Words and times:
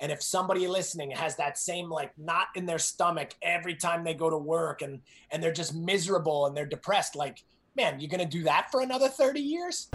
And 0.00 0.10
if 0.10 0.22
somebody 0.22 0.66
listening 0.66 1.10
has 1.10 1.36
that 1.36 1.58
same 1.58 1.90
like 1.90 2.16
knot 2.18 2.46
in 2.54 2.64
their 2.64 2.78
stomach 2.78 3.34
every 3.42 3.74
time 3.76 4.02
they 4.02 4.14
go 4.14 4.30
to 4.30 4.38
work 4.38 4.80
and 4.80 5.00
and 5.30 5.42
they're 5.42 5.52
just 5.52 5.74
miserable 5.74 6.46
and 6.46 6.56
they're 6.56 6.66
depressed, 6.66 7.14
like, 7.14 7.44
man, 7.76 8.00
you're 8.00 8.08
gonna 8.08 8.24
do 8.24 8.42
that 8.44 8.70
for 8.70 8.80
another 8.80 9.08
30 9.08 9.40
years? 9.40 9.88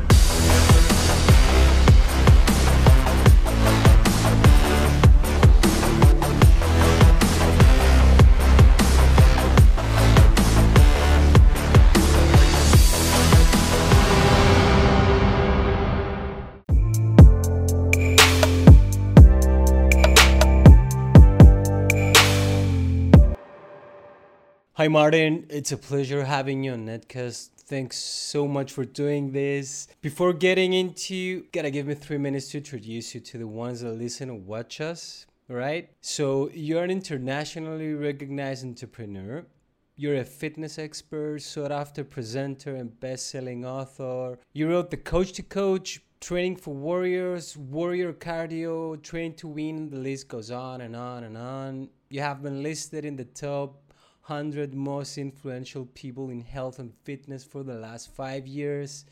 Hi, 24.85 24.89
Martin. 24.89 25.47
It's 25.49 25.71
a 25.71 25.77
pleasure 25.77 26.25
having 26.25 26.63
you 26.63 26.73
on 26.73 26.85
Netcast. 26.85 27.49
Thanks 27.57 27.97
so 27.97 28.47
much 28.47 28.71
for 28.71 28.85
doing 28.85 29.31
this. 29.31 29.87
Before 30.03 30.31
getting 30.31 30.73
into, 30.73 31.45
gotta 31.51 31.71
give 31.71 31.87
me 31.87 31.95
three 31.95 32.19
minutes 32.19 32.49
to 32.49 32.59
introduce 32.59 33.15
you 33.15 33.21
to 33.21 33.39
the 33.39 33.47
ones 33.47 33.81
that 33.81 33.93
listen 33.93 34.29
and 34.29 34.45
watch 34.45 34.81
us. 34.81 35.25
Right? 35.47 35.89
So, 36.01 36.51
you're 36.53 36.83
an 36.83 36.91
internationally 36.91 37.95
recognized 37.95 38.63
entrepreneur. 38.63 39.47
You're 39.95 40.17
a 40.17 40.23
fitness 40.23 40.77
expert, 40.77 41.41
sought 41.41 41.71
after 41.71 42.03
presenter, 42.03 42.75
and 42.75 42.99
best 42.99 43.31
selling 43.31 43.65
author. 43.65 44.37
You 44.53 44.69
wrote 44.69 44.91
The 44.91 44.97
Coach 44.97 45.31
to 45.33 45.41
Coach, 45.41 45.99
Training 46.21 46.57
for 46.57 46.75
Warriors, 46.75 47.57
Warrior 47.57 48.13
Cardio, 48.13 49.01
Train 49.01 49.33
to 49.37 49.47
Win. 49.47 49.89
The 49.89 49.97
list 49.97 50.27
goes 50.27 50.51
on 50.51 50.81
and 50.81 50.95
on 50.95 51.23
and 51.23 51.35
on. 51.35 51.89
You 52.09 52.21
have 52.21 52.43
been 52.43 52.61
listed 52.61 53.03
in 53.03 53.15
the 53.15 53.25
top 53.25 53.84
100 54.27 54.73
most 54.73 55.19
influential 55.19 55.85
people 55.93 56.31
in 56.31 56.41
health 56.41 56.79
and 56.79 56.91
fitness 57.03 57.43
for 57.43 57.61
the 57.61 57.75
last 57.75 58.11
five 58.15 58.47
years. 58.47 59.05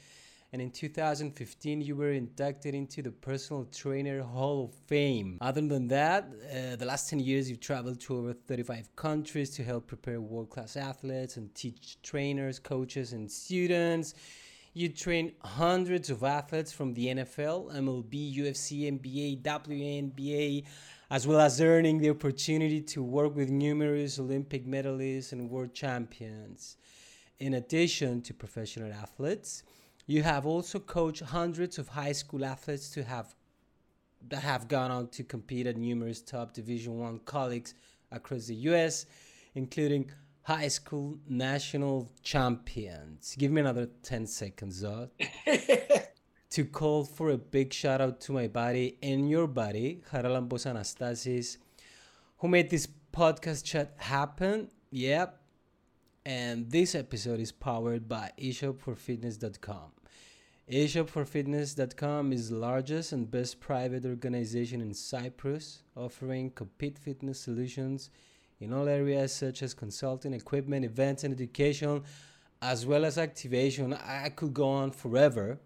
And 0.51 0.59
in 0.59 0.71
2015, 0.71 1.81
you 1.81 1.95
were 1.95 2.13
inducted 2.13 2.73
into 2.73 3.03
the 3.03 3.11
Personal 3.11 3.65
Trainer 3.65 4.23
Hall 4.23 4.65
of 4.65 4.73
Fame. 4.87 5.37
Other 5.39 5.61
than 5.61 5.87
that, 5.89 6.25
uh, 6.49 6.77
the 6.77 6.85
last 6.85 7.11
10 7.11 7.19
years, 7.19 7.47
you've 7.47 7.59
traveled 7.59 7.99
to 8.01 8.17
over 8.17 8.33
35 8.33 8.95
countries 8.95 9.51
to 9.51 9.63
help 9.63 9.85
prepare 9.85 10.19
world 10.19 10.49
class 10.49 10.75
athletes 10.75 11.37
and 11.37 11.53
teach 11.53 12.01
trainers, 12.01 12.57
coaches, 12.57 13.13
and 13.13 13.31
students. 13.31 14.15
You 14.73 14.89
train 14.89 15.33
hundreds 15.43 16.09
of 16.09 16.23
athletes 16.23 16.71
from 16.71 16.95
the 16.95 17.07
NFL, 17.07 17.71
MLB, 17.75 18.35
UFC, 18.37 18.91
NBA, 18.91 19.43
WNBA, 19.43 20.65
as 21.13 21.27
well 21.27 21.39
as 21.39 21.61
earning 21.61 21.99
the 21.99 22.09
opportunity 22.09 22.81
to 22.81 23.03
work 23.03 23.35
with 23.35 23.47
numerous 23.47 24.17
Olympic 24.17 24.65
medalists 24.65 25.31
and 25.31 25.47
world 25.47 25.71
champions. 25.71 26.75
In 27.37 27.53
addition 27.53 28.23
to 28.23 28.33
professional 28.33 28.91
athletes, 28.91 29.61
you 30.07 30.23
have 30.23 30.47
also 30.47 30.79
coached 30.79 31.21
hundreds 31.21 31.77
of 31.77 31.87
high 31.87 32.13
school 32.13 32.43
athletes 32.43 32.89
to 32.89 33.03
have 33.03 33.35
that 34.29 34.41
have 34.41 34.67
gone 34.67 34.89
on 34.89 35.07
to 35.09 35.23
compete 35.23 35.67
at 35.67 35.77
numerous 35.77 36.19
top 36.19 36.51
Division 36.51 36.97
One 36.97 37.19
colleges 37.19 37.75
across 38.11 38.47
the 38.47 38.55
U.S., 38.71 39.05
including 39.53 40.09
high 40.41 40.69
school 40.69 41.19
national 41.29 42.11
champions. 42.23 43.35
Give 43.37 43.51
me 43.51 43.61
another 43.61 43.87
10 44.01 44.25
seconds, 44.25 44.83
Zod. 44.83 45.11
to 46.53 46.63
call 46.63 47.03
for 47.03 47.31
a 47.31 47.37
big 47.37 47.73
shout 47.73 47.99
out 47.99 48.21
to 48.21 48.31
my 48.31 48.47
buddy 48.47 48.95
and 49.01 49.27
your 49.27 49.47
buddy, 49.47 50.03
Haralambos 50.11 50.67
Anastasis, 50.71 51.57
who 52.37 52.47
made 52.47 52.69
this 52.69 52.87
podcast 53.11 53.63
chat 53.63 53.95
happen. 53.97 54.69
Yep. 54.91 55.41
And 56.27 56.69
this 56.69 56.93
episode 56.93 57.39
is 57.39 57.51
powered 57.51 58.07
by 58.07 58.29
eShopForFitness.com. 58.39 59.93
eShopForFitness.com 60.71 62.31
is 62.31 62.51
the 62.51 62.55
largest 62.55 63.13
and 63.13 63.31
best 63.31 63.59
private 63.59 64.05
organization 64.05 64.79
in 64.79 64.93
Cyprus, 64.93 65.81
offering 65.97 66.51
complete 66.51 66.99
fitness 66.99 67.39
solutions 67.39 68.11
in 68.59 68.73
all 68.73 68.87
areas 68.87 69.33
such 69.33 69.63
as 69.63 69.73
consulting, 69.73 70.35
equipment, 70.35 70.85
events, 70.85 71.23
and 71.23 71.33
education, 71.33 72.03
as 72.61 72.85
well 72.85 73.05
as 73.05 73.17
activation. 73.17 73.91
I 73.91 74.29
could 74.29 74.53
go 74.53 74.69
on 74.69 74.91
forever. 74.91 75.57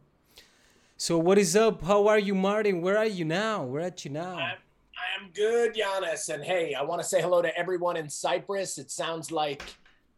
So 1.00 1.19
what 1.19 1.38
is 1.38 1.56
up? 1.56 1.84
How 1.84 2.08
are 2.08 2.18
you, 2.18 2.34
Martin? 2.34 2.81
Where 2.81 2.97
are 2.97 3.06
you 3.06 3.24
now? 3.24 3.63
Where 3.63 3.84
are 3.84 3.91
you 3.96 4.09
now? 4.09 4.35
I'm, 4.35 4.58
I'm 5.22 5.30
good, 5.31 5.75
Giannis. 5.75 6.34
And 6.34 6.44
hey, 6.44 6.74
I 6.74 6.81
want 6.81 7.00
to 7.00 7.08
say 7.08 7.22
hello 7.22 7.40
to 7.44 7.56
everyone 7.56 7.97
in 7.97 8.09
Cyprus. 8.09 8.80
It 8.80 8.90
sounds 8.90 9.31
like 9.31 9.62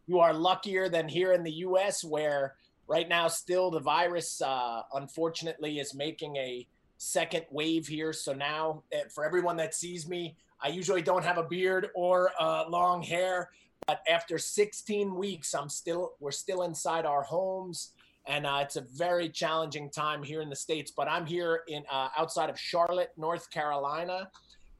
you 0.06 0.20
are 0.20 0.32
luckier 0.32 0.88
than 0.88 1.06
here 1.06 1.34
in 1.34 1.44
the 1.44 1.52
U.S., 1.68 2.02
where 2.02 2.54
right 2.86 3.06
now 3.10 3.28
still 3.28 3.70
the 3.70 3.78
virus, 3.78 4.40
uh, 4.40 4.80
unfortunately, 4.94 5.80
is 5.80 5.92
making 5.92 6.36
a 6.36 6.66
second 6.96 7.44
wave 7.50 7.86
here. 7.86 8.14
So 8.14 8.32
now, 8.32 8.82
eh, 8.90 9.02
for 9.10 9.26
everyone 9.26 9.58
that 9.58 9.74
sees 9.74 10.08
me, 10.08 10.34
I 10.62 10.68
usually 10.68 11.02
don't 11.02 11.26
have 11.26 11.36
a 11.36 11.44
beard 11.44 11.88
or 11.94 12.30
uh, 12.40 12.64
long 12.70 13.02
hair, 13.02 13.50
but 13.86 14.02
after 14.08 14.38
16 14.38 15.14
weeks, 15.14 15.54
I'm 15.54 15.68
still 15.68 16.14
we're 16.20 16.30
still 16.30 16.62
inside 16.62 17.04
our 17.04 17.22
homes 17.22 17.90
and 18.26 18.46
uh, 18.46 18.58
it's 18.62 18.76
a 18.76 18.82
very 18.94 19.28
challenging 19.28 19.90
time 19.90 20.22
here 20.22 20.40
in 20.40 20.48
the 20.48 20.56
states. 20.56 20.92
But 20.94 21.08
I'm 21.08 21.26
here 21.26 21.62
in 21.68 21.82
uh, 21.90 22.08
outside 22.16 22.50
of 22.50 22.58
Charlotte, 22.58 23.10
North 23.16 23.50
Carolina, 23.50 24.30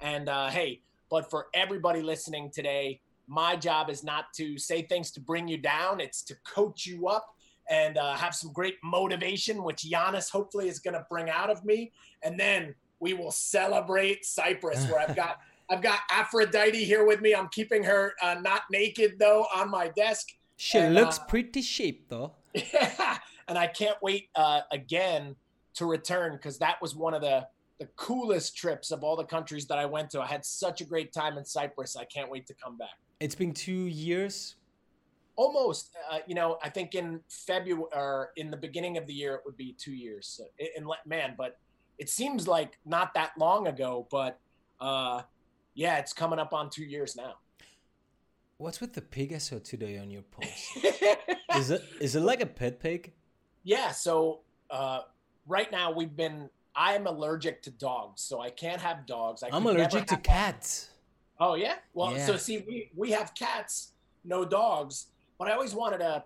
and 0.01 0.29
uh, 0.29 0.49
hey, 0.49 0.81
but 1.11 1.31
for 1.31 1.47
everybody 1.55 2.03
listening 2.03 2.51
today, 2.51 3.01
my 3.27 3.57
job 3.57 3.91
is 3.91 4.05
not 4.05 4.33
to 4.35 4.59
say 4.59 4.83
things 4.83 5.11
to 5.13 5.21
bring 5.21 5.49
you 5.49 5.59
down; 5.59 6.01
it's 6.01 6.23
to 6.25 6.37
coach 6.45 6.87
you 6.87 7.09
up 7.09 7.35
and 7.69 7.99
uh, 7.99 8.15
have 8.15 8.35
some 8.35 8.53
great 8.53 8.77
motivation, 8.83 9.63
which 9.63 9.83
Giannis 9.83 10.31
hopefully 10.31 10.69
is 10.69 10.81
going 10.81 10.95
to 10.95 11.07
bring 11.09 11.31
out 11.31 11.51
of 11.51 11.65
me, 11.65 11.93
and 12.23 12.39
then 12.39 12.75
we 12.99 13.15
will 13.15 13.31
celebrate 13.31 14.25
Cyprus, 14.25 14.87
where 14.89 15.01
I've 15.01 15.17
got. 15.17 15.39
I've 15.73 15.83
got 15.83 16.01
Aphrodite 16.11 16.83
here 16.83 17.07
with 17.07 17.21
me. 17.21 17.33
I'm 17.33 17.47
keeping 17.47 17.85
her 17.85 18.15
uh, 18.21 18.35
not 18.43 18.63
naked 18.73 19.21
though 19.21 19.47
on 19.55 19.71
my 19.71 19.87
desk. 19.87 20.27
She 20.57 20.79
and, 20.79 20.97
looks 20.97 21.21
uh, 21.21 21.27
pretty 21.27 21.63
cheap 21.63 22.09
though. 22.09 22.33
Yeah, 22.55 23.19
and 23.51 23.59
I 23.59 23.67
can't 23.67 23.97
wait 24.01 24.29
uh, 24.37 24.61
again 24.71 25.35
to 25.75 25.85
return 25.85 26.33
because 26.33 26.57
that 26.59 26.81
was 26.81 26.95
one 26.95 27.13
of 27.13 27.21
the 27.21 27.47
the 27.81 27.87
coolest 27.97 28.57
trips 28.57 28.91
of 28.91 29.03
all 29.03 29.17
the 29.17 29.25
countries 29.25 29.67
that 29.67 29.79
I 29.79 29.87
went 29.87 30.11
to. 30.11 30.21
I 30.21 30.27
had 30.27 30.45
such 30.45 30.83
a 30.83 30.85
great 30.85 31.15
time 31.15 31.39
in 31.39 31.47
Cyprus. 31.47 31.97
I 31.97 32.05
can't 32.05 32.31
wait 32.31 32.47
to 32.49 32.55
come 32.55 32.77
back. 32.77 32.99
It's 33.21 33.35
been 33.35 33.55
two 33.55 33.87
years. 33.87 34.57
Almost, 35.37 35.97
uh, 36.11 36.19
you 36.27 36.35
know, 36.35 36.59
I 36.63 36.69
think 36.69 36.95
in 36.95 37.21
February 37.31 37.89
or 37.95 38.33
in 38.37 38.51
the 38.51 38.57
beginning 38.59 38.99
of 38.99 39.07
the 39.07 39.15
year 39.15 39.35
it 39.37 39.41
would 39.47 39.57
be 39.57 39.75
two 39.79 39.95
years. 39.95 40.43
And 40.77 40.87
man, 41.07 41.35
but 41.39 41.59
it 41.99 42.11
seems 42.11 42.47
like 42.47 42.79
not 42.85 43.15
that 43.15 43.33
long 43.39 43.67
ago. 43.67 44.07
But 44.11 44.39
uh, 44.79 45.23
yeah, 45.75 45.97
it's 45.97 46.13
coming 46.13 46.39
up 46.39 46.53
on 46.53 46.69
two 46.69 46.85
years 46.85 47.17
now. 47.17 47.37
What's 48.59 48.83
with 48.83 48.93
the 48.93 49.01
pig 49.01 49.33
I 49.33 49.39
saw 49.39 49.59
today 49.59 49.97
on 49.97 50.11
your 50.11 50.23
post? 50.23 50.85
is 51.57 51.71
it 51.71 51.83
is 51.99 52.15
it 52.15 52.21
like 52.21 52.43
a 52.43 52.47
pet 52.47 52.79
pig? 52.79 53.15
Yeah. 53.65 53.91
So 53.91 54.41
uh, 54.71 55.01
right 55.47 55.71
now 55.71 55.93
we've 55.93 56.15
been. 56.15 56.49
I 56.75 56.95
am 56.95 57.07
allergic 57.09 57.63
to 57.63 57.71
dogs, 57.73 58.23
so 58.23 58.41
I 58.41 58.51
can't 58.51 58.81
have 58.81 59.05
dogs. 59.05 59.43
I 59.43 59.55
am 59.55 59.67
allergic 59.67 60.07
to 60.07 60.17
cats. 60.17 60.91
Oh 61.41 61.55
yeah. 61.55 61.75
Well, 61.95 62.13
yeah. 62.13 62.27
so 62.27 62.37
see, 62.37 62.65
we 62.67 62.91
we 62.95 63.11
have 63.11 63.35
cats, 63.35 63.93
no 64.25 64.45
dogs, 64.45 65.07
but 65.39 65.49
I 65.49 65.53
always 65.53 65.75
wanted 65.75 66.01
a 66.01 66.25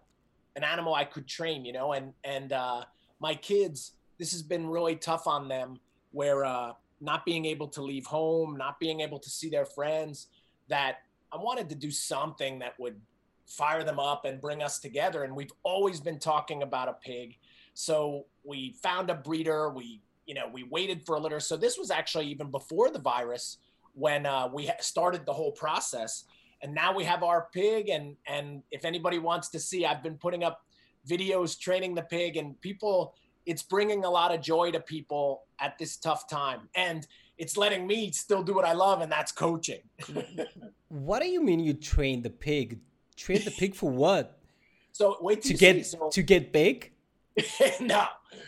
an 0.57 0.63
animal 0.63 0.95
I 0.95 1.05
could 1.05 1.27
train. 1.27 1.65
You 1.65 1.73
know, 1.73 1.93
and 1.93 2.13
and 2.25 2.53
uh, 2.53 2.85
my 3.21 3.35
kids. 3.35 3.93
This 4.17 4.31
has 4.31 4.43
been 4.43 4.69
really 4.69 4.95
tough 4.95 5.27
on 5.27 5.49
them, 5.49 5.81
where 6.13 6.45
uh, 6.45 6.75
not 7.01 7.25
being 7.25 7.47
able 7.47 7.67
to 7.67 7.83
leave 7.83 8.07
home, 8.07 8.57
not 8.57 8.79
being 8.79 9.01
able 9.01 9.19
to 9.19 9.29
see 9.29 9.49
their 9.49 9.67
friends. 9.67 10.29
That 10.69 10.99
I 11.33 11.37
wanted 11.37 11.69
to 11.71 11.75
do 11.75 11.91
something 11.91 12.61
that 12.61 12.79
would 12.79 13.01
fire 13.47 13.85
them 13.85 13.99
up 13.99 14.25
and 14.25 14.41
bring 14.41 14.63
us 14.63 14.79
together. 14.79 15.25
And 15.25 15.35
we've 15.35 15.53
always 15.63 16.01
been 16.01 16.19
talking 16.19 16.63
about 16.63 16.89
a 16.89 16.95
pig. 16.95 17.37
So 17.75 18.27
we 18.45 18.77
found 18.83 19.11
a 19.11 19.15
breeder. 19.15 19.71
We, 19.71 20.01
you 20.27 20.35
know, 20.35 20.49
we 20.53 20.63
waited 20.65 21.05
for 21.05 21.17
a 21.17 21.21
litter. 21.21 21.41
So 21.41 21.57
this 21.57 21.77
was 21.79 21.91
actually 21.91 22.27
even 22.27 22.51
before 22.51 22.91
the 22.91 22.99
virus 22.99 23.59
when 23.93 24.27
uh, 24.27 24.49
we 24.53 24.71
started 24.81 25.27
the 25.27 25.33
whole 25.33 25.53
process. 25.53 26.25
And 26.63 26.75
now 26.75 26.95
we 26.95 27.05
have 27.05 27.23
our 27.23 27.49
pig. 27.53 27.89
And 27.89 28.17
and 28.27 28.63
if 28.71 28.85
anybody 28.85 29.19
wants 29.19 29.49
to 29.51 29.61
see, 29.61 29.85
I've 29.85 30.03
been 30.03 30.17
putting 30.17 30.45
up 30.45 30.65
videos 31.09 31.59
training 31.59 31.95
the 31.95 32.03
pig, 32.03 32.37
and 32.37 32.61
people. 32.61 33.15
It's 33.47 33.63
bringing 33.63 34.05
a 34.05 34.11
lot 34.11 34.35
of 34.35 34.41
joy 34.41 34.71
to 34.71 34.81
people 34.81 35.43
at 35.61 35.79
this 35.79 35.99
tough 35.99 36.29
time, 36.29 36.69
and 36.75 37.07
it's 37.37 37.57
letting 37.57 37.87
me 37.87 38.11
still 38.11 38.43
do 38.43 38.55
what 38.55 38.65
I 38.65 38.73
love, 38.73 39.03
and 39.03 39.13
that's 39.13 39.33
coaching. 39.33 39.81
what 40.89 41.21
do 41.21 41.29
you 41.29 41.43
mean 41.43 41.61
you 41.61 41.75
train 41.75 42.23
the 42.23 42.31
pig? 42.31 42.81
Train 43.17 43.45
the 43.45 43.51
pig 43.51 43.75
for 43.75 43.91
what? 43.91 44.39
So 44.93 45.17
wait 45.21 45.43
to 45.43 45.55
get 45.55 45.85
so, 45.85 46.09
to 46.09 46.23
get 46.23 46.53
big. 46.53 46.93
no. 47.81 48.07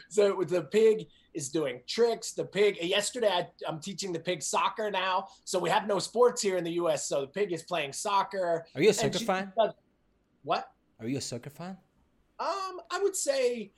So 0.08 0.44
the 0.44 0.62
pig, 0.62 1.08
is 1.36 1.50
doing 1.50 1.80
tricks. 1.86 2.32
The 2.32 2.44
pig. 2.44 2.78
Yesterday, 2.80 3.28
I, 3.28 3.46
am 3.68 3.78
teaching 3.78 4.12
the 4.12 4.18
pig 4.18 4.42
soccer 4.42 4.90
now, 4.90 5.28
so 5.44 5.58
we 5.58 5.70
have 5.70 5.86
no 5.86 5.98
sports 5.98 6.42
here 6.42 6.56
in 6.56 6.64
the 6.64 6.72
U.S. 6.72 7.06
So 7.06 7.20
the 7.20 7.26
pig 7.28 7.52
is 7.52 7.62
playing 7.62 7.92
soccer. 7.92 8.66
Are 8.74 8.82
you 8.82 8.90
a 8.90 8.94
soccer 8.94 9.18
fan? 9.18 9.52
Does, 9.56 9.72
what? 10.42 10.70
Are 10.98 11.06
you 11.06 11.18
a 11.18 11.20
soccer 11.20 11.50
fan? 11.50 11.76
Um, 12.40 12.80
I 12.90 12.98
would 13.02 13.14
say 13.14 13.70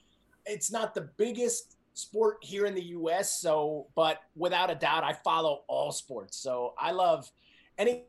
it's 0.46 0.70
not 0.70 0.94
the 0.94 1.10
biggest 1.16 1.76
sport 1.94 2.38
here 2.40 2.64
in 2.64 2.74
the 2.74 2.84
U.S. 2.84 3.40
So, 3.40 3.88
but 3.96 4.20
without 4.36 4.70
a 4.70 4.76
doubt, 4.76 5.02
I 5.02 5.12
follow 5.12 5.64
all 5.66 5.90
sports. 5.90 6.36
So 6.36 6.74
I 6.78 6.92
love 6.92 7.30
any 7.76 8.04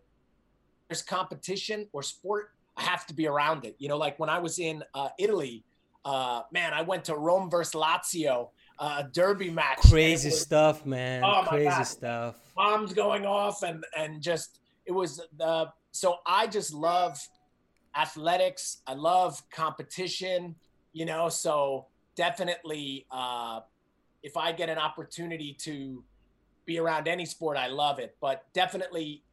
there's 0.87 1.01
competition 1.01 1.87
or 1.91 2.01
sport. 2.01 2.51
I 2.79 2.83
have 2.83 3.05
to 3.07 3.13
be 3.13 3.27
around 3.27 3.65
it. 3.65 3.75
You 3.77 3.89
know, 3.89 3.97
like 3.97 4.17
when 4.19 4.29
I 4.29 4.39
was 4.39 4.57
in 4.57 4.83
uh, 4.93 5.09
Italy, 5.19 5.65
uh, 6.05 6.43
man, 6.51 6.73
I 6.73 6.81
went 6.81 7.03
to 7.05 7.15
Rome 7.15 7.49
versus 7.49 7.73
Lazio, 7.73 8.49
uh, 8.79 9.03
a 9.05 9.09
derby 9.11 9.49
match. 9.49 9.79
Crazy 9.79 10.29
was, 10.29 10.39
stuff, 10.39 10.85
man. 10.85 11.23
Oh 11.25 11.43
Crazy 11.47 11.65
God. 11.65 11.83
stuff. 11.83 12.35
Bombs 12.55 12.93
going 12.93 13.25
off, 13.25 13.63
and 13.63 13.83
and 13.97 14.21
just 14.21 14.61
it 14.85 14.93
was 14.93 15.21
the. 15.37 15.69
So 15.91 16.17
I 16.25 16.47
just 16.47 16.73
love 16.73 17.19
athletics. 17.95 18.81
I 18.87 18.93
love 18.93 19.41
competition. 19.51 20.55
You 20.93 21.05
know, 21.05 21.27
so 21.27 21.87
definitely, 22.15 23.05
uh, 23.11 23.59
if 24.23 24.37
I 24.37 24.53
get 24.53 24.69
an 24.69 24.77
opportunity 24.77 25.53
to 25.59 26.01
be 26.65 26.79
around 26.79 27.09
any 27.09 27.25
sport, 27.25 27.57
I 27.57 27.67
love 27.67 27.99
it. 27.99 28.15
But 28.21 28.45
definitely, 28.53 29.23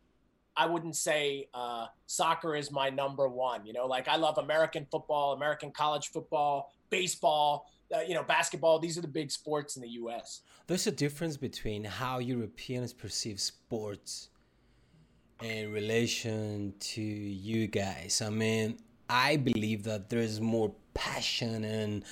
I 0.56 0.66
wouldn't 0.66 0.96
say 0.96 1.48
uh, 1.52 1.86
soccer 2.06 2.56
is 2.56 2.70
my 2.70 2.88
number 2.90 3.28
one. 3.28 3.66
You 3.66 3.72
know, 3.72 3.86
like 3.86 4.08
I 4.08 4.16
love 4.16 4.38
American 4.38 4.86
football, 4.90 5.34
American 5.34 5.70
college 5.70 6.08
football, 6.08 6.72
baseball, 6.90 7.66
uh, 7.94 8.00
you 8.00 8.14
know, 8.14 8.22
basketball. 8.22 8.78
These 8.78 8.96
are 8.96 9.02
the 9.02 9.08
big 9.08 9.30
sports 9.30 9.76
in 9.76 9.82
the 9.82 9.88
U.S. 9.90 10.42
There's 10.66 10.86
a 10.86 10.92
difference 10.92 11.36
between 11.36 11.84
how 11.84 12.18
Europeans 12.18 12.92
perceive 12.92 13.40
sports 13.40 14.30
in 15.42 15.72
relation 15.72 16.74
to 16.80 17.02
you 17.02 17.66
guys. 17.66 18.22
I 18.24 18.30
mean, 18.30 18.78
I 19.08 19.36
believe 19.36 19.84
that 19.84 20.08
there's 20.08 20.40
more 20.40 20.74
passion 20.94 21.64
and 21.64 22.04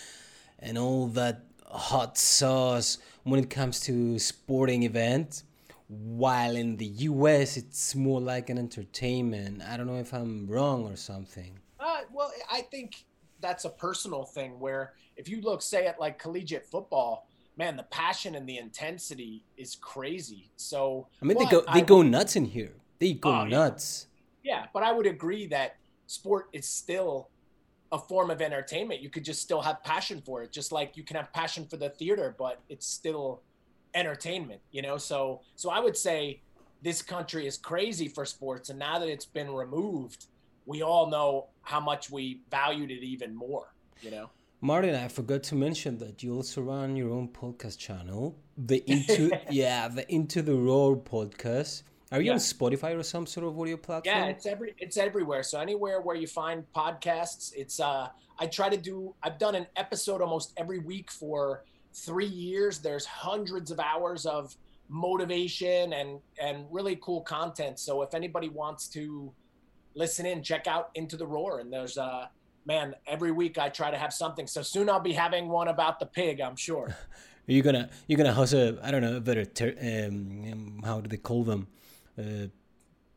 and 0.59 0.79
all 0.79 1.09
that 1.09 1.45
hot 1.67 2.17
sauce 2.17 2.99
when 3.25 3.41
it 3.41 3.51
comes 3.51 3.81
to 3.81 4.19
sporting 4.19 4.83
events 4.83 5.45
while 5.89 6.57
in 6.57 6.77
the 6.77 6.87
US 6.87 7.57
it's 7.57 7.95
more 7.95 8.21
like 8.21 8.51
an 8.51 8.59
entertainment. 8.59 9.63
I 9.63 9.77
don't 9.77 9.87
know 9.87 9.99
if 9.99 10.13
I'm 10.13 10.47
wrong 10.47 10.87
or 10.87 10.97
something. 10.97 11.59
Uh, 11.79 12.01
well, 12.13 12.33
I 12.51 12.63
think 12.63 13.05
that's 13.41 13.65
a 13.65 13.71
personal 13.71 14.25
thing 14.25 14.59
where 14.59 14.95
if 15.17 15.29
you 15.29 15.41
look, 15.41 15.63
say, 15.63 15.87
at 15.87 16.01
like 16.01 16.19
collegiate 16.19 16.67
football, 16.67 17.29
man, 17.57 17.77
the 17.77 17.83
passion 17.85 18.35
and 18.35 18.49
the 18.49 18.59
intensity 18.59 19.45
is 19.57 19.77
crazy. 19.77 20.51
So 20.57 21.09
I 21.23 21.27
mean, 21.27 21.39
they 21.39 21.47
go 21.47 21.61
they 21.61 21.81
I, 21.81 21.83
go 21.83 22.03
nuts 22.03 22.37
in 22.37 22.47
here. 22.47 22.73
They 22.99 23.13
go 23.13 23.33
uh, 23.33 23.45
nuts. 23.45 24.07
Yeah. 24.43 24.61
yeah, 24.61 24.67
but 24.73 24.83
I 24.83 24.93
would 24.93 25.07
agree 25.07 25.47
that 25.49 25.77
sport 26.07 26.49
is 26.53 26.67
still 26.67 27.29
a 27.93 27.99
form 27.99 28.31
of 28.31 28.41
entertainment. 28.41 29.01
You 29.01 29.11
could 29.11 29.25
just 29.25 29.43
still 29.43 29.61
have 29.61 29.83
passion 29.85 30.23
for 30.25 30.43
it, 30.43 30.53
just 30.53 30.73
like 30.73 30.97
you 30.97 31.05
can 31.05 31.17
have 31.17 31.33
passion 31.33 31.67
for 31.67 31.77
the 31.77 31.91
theater, 31.91 32.35
but 32.37 32.61
it's 32.69 32.87
still 32.87 33.43
entertainment, 33.95 34.61
you 34.71 34.83
know? 34.83 34.97
So, 34.97 35.41
so 35.57 35.71
I 35.71 35.81
would 35.81 35.97
say 35.97 36.43
this 36.83 37.03
country 37.03 37.47
is 37.47 37.57
crazy 37.57 38.09
for 38.09 38.25
sports. 38.25 38.71
And 38.71 38.79
now 38.79 38.99
that 38.99 39.09
it's 39.09 39.27
been 39.27 39.51
removed, 39.51 40.27
we 40.67 40.83
all 40.83 41.09
know 41.09 41.49
how 41.63 41.81
much 41.81 42.11
we 42.11 42.41
valued 42.51 42.91
it 42.91 43.03
even 43.03 43.35
more, 43.35 43.75
you 44.01 44.11
know? 44.11 44.31
Martin, 44.61 44.95
I 44.95 45.09
forgot 45.09 45.43
to 45.45 45.55
mention 45.55 45.99
that 45.99 46.23
you 46.23 46.35
also 46.35 46.63
run 46.63 46.97
your 46.97 47.11
own 47.11 47.29
podcast 47.29 47.79
channel, 47.79 48.39
the 48.57 48.83
Into 48.91 49.31
yeah, 49.51 49.89
the 49.89 50.11
Into 50.11 50.41
the 50.41 50.55
Roar 50.55 50.97
podcast. 50.97 51.83
Are 52.13 52.21
you 52.21 52.27
yeah. 52.27 52.33
on 52.35 52.39
Spotify 52.39 52.99
or 52.99 53.03
some 53.03 53.27
sort 53.27 53.47
of 53.47 53.59
audio 53.59 53.77
platform? 53.77 54.17
Yeah, 54.17 54.27
it's 54.27 54.47
every 54.47 54.75
it's 54.79 54.97
everywhere. 54.97 55.43
So 55.43 55.59
anywhere 55.61 56.01
where 56.01 56.17
you 56.17 56.27
find 56.27 56.65
podcasts, 56.75 57.53
it's 57.55 57.81
uh 57.81 58.09
I 58.39 58.47
try 58.47 58.69
to 58.69 58.77
do 58.77 59.15
I've 59.23 59.39
done 59.39 59.55
an 59.55 59.67
episode 59.77 60.23
almost 60.23 60.53
every 60.57 60.79
week 60.79 61.11
for 61.11 61.65
three 61.95 62.27
years. 62.27 62.79
There's 62.79 63.07
hundreds 63.07 63.71
of 63.71 63.81
hours 63.81 64.27
of 64.27 64.57
motivation 64.89 65.93
and 65.93 66.21
and 66.41 66.67
really 66.71 66.99
cool 67.01 67.23
content. 67.23 67.79
So 67.79 68.03
if 68.03 68.15
anybody 68.15 68.49
wants 68.49 68.89
to 68.89 69.33
listen 69.95 70.27
in, 70.27 70.43
check 70.43 70.67
out 70.67 70.91
Into 70.95 71.17
the 71.17 71.27
Roar. 71.27 71.61
And 71.61 71.73
there's 71.73 71.97
uh 71.97 72.27
man, 72.67 72.95
every 73.07 73.31
week 73.31 73.59
I 73.59 73.69
try 73.69 73.91
to 73.91 73.99
have 73.99 74.13
something. 74.13 74.47
So 74.47 74.63
soon 74.63 74.89
I'll 74.89 75.01
be 75.01 75.13
having 75.13 75.49
one 75.49 75.69
about 75.69 76.01
the 76.01 76.07
pig, 76.07 76.41
I'm 76.41 76.57
sure. 76.57 76.97
Are 77.49 77.53
you 77.53 77.63
gonna 77.63 77.91
you're 78.07 78.17
gonna 78.17 78.33
host 78.33 78.55
a 78.55 78.79
I 78.83 78.91
don't 78.91 79.03
know 79.03 79.21
better 79.21 79.45
um, 80.07 80.81
how 80.85 81.01
do 81.01 81.09
they 81.09 81.19
call 81.19 81.45
them 81.45 81.67
uh, 82.19 82.47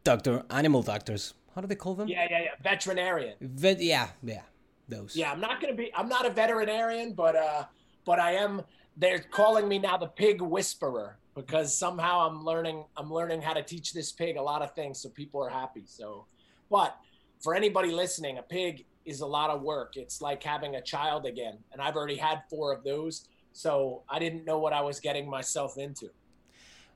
doctor 0.03 0.44
animal 0.50 0.81
doctors 0.81 1.33
how 1.56 1.62
do 1.62 1.68
they 1.68 1.75
call 1.75 1.95
them 1.95 2.09
yeah 2.09 2.27
yeah 2.30 2.41
yeah 2.41 2.50
veterinarian 2.62 3.35
Vet, 3.39 3.80
yeah 3.81 4.09
yeah 4.21 4.41
those 4.89 5.15
yeah 5.15 5.31
I'm 5.31 5.39
not 5.39 5.62
gonna 5.62 5.75
be 5.75 5.94
I'm 5.95 6.09
not 6.09 6.25
a 6.25 6.30
veterinarian 6.30 7.13
but 7.13 7.38
uh 7.38 7.63
but 8.07 8.19
I 8.19 8.31
am. 8.31 8.63
They're 8.95 9.19
calling 9.19 9.68
me 9.68 9.77
now 9.77 9.98
the 9.98 10.07
pig 10.07 10.42
whisperer 10.42 11.19
because 11.36 11.77
somehow 11.77 12.27
I'm 12.27 12.44
learning. 12.44 12.86
I'm 12.95 13.13
learning 13.13 13.44
how 13.44 13.54
to 13.54 13.62
teach 13.62 13.94
this 13.94 14.12
pig 14.12 14.38
a 14.38 14.42
lot 14.42 14.63
of 14.63 14.74
things, 14.74 15.00
so 15.00 15.09
people 15.09 15.44
are 15.44 15.50
happy. 15.50 15.83
So, 15.86 16.25
but 16.71 16.98
for 17.44 17.54
anybody 17.54 17.92
listening, 17.92 18.39
a 18.39 18.42
pig 18.42 18.86
is 19.06 19.21
a 19.21 19.27
lot 19.27 19.51
of 19.51 19.62
work. 19.62 19.98
It's 19.98 20.21
like 20.21 20.42
having 20.42 20.77
a 20.77 20.81
child 20.81 21.27
again, 21.27 21.59
and 21.71 21.81
I've 21.81 21.95
already 21.95 22.15
had 22.15 22.42
four 22.50 22.74
of 22.74 22.83
those, 22.83 23.27
so 23.51 24.01
I 24.09 24.18
didn't 24.18 24.45
know 24.45 24.57
what 24.57 24.74
I 24.74 24.81
was 24.81 25.00
getting 25.00 25.30
myself 25.30 25.77
into. 25.77 26.09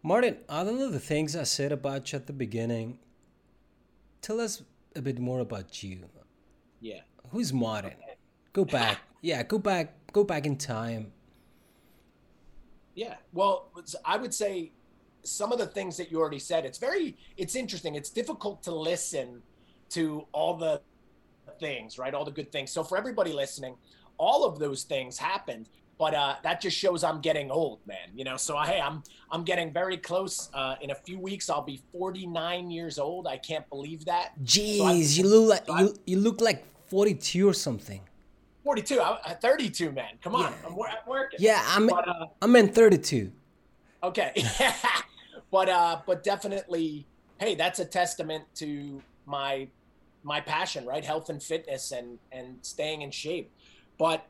Martin, 0.02 0.38
other 0.50 0.76
than 0.76 0.92
the 0.92 1.00
things 1.00 1.36
I 1.36 1.44
said 1.44 1.72
about 1.72 2.12
you 2.12 2.18
at 2.18 2.26
the 2.26 2.34
beginning, 2.34 2.98
tell 4.24 4.40
us 4.40 4.64
a 4.96 5.02
bit 5.02 5.20
more 5.20 5.42
about 5.42 5.84
you. 5.84 6.00
Yeah. 6.80 7.02
Who's 7.30 7.54
Martin? 7.54 7.92
Okay. 7.92 8.16
Go 8.54 8.66
back. 8.66 8.98
yeah, 9.22 9.44
go 9.44 9.60
back 9.60 9.94
go 10.12 10.24
back 10.24 10.46
in 10.46 10.58
time. 10.58 11.12
Yeah. 12.96 13.16
Well, 13.34 13.70
I 14.06 14.18
would 14.18 14.34
say 14.34 14.72
some 15.24 15.52
of 15.52 15.60
the 15.60 15.68
things 15.68 15.98
that 15.98 16.12
you 16.12 16.20
already 16.20 16.40
said, 16.40 16.66
it's 16.66 16.78
very, 16.78 17.18
it's 17.38 17.56
interesting. 17.56 17.96
It's 17.96 18.10
difficult 18.10 18.64
to 18.64 18.72
listen 18.76 19.42
to 19.92 20.26
all 20.32 20.56
the 20.56 20.82
things, 21.60 21.98
right? 21.98 22.14
All 22.14 22.26
the 22.26 22.32
good 22.32 22.52
things. 22.52 22.72
So 22.72 22.84
for 22.84 22.98
everybody 22.98 23.34
listening, 23.34 23.76
all 24.18 24.46
of 24.46 24.60
those 24.60 24.84
things 24.84 25.18
happened, 25.18 25.70
but 25.98 26.14
uh, 26.14 26.36
that 26.44 26.62
just 26.62 26.78
shows 26.78 27.04
I'm 27.04 27.22
getting 27.22 27.52
old, 27.52 27.80
man. 27.86 28.10
You 28.16 28.24
know, 28.24 28.38
so 28.38 28.58
hey, 28.60 28.80
I'm 28.82 29.04
I'm 29.32 29.44
getting 29.44 29.72
very 29.72 29.98
close. 29.98 30.50
Uh, 30.54 30.76
in 30.82 30.92
a 30.92 30.96
few 30.96 31.20
weeks, 31.20 31.50
I'll 31.50 31.62
be 31.62 31.82
49 31.92 32.72
years 32.72 32.98
old. 33.00 33.28
I 33.28 33.38
can't 33.38 33.68
believe 33.70 34.06
that. 34.06 34.32
Jeez, 34.44 35.16
so 35.16 35.22
you 35.22 35.28
look 35.28 35.50
like 35.50 35.68
so 35.68 35.80
you, 35.80 35.96
you 36.06 36.18
look 36.20 36.42
like 36.42 36.66
42 36.88 37.48
or 37.48 37.54
something. 37.54 38.02
42. 38.64 39.02
I, 39.02 39.34
32, 39.42 39.92
man. 39.92 40.12
Come 40.24 40.36
on. 40.36 40.42
Yeah. 40.42 40.58
I'm, 40.66 40.72
I'm, 40.72 40.78
working. 41.08 41.40
Yeah, 41.40 41.64
I'm 41.68 41.88
but, 41.88 42.08
uh, 42.08 42.28
I'm 42.42 42.56
in 42.56 42.70
32. 42.70 43.32
Okay. 44.04 44.44
but 45.52 45.70
uh 45.70 46.00
but 46.06 46.24
definitely 46.24 47.06
hey, 47.40 47.56
that's 47.56 47.80
a 47.80 47.86
testament 47.86 48.46
to 48.56 49.02
my 49.26 49.68
my 50.24 50.40
passion, 50.40 50.86
right? 50.86 51.04
Health 51.04 51.30
and 51.30 51.42
fitness 51.42 51.92
and 51.92 52.20
and 52.32 52.58
staying 52.62 53.02
in 53.02 53.12
shape. 53.12 53.52
But 53.98 54.26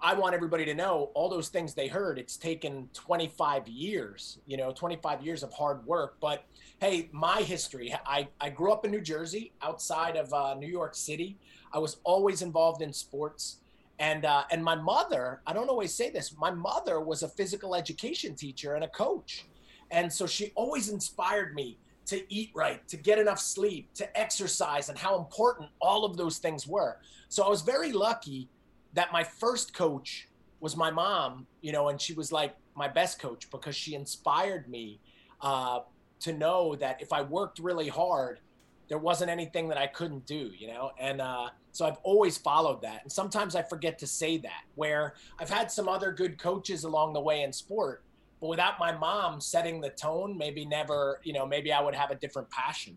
I 0.00 0.14
want 0.14 0.34
everybody 0.34 0.64
to 0.66 0.74
know 0.74 1.10
all 1.14 1.30
those 1.30 1.48
things 1.48 1.72
they 1.72 1.88
heard. 1.88 2.18
It's 2.18 2.36
taken 2.36 2.90
25 2.92 3.66
years, 3.68 4.38
you 4.46 4.58
know, 4.58 4.70
25 4.70 5.22
years 5.22 5.42
of 5.42 5.52
hard 5.52 5.86
work. 5.86 6.16
But 6.20 6.44
hey, 6.78 7.08
my 7.12 7.40
history 7.40 7.94
I, 8.06 8.28
I 8.40 8.50
grew 8.50 8.72
up 8.72 8.84
in 8.84 8.90
New 8.90 9.00
Jersey, 9.00 9.52
outside 9.62 10.16
of 10.16 10.32
uh, 10.32 10.54
New 10.54 10.68
York 10.68 10.94
City. 10.94 11.38
I 11.74 11.78
was 11.78 11.98
always 12.04 12.40
involved 12.40 12.80
in 12.80 12.92
sports. 12.92 13.58
And, 13.98 14.24
uh, 14.24 14.44
and 14.50 14.64
my 14.64 14.76
mother, 14.76 15.40
I 15.46 15.52
don't 15.52 15.68
always 15.68 15.92
say 15.92 16.08
this, 16.10 16.34
my 16.38 16.50
mother 16.50 17.00
was 17.00 17.22
a 17.22 17.28
physical 17.28 17.74
education 17.74 18.34
teacher 18.34 18.74
and 18.74 18.84
a 18.84 18.88
coach. 18.88 19.44
And 19.90 20.12
so 20.12 20.26
she 20.26 20.52
always 20.54 20.88
inspired 20.88 21.54
me 21.54 21.78
to 22.06 22.22
eat 22.32 22.50
right, 22.54 22.86
to 22.88 22.96
get 22.96 23.18
enough 23.18 23.38
sleep, 23.38 23.92
to 23.94 24.18
exercise, 24.18 24.88
and 24.88 24.98
how 24.98 25.18
important 25.18 25.68
all 25.80 26.04
of 26.04 26.16
those 26.16 26.38
things 26.38 26.66
were. 26.66 26.98
So 27.28 27.44
I 27.44 27.48
was 27.48 27.62
very 27.62 27.92
lucky 27.92 28.48
that 28.94 29.12
my 29.12 29.24
first 29.24 29.74
coach 29.74 30.28
was 30.60 30.76
my 30.76 30.90
mom, 30.90 31.46
you 31.60 31.72
know, 31.72 31.88
and 31.88 32.00
she 32.00 32.12
was 32.12 32.30
like 32.30 32.54
my 32.74 32.88
best 32.88 33.18
coach 33.18 33.50
because 33.50 33.74
she 33.74 33.94
inspired 33.94 34.68
me 34.68 34.98
uh, 35.40 35.80
to 36.20 36.32
know 36.32 36.74
that 36.76 37.00
if 37.00 37.12
I 37.12 37.22
worked 37.22 37.58
really 37.58 37.88
hard, 37.88 38.40
there 38.88 38.98
wasn't 38.98 39.30
anything 39.30 39.68
that 39.68 39.78
I 39.78 39.86
couldn't 39.86 40.26
do, 40.26 40.50
you 40.56 40.68
know, 40.68 40.90
and 40.98 41.20
uh, 41.20 41.48
so 41.72 41.86
I've 41.86 41.98
always 42.02 42.36
followed 42.38 42.82
that. 42.82 43.02
And 43.02 43.10
sometimes 43.10 43.56
I 43.56 43.62
forget 43.62 43.98
to 43.98 44.06
say 44.06 44.38
that. 44.38 44.62
Where 44.74 45.14
I've 45.40 45.50
had 45.50 45.70
some 45.70 45.88
other 45.88 46.12
good 46.12 46.38
coaches 46.38 46.84
along 46.84 47.14
the 47.14 47.20
way 47.20 47.42
in 47.42 47.52
sport, 47.52 48.04
but 48.40 48.48
without 48.48 48.78
my 48.78 48.96
mom 48.96 49.40
setting 49.40 49.80
the 49.80 49.90
tone, 49.90 50.36
maybe 50.36 50.64
never, 50.64 51.20
you 51.24 51.32
know, 51.32 51.46
maybe 51.46 51.72
I 51.72 51.80
would 51.80 51.94
have 51.94 52.10
a 52.10 52.14
different 52.14 52.50
passion. 52.50 52.96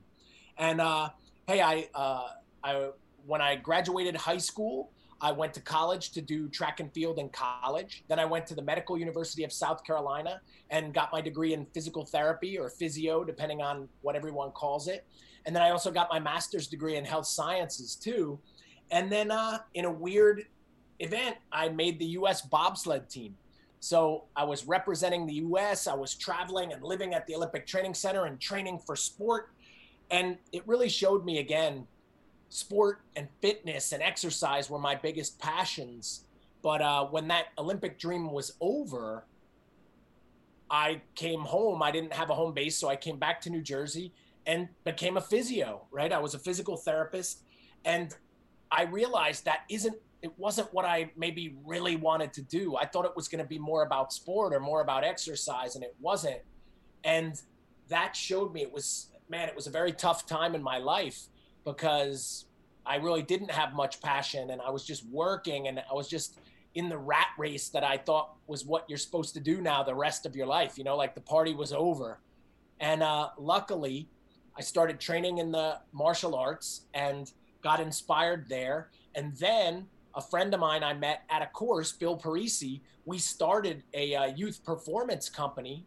And 0.58 0.82
uh, 0.82 1.10
hey, 1.48 1.62
I, 1.62 1.88
uh, 1.96 2.28
I 2.64 2.90
when 3.26 3.42
I 3.42 3.56
graduated 3.56 4.16
high 4.16 4.38
school, 4.38 4.92
I 5.20 5.32
went 5.32 5.54
to 5.56 5.62
college 5.62 6.12
to 6.12 6.22
do 6.22 6.48
track 6.48 6.80
and 6.80 6.94
field 6.94 7.18
in 7.18 7.30
college. 7.30 8.04
Then 8.08 8.20
I 8.20 8.26
went 8.26 8.46
to 8.48 8.56
the 8.56 8.62
Medical 8.62 8.98
University 8.98 9.44
of 9.44 9.52
South 9.52 9.84
Carolina 9.84 10.42
and 10.70 10.94
got 10.94 11.12
my 11.12 11.22
degree 11.22 11.54
in 11.54 11.66
physical 11.74 12.06
therapy 12.06 12.58
or 12.58 12.70
physio, 12.70 13.24
depending 13.24 13.62
on 13.62 13.90
what 14.02 14.16
everyone 14.16 14.52
calls 14.52 14.88
it. 14.88 15.06
And 15.48 15.56
then 15.56 15.64
I 15.64 15.70
also 15.70 15.90
got 15.92 16.10
my 16.12 16.20
master's 16.20 16.68
degree 16.68 16.98
in 16.98 17.06
health 17.06 17.26
sciences 17.26 17.96
too. 17.96 18.38
And 18.92 19.10
then 19.10 19.32
uh, 19.32 19.60
in 19.74 19.86
a 19.86 19.92
weird 19.92 20.44
event, 21.00 21.38
I 21.54 21.70
made 21.70 21.98
the 22.00 22.06
U.S. 22.06 22.42
bobsled 22.42 23.10
team. 23.10 23.34
So 23.80 24.26
I 24.36 24.44
was 24.44 24.66
representing 24.68 25.26
the 25.26 25.36
US. 25.36 25.88
I 25.88 25.94
was 25.96 26.16
traveling 26.16 26.74
and 26.74 26.84
living 26.84 27.14
at 27.14 27.26
the 27.28 27.36
Olympic 27.36 27.66
Training 27.66 27.94
Center 27.94 28.26
and 28.26 28.40
training 28.42 28.80
for 28.80 28.98
sport. 28.98 29.52
And 30.12 30.38
it 30.52 30.68
really 30.68 30.90
showed 30.90 31.24
me 31.24 31.40
again 31.40 31.88
sport 32.50 33.02
and 33.16 33.28
fitness 33.42 33.94
and 33.94 34.04
exercise 34.04 34.70
were 34.70 34.80
my 34.80 34.96
biggest 34.96 35.40
passions. 35.40 36.26
But 36.62 36.82
uh, 36.82 37.06
when 37.06 37.30
that 37.30 37.48
Olympic 37.58 37.98
dream 38.00 38.32
was 38.32 38.54
over, 38.60 39.24
I 40.70 41.02
came 41.16 41.42
home. 41.42 41.82
I 41.82 41.92
didn't 41.92 42.12
have 42.12 42.30
a 42.30 42.36
home 42.36 42.54
base, 42.54 42.78
so 42.78 42.90
I 42.90 42.98
came 42.98 43.18
back 43.18 43.40
to 43.42 43.50
New 43.50 43.62
Jersey 43.62 44.12
and 44.48 44.70
became 44.86 45.18
a 45.18 45.22
physio, 45.22 45.86
right? 45.92 46.12
I 46.12 46.20
was 46.20 46.34
a 46.34 46.40
physical 46.40 46.78
therapist. 46.78 47.44
And 47.86 48.16
I 48.72 48.84
realized 48.84 49.46
that 49.46 49.60
isn't 49.70 49.96
it 50.24 50.32
wasn't 50.38 50.74
what 50.74 50.84
I 50.84 51.12
maybe 51.16 51.56
really 51.64 51.96
wanted 51.96 52.34
to 52.34 52.42
do. 52.42 52.76
I 52.76 52.86
thought 52.86 53.06
it 53.06 53.16
was 53.16 53.28
going 53.28 53.44
to 53.44 53.48
be 53.48 53.60
more 53.60 53.84
about 53.84 54.12
sport 54.12 54.52
or 54.52 54.60
more 54.60 54.82
about 54.82 55.04
exercise, 55.04 55.76
and 55.76 55.84
it 55.84 55.96
wasn't. 56.00 56.40
And 57.04 57.40
that 57.90 58.16
showed 58.16 58.52
me 58.52 58.64
it 58.64 58.72
was, 58.72 59.12
man, 59.30 59.48
it 59.48 59.56
was 59.56 59.68
a 59.68 59.70
very 59.70 59.92
tough 59.92 60.26
time 60.26 60.56
in 60.56 60.64
my 60.64 60.80
life 60.80 61.28
because 61.64 62.46
I 62.84 62.96
really 62.96 63.22
didn't 63.22 63.52
have 63.52 63.74
much 63.74 64.02
passion 64.02 64.50
and 64.50 64.60
I 64.60 64.72
was 64.72 64.84
just 64.84 65.06
working 65.08 65.68
and 65.68 65.80
I 65.80 65.94
was 65.94 66.08
just 66.08 66.40
in 66.74 66.90
the 66.90 66.98
rat 66.98 67.28
race 67.38 67.70
that 67.70 67.84
I 67.84 67.98
thought 67.98 68.36
was 68.48 68.66
what 68.66 68.86
you're 68.90 68.98
supposed 68.98 69.36
to 69.36 69.40
do 69.40 69.62
now 69.62 69.84
the 69.84 69.96
rest 69.96 70.26
of 70.26 70.36
your 70.36 70.48
life. 70.48 70.78
You 70.78 70.84
know, 70.84 70.98
like 70.98 71.14
the 71.14 71.22
party 71.22 71.54
was 71.54 71.74
over. 71.74 72.20
And 72.80 73.04
uh, 73.04 73.30
luckily, 73.38 74.10
I 74.58 74.62
started 74.62 75.00
training 75.00 75.38
in 75.38 75.52
the 75.52 75.80
martial 75.94 76.36
arts 76.36 76.86
and 76.94 77.32
got 77.62 77.80
inspired 77.80 78.50
there. 78.50 78.90
And 79.14 79.36
then 79.38 79.86
a 80.16 80.22
friend 80.22 80.54
of 80.54 80.60
mine 80.60 80.84
I 80.84 80.94
met 80.94 81.24
at 81.30 81.44
a 81.44 81.48
course, 81.48 81.92
Bill 81.92 82.18
Parisi, 82.18 82.82
we 83.06 83.20
started 83.20 83.84
a 83.94 84.16
uh, 84.16 84.26
youth 84.26 84.64
performance 84.64 85.30
company 85.30 85.86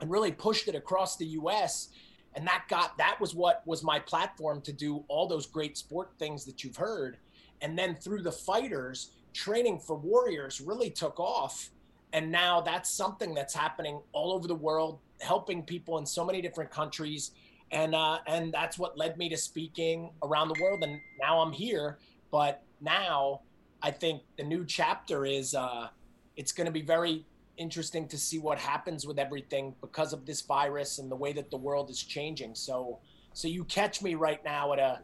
and 0.00 0.10
really 0.10 0.32
pushed 0.32 0.66
it 0.66 0.74
across 0.74 1.16
the 1.16 1.26
US. 1.26 1.90
And 2.34 2.46
that 2.46 2.64
got 2.68 2.98
that 2.98 3.20
was 3.20 3.34
what 3.34 3.62
was 3.66 3.84
my 3.84 4.00
platform 4.00 4.60
to 4.62 4.72
do 4.72 5.04
all 5.08 5.28
those 5.28 5.46
great 5.46 5.78
sport 5.78 6.10
things 6.18 6.44
that 6.44 6.64
you've 6.64 6.76
heard. 6.76 7.18
And 7.60 7.78
then 7.78 7.94
through 7.94 8.22
the 8.22 8.32
fighters, 8.32 9.12
training 9.32 9.78
for 9.78 9.96
warriors 9.96 10.60
really 10.60 10.90
took 10.90 11.20
off. 11.20 11.70
And 12.12 12.32
now 12.32 12.60
that's 12.60 12.90
something 12.90 13.32
that's 13.32 13.54
happening 13.54 14.00
all 14.12 14.32
over 14.32 14.48
the 14.48 14.54
world, 14.54 14.98
helping 15.20 15.62
people 15.62 15.98
in 15.98 16.04
so 16.04 16.24
many 16.24 16.42
different 16.42 16.70
countries. 16.70 17.30
And 17.72 17.94
uh, 17.94 18.18
and 18.26 18.52
that's 18.52 18.78
what 18.78 18.96
led 18.98 19.16
me 19.16 19.28
to 19.30 19.36
speaking 19.36 20.10
around 20.22 20.48
the 20.48 20.62
world. 20.62 20.82
And 20.82 21.00
now 21.20 21.40
I'm 21.40 21.52
here. 21.52 21.98
But 22.30 22.62
now 22.80 23.40
I 23.82 23.90
think 23.90 24.22
the 24.36 24.44
new 24.44 24.64
chapter 24.64 25.24
is 25.24 25.54
uh, 25.54 25.88
it's 26.36 26.52
going 26.52 26.66
to 26.66 26.72
be 26.72 26.82
very 26.82 27.24
interesting 27.56 28.08
to 28.08 28.18
see 28.18 28.38
what 28.38 28.58
happens 28.58 29.06
with 29.06 29.18
everything 29.18 29.74
because 29.80 30.12
of 30.12 30.24
this 30.26 30.40
virus 30.40 30.98
and 30.98 31.10
the 31.10 31.16
way 31.16 31.32
that 31.32 31.50
the 31.50 31.56
world 31.56 31.90
is 31.90 32.02
changing. 32.02 32.54
So, 32.54 32.98
so 33.34 33.48
you 33.48 33.64
catch 33.64 34.02
me 34.02 34.14
right 34.14 34.42
now 34.44 34.72
at 34.72 34.78
a 34.78 35.00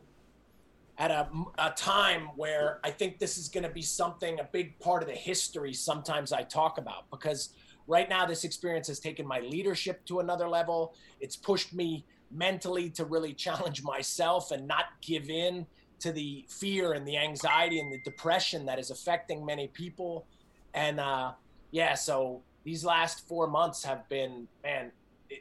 at 0.98 1.12
a, 1.12 1.28
a 1.58 1.70
time 1.70 2.30
where 2.34 2.80
I 2.82 2.90
think 2.90 3.20
this 3.20 3.38
is 3.38 3.48
going 3.48 3.62
to 3.62 3.70
be 3.70 3.82
something 3.82 4.40
a 4.40 4.44
big 4.44 4.78
part 4.80 5.02
of 5.02 5.08
the 5.08 5.14
history. 5.14 5.72
Sometimes 5.72 6.32
I 6.32 6.42
talk 6.42 6.76
about 6.76 7.08
because 7.10 7.50
right 7.86 8.08
now 8.08 8.26
this 8.26 8.42
experience 8.42 8.88
has 8.88 8.98
taken 8.98 9.24
my 9.24 9.38
leadership 9.38 10.04
to 10.06 10.18
another 10.18 10.48
level. 10.48 10.94
It's 11.20 11.36
pushed 11.36 11.72
me 11.72 12.04
mentally 12.30 12.90
to 12.90 13.04
really 13.04 13.32
challenge 13.32 13.82
myself 13.82 14.50
and 14.50 14.66
not 14.66 14.86
give 15.00 15.30
in 15.30 15.66
to 16.00 16.12
the 16.12 16.44
fear 16.48 16.92
and 16.92 17.06
the 17.06 17.16
anxiety 17.16 17.80
and 17.80 17.92
the 17.92 18.00
depression 18.04 18.66
that 18.66 18.78
is 18.78 18.90
affecting 18.90 19.44
many 19.44 19.68
people. 19.68 20.26
And 20.74 21.00
uh, 21.00 21.32
yeah, 21.70 21.94
so 21.94 22.42
these 22.64 22.84
last 22.84 23.26
four 23.26 23.46
months 23.46 23.82
have 23.84 24.08
been, 24.08 24.46
man, 24.62 24.92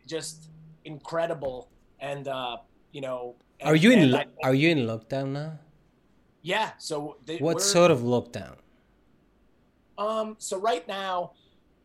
just 0.08 0.50
incredible. 0.86 1.70
And 2.00 2.28
uh, 2.28 2.58
you 2.92 3.02
know, 3.02 3.36
and, 3.60 3.70
are 3.70 3.76
you 3.76 3.92
in 3.92 4.16
I, 4.16 4.26
are 4.44 4.54
you 4.54 4.70
in 4.70 4.80
lockdown 4.80 5.30
now? 5.30 5.60
Yeah. 6.42 6.72
So 6.78 7.18
they, 7.26 7.38
what 7.38 7.62
sort 7.62 7.92
of 7.92 8.00
lockdown? 8.00 8.56
Um. 9.98 10.36
So 10.40 10.60
right 10.60 10.88
now, 10.88 11.34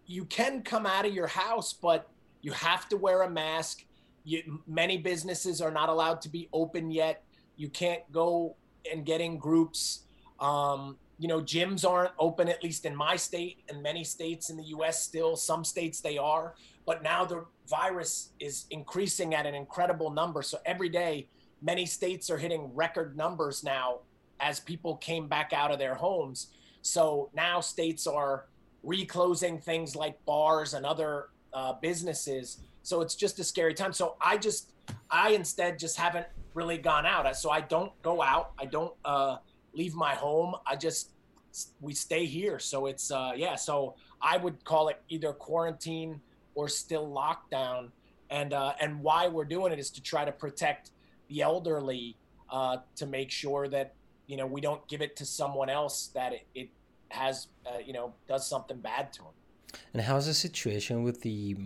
you 0.06 0.24
can 0.26 0.62
come 0.62 0.86
out 0.86 1.04
of 1.06 1.12
your 1.12 1.26
house, 1.26 1.72
but 1.72 2.08
you 2.42 2.52
have 2.52 2.88
to 2.90 2.96
wear 2.96 3.22
a 3.22 3.30
mask. 3.30 3.84
You, 4.24 4.60
many 4.66 4.98
businesses 4.98 5.60
are 5.60 5.70
not 5.70 5.88
allowed 5.88 6.20
to 6.22 6.28
be 6.28 6.48
open 6.52 6.90
yet. 6.90 7.24
You 7.56 7.68
can't 7.68 8.02
go 8.12 8.56
and 8.90 9.04
get 9.04 9.20
in 9.20 9.38
groups. 9.38 10.04
Um, 10.40 10.96
you 11.18 11.28
know, 11.28 11.40
gyms 11.40 11.88
aren't 11.88 12.12
open, 12.18 12.48
at 12.48 12.64
least 12.64 12.84
in 12.84 12.96
my 12.96 13.16
state 13.16 13.62
and 13.68 13.82
many 13.82 14.02
states 14.02 14.50
in 14.50 14.56
the 14.56 14.64
US 14.64 15.02
still. 15.02 15.36
Some 15.36 15.64
states 15.64 16.00
they 16.00 16.18
are, 16.18 16.54
but 16.84 17.02
now 17.02 17.24
the 17.24 17.44
virus 17.68 18.30
is 18.40 18.66
increasing 18.70 19.34
at 19.34 19.46
an 19.46 19.54
incredible 19.54 20.10
number. 20.10 20.42
So 20.42 20.58
every 20.66 20.88
day, 20.88 21.28
many 21.60 21.86
states 21.86 22.28
are 22.28 22.38
hitting 22.38 22.70
record 22.74 23.16
numbers 23.16 23.62
now 23.62 24.00
as 24.40 24.58
people 24.58 24.96
came 24.96 25.28
back 25.28 25.52
out 25.52 25.70
of 25.70 25.78
their 25.78 25.94
homes. 25.94 26.48
So 26.82 27.30
now 27.34 27.60
states 27.60 28.06
are 28.06 28.46
reclosing 28.82 29.60
things 29.60 29.94
like 29.94 30.22
bars 30.24 30.74
and 30.74 30.84
other 30.84 31.28
uh, 31.52 31.74
businesses. 31.74 32.58
So 32.82 33.00
it's 33.00 33.14
just 33.14 33.38
a 33.38 33.44
scary 33.44 33.74
time. 33.74 33.92
So 33.92 34.16
I 34.20 34.36
just, 34.36 34.72
I 35.10 35.30
instead 35.30 35.78
just 35.78 35.96
haven't 35.96 36.26
really 36.54 36.78
gone 36.78 37.06
out. 37.06 37.36
So 37.36 37.50
I 37.50 37.60
don't 37.60 37.92
go 38.02 38.22
out. 38.22 38.52
I 38.58 38.66
don't 38.66 38.94
uh, 39.04 39.36
leave 39.72 39.94
my 39.94 40.14
home. 40.14 40.54
I 40.66 40.76
just 40.76 41.10
we 41.80 41.94
stay 41.94 42.24
here. 42.24 42.58
So 42.58 42.86
it's 42.86 43.10
uh, 43.10 43.32
yeah. 43.36 43.56
So 43.56 43.94
I 44.20 44.36
would 44.36 44.64
call 44.64 44.88
it 44.88 45.00
either 45.08 45.32
quarantine 45.32 46.20
or 46.54 46.68
still 46.68 47.08
lockdown. 47.08 47.90
And 48.30 48.52
uh, 48.52 48.72
and 48.80 49.02
why 49.02 49.28
we're 49.28 49.44
doing 49.44 49.72
it 49.72 49.78
is 49.78 49.90
to 49.90 50.02
try 50.02 50.24
to 50.24 50.32
protect 50.32 50.90
the 51.28 51.42
elderly 51.42 52.16
uh, 52.50 52.78
to 52.96 53.06
make 53.06 53.30
sure 53.30 53.68
that 53.68 53.94
you 54.26 54.36
know 54.36 54.46
we 54.46 54.60
don't 54.60 54.86
give 54.88 55.02
it 55.02 55.16
to 55.16 55.26
someone 55.26 55.68
else 55.68 56.10
that 56.14 56.32
it, 56.32 56.46
it 56.54 56.68
has 57.10 57.48
uh, 57.66 57.78
you 57.84 57.92
know 57.92 58.14
does 58.28 58.46
something 58.46 58.78
bad 58.78 59.12
to 59.14 59.22
them. 59.22 59.32
And 59.92 60.02
how's 60.02 60.26
the 60.26 60.34
situation 60.34 61.02
with 61.02 61.20
the 61.22 61.56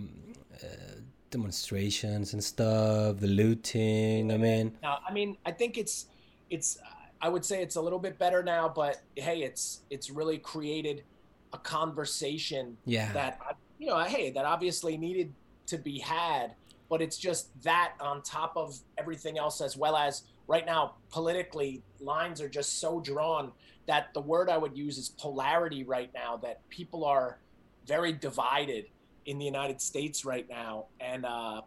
uh, 0.62 1.00
demonstrations 1.30 2.32
and 2.32 2.42
stuff, 2.42 3.18
the 3.18 3.26
looting. 3.26 4.32
I 4.32 4.36
mean, 4.36 4.76
now, 4.82 4.98
I 5.08 5.12
mean, 5.12 5.36
I 5.44 5.52
think 5.52 5.78
it's 5.78 6.06
it's 6.50 6.78
I 7.20 7.28
would 7.28 7.44
say 7.44 7.62
it's 7.62 7.76
a 7.76 7.80
little 7.80 7.98
bit 7.98 8.18
better 8.18 8.42
now, 8.42 8.68
but 8.68 9.02
hey, 9.16 9.42
it's 9.42 9.82
it's 9.90 10.10
really 10.10 10.38
created 10.38 11.04
a 11.52 11.58
conversation 11.58 12.76
yeah. 12.84 13.12
that 13.12 13.40
you 13.78 13.86
know, 13.86 13.98
hey, 14.00 14.30
that 14.30 14.44
obviously 14.44 14.96
needed 14.96 15.32
to 15.66 15.78
be 15.78 15.98
had, 15.98 16.54
but 16.88 17.02
it's 17.02 17.18
just 17.18 17.48
that 17.62 17.94
on 18.00 18.22
top 18.22 18.56
of 18.56 18.78
everything 18.98 19.38
else 19.38 19.60
as 19.60 19.76
well 19.76 19.96
as 19.96 20.22
right 20.48 20.64
now 20.64 20.94
politically 21.10 21.82
lines 22.00 22.40
are 22.40 22.48
just 22.48 22.78
so 22.78 23.00
drawn 23.00 23.52
that 23.86 24.12
the 24.14 24.20
word 24.20 24.48
I 24.48 24.56
would 24.56 24.76
use 24.76 24.98
is 24.98 25.08
polarity 25.08 25.84
right 25.84 26.10
now 26.14 26.36
that 26.38 26.68
people 26.68 27.04
are 27.04 27.38
very 27.86 28.12
divided 28.12 28.86
in 29.26 29.38
the 29.38 29.44
United 29.44 29.80
States 29.80 30.24
right 30.24 30.48
now, 30.48 30.86
and 31.00 31.24
uh, 31.24 31.62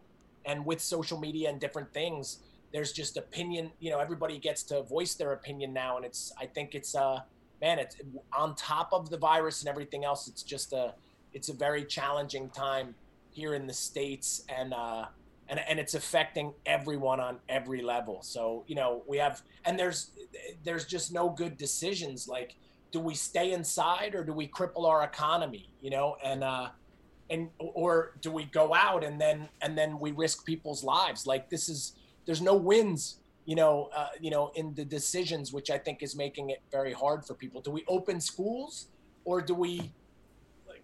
and 0.45 0.65
with 0.65 0.81
social 0.81 1.19
media 1.19 1.49
and 1.49 1.59
different 1.59 1.93
things, 1.93 2.39
there's 2.73 2.91
just 2.91 3.17
opinion. 3.17 3.71
You 3.79 3.91
know, 3.91 3.99
everybody 3.99 4.37
gets 4.37 4.63
to 4.63 4.83
voice 4.83 5.15
their 5.15 5.33
opinion 5.33 5.73
now, 5.73 5.97
and 5.97 6.05
it's 6.05 6.31
I 6.39 6.45
think 6.45 6.75
it's 6.75 6.95
uh 6.95 7.21
man, 7.61 7.79
it's 7.79 7.97
on 8.37 8.55
top 8.55 8.89
of 8.93 9.09
the 9.09 9.17
virus 9.17 9.61
and 9.61 9.69
everything 9.69 10.05
else. 10.05 10.27
It's 10.27 10.43
just 10.43 10.73
a 10.73 10.93
it's 11.33 11.49
a 11.49 11.53
very 11.53 11.83
challenging 11.83 12.49
time 12.49 12.95
here 13.31 13.53
in 13.53 13.67
the 13.67 13.73
states, 13.73 14.43
and 14.49 14.73
uh, 14.73 15.05
and 15.47 15.59
and 15.59 15.79
it's 15.79 15.93
affecting 15.93 16.53
everyone 16.65 17.19
on 17.19 17.39
every 17.49 17.81
level. 17.81 18.21
So 18.21 18.63
you 18.67 18.75
know, 18.75 19.03
we 19.07 19.17
have 19.17 19.41
and 19.65 19.77
there's 19.77 20.11
there's 20.63 20.85
just 20.85 21.13
no 21.13 21.29
good 21.29 21.57
decisions 21.57 22.27
like 22.27 22.55
do 22.91 22.99
we 22.99 23.13
stay 23.13 23.51
inside 23.51 24.15
or 24.15 24.23
do 24.23 24.33
we 24.33 24.47
cripple 24.47 24.85
our 24.87 25.03
economy 25.03 25.69
you 25.81 25.89
know? 25.89 26.17
And 26.23 26.43
uh 26.43 26.69
and 27.29 27.49
or 27.59 28.13
do 28.21 28.31
we 28.31 28.45
go 28.45 28.73
out 28.73 29.03
and 29.03 29.19
then 29.19 29.49
and 29.61 29.77
then 29.77 29.99
we 29.99 30.11
risk 30.11 30.45
people's 30.45 30.83
lives? 30.83 31.25
Like 31.25 31.49
this 31.49 31.69
is 31.69 31.93
there's 32.25 32.41
no 32.41 32.55
wins 32.55 33.17
you 33.45 33.55
know 33.55 33.89
uh, 33.95 34.09
you 34.19 34.29
know 34.29 34.51
in 34.55 34.75
the 34.75 34.85
decisions 34.85 35.51
which 35.51 35.71
i 35.71 35.77
think 35.77 36.03
is 36.03 36.15
making 36.15 36.51
it 36.51 36.61
very 36.71 36.93
hard 36.93 37.25
for 37.25 37.33
people. 37.33 37.61
Do 37.61 37.71
we 37.71 37.83
open 37.87 38.19
schools 38.19 38.87
or 39.25 39.41
do 39.41 39.53
we 39.53 39.91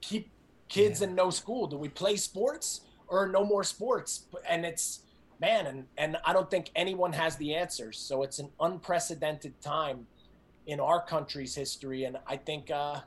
keep 0.02 0.30
kids 0.68 1.02
yeah. 1.02 1.08
in 1.08 1.16
no 1.16 1.30
school? 1.30 1.68
Do 1.68 1.78
we 1.78 1.90
play 1.90 2.16
sports 2.16 2.82
or 3.08 3.28
no 3.28 3.44
more 3.44 3.64
sports? 3.64 4.26
And 4.48 4.66
it's 4.66 5.02
man 5.40 5.68
and 5.68 5.86
and 5.98 6.18
i 6.26 6.34
don't 6.34 6.50
think 6.50 6.72
anyone 6.76 7.12
has 7.12 7.36
the 7.38 7.54
answers 7.54 7.98
so 7.98 8.24
it's 8.24 8.40
an 8.40 8.50
unprecedented 8.60 9.60
time 9.62 10.08
in 10.68 10.80
our 10.80 11.02
country's 11.02 11.56
history. 11.56 12.06
And 12.06 12.18
I 12.28 12.38
think, 12.38 12.72
uh, 12.72 13.02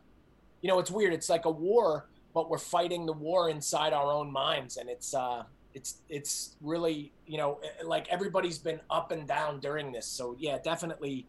you 0.61 0.69
know, 0.69 0.79
it's 0.79 0.91
weird. 0.91 1.12
It's 1.12 1.29
like 1.29 1.45
a 1.45 1.50
war, 1.50 2.09
but 2.35 2.50
we're 2.50 2.59
fighting 2.59 3.07
the 3.07 3.12
war 3.12 3.50
inside 3.50 3.93
our 3.93 4.12
own 4.12 4.31
minds, 4.31 4.77
and 4.77 4.88
it's 4.88 5.15
uh, 5.15 5.45
it's 5.75 6.03
it's 6.09 6.57
really 6.61 7.12
you 7.27 7.38
know 7.38 7.61
eh, 7.65 7.85
like 7.85 8.09
everybody's 8.09 8.59
been 8.59 8.81
up 8.91 9.12
and 9.12 9.27
down 9.27 9.61
during 9.61 9.93
this. 9.93 10.07
So 10.07 10.37
yeah, 10.38 10.59
definitely 10.62 11.27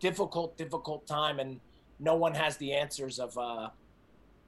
difficult, 0.00 0.56
difficult 0.56 1.06
time, 1.06 1.40
and 1.40 1.60
no 1.98 2.14
one 2.14 2.34
has 2.34 2.56
the 2.56 2.72
answers 2.72 3.18
of 3.18 3.36
uh, 3.38 3.70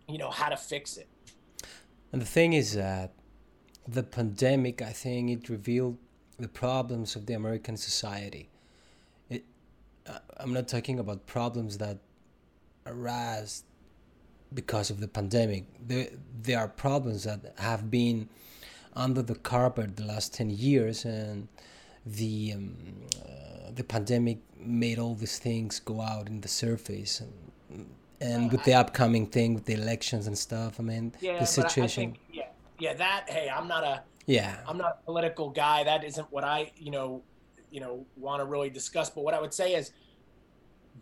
you 0.09 0.19
know 0.19 0.31
how 0.31 0.49
to 0.49 0.57
fix 0.57 0.97
it. 0.97 1.09
And 2.13 2.23
the 2.23 2.27
thing 2.27 2.53
is 2.53 2.75
that 2.75 3.13
the 3.87 4.03
pandemic, 4.03 4.83
I 4.83 4.93
think, 4.93 5.31
it 5.31 5.49
revealed 5.49 5.99
the 6.39 6.49
problems 6.49 7.17
of 7.17 7.27
the 7.27 7.35
American 7.35 7.77
society. 7.77 8.49
Uh, 10.09 10.19
I'm 10.39 10.53
not 10.53 10.69
talking 10.69 10.99
about 10.99 11.27
problems 11.27 11.79
that 11.79 11.99
arise 12.87 13.65
because 14.53 14.91
of 14.91 15.01
the 15.01 15.09
pandemic. 15.09 15.65
There, 15.87 16.09
there 16.43 16.59
are 16.59 16.69
problems 16.69 17.25
that 17.25 17.55
have 17.59 17.91
been 17.91 18.29
under 18.95 19.23
the 19.23 19.35
carpet 19.35 19.97
the 19.97 20.05
last 20.05 20.35
10 20.35 20.51
years, 20.51 21.05
and 21.05 21.49
the, 22.07 22.53
um, 22.55 22.77
uh, 23.23 23.71
the 23.75 23.85
pandemic 23.85 24.39
made 24.59 24.99
all 24.99 25.15
these 25.15 25.39
things 25.39 25.81
go 25.81 26.01
out 26.01 26.29
in 26.29 26.41
the 26.41 26.49
surface. 26.49 27.21
And, 27.21 27.87
and 28.21 28.51
with 28.51 28.65
the 28.65 28.75
upcoming 28.75 29.27
thing 29.27 29.55
with 29.55 29.67
the 29.67 29.75
elections 29.75 30.27
and 30.27 30.37
stuff, 30.37 30.81
I 30.81 30.83
mean, 30.83 31.15
yeah, 31.21 31.39
the 31.39 31.47
situation. 31.47 32.13
Think, 32.13 32.21
yeah, 32.33 32.47
yeah, 32.79 32.95
that, 32.95 33.27
hey, 33.29 33.51
I'm 33.55 33.69
not 33.69 33.85
a 33.85 34.03
yeah 34.29 34.59
i'm 34.69 34.77
not 34.77 34.99
a 35.01 35.05
political 35.07 35.49
guy 35.49 35.83
that 35.83 36.05
isn't 36.05 36.31
what 36.31 36.45
i 36.45 36.71
you 36.77 36.91
know 36.91 37.23
you 37.71 37.81
know 37.81 38.07
want 38.17 38.41
to 38.41 38.47
really 38.47 38.71
discuss 38.71 39.11
but 39.11 39.23
what 39.23 39.35
i 39.35 39.41
would 39.41 39.55
say 39.55 39.75
is 39.75 39.93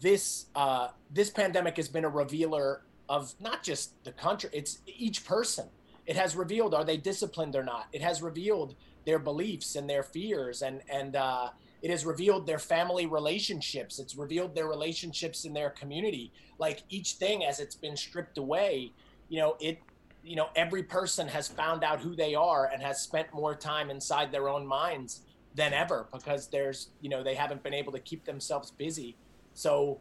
this 0.01 0.47
uh 0.55 0.89
this 1.11 1.31
pandemic 1.31 1.77
has 1.77 1.89
been 1.89 2.05
a 2.05 2.09
revealer 2.09 2.83
of 3.09 3.35
not 3.41 3.63
just 3.63 4.03
the 4.05 4.13
country 4.13 4.51
it's 4.53 4.79
each 4.87 5.25
person. 5.25 5.67
It 6.07 6.17
has 6.17 6.37
revealed 6.37 6.75
are 6.75 6.85
they 6.85 6.97
disciplined 6.97 7.57
or 7.57 7.65
not? 7.65 7.89
It 7.93 8.03
has 8.03 8.23
revealed 8.23 8.75
their 9.05 9.19
beliefs 9.19 9.77
and 9.77 9.89
their 9.89 10.03
fears 10.03 10.63
and 10.63 10.83
and 10.91 11.17
uh 11.17 11.51
it 11.83 11.91
has 11.91 12.05
revealed 12.05 12.47
their 12.47 12.59
family 12.59 13.07
relationships. 13.07 13.99
It's 13.99 14.17
revealed 14.17 14.55
their 14.55 14.67
relationships 14.67 15.45
in 15.45 15.53
their 15.53 15.71
community. 15.71 16.33
Like 16.59 16.83
each 16.89 17.13
thing 17.13 17.45
as 17.45 17.61
it's 17.61 17.77
been 17.77 17.97
stripped 17.97 18.39
away 18.39 18.93
you 19.29 19.41
know 19.41 19.57
it 19.61 19.81
you 20.23 20.37
know 20.37 20.49
every 20.57 20.83
person 20.83 21.27
has 21.29 21.49
found 21.49 21.85
out 21.85 22.01
who 22.01 22.15
they 22.15 22.35
are 22.35 22.71
and 22.73 22.83
has 22.83 23.01
spent 23.01 23.33
more 23.33 23.55
time 23.55 23.91
inside 23.91 24.31
their 24.31 24.49
own 24.49 24.67
minds 24.67 25.23
than 25.57 25.73
ever 25.73 26.07
because 26.13 26.47
there's 26.49 26.91
you 27.01 27.09
know 27.09 27.25
they 27.25 27.35
haven't 27.35 27.63
been 27.63 27.75
able 27.75 27.93
to 27.93 28.01
keep 28.01 28.25
themselves 28.25 28.71
busy. 28.71 29.17
So 29.55 30.01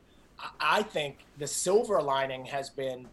i 0.60 0.84
think 0.84 1.20
the 1.38 1.48
silver 1.48 2.02
lining 2.02 2.44
has 2.44 2.70
been 2.70 3.08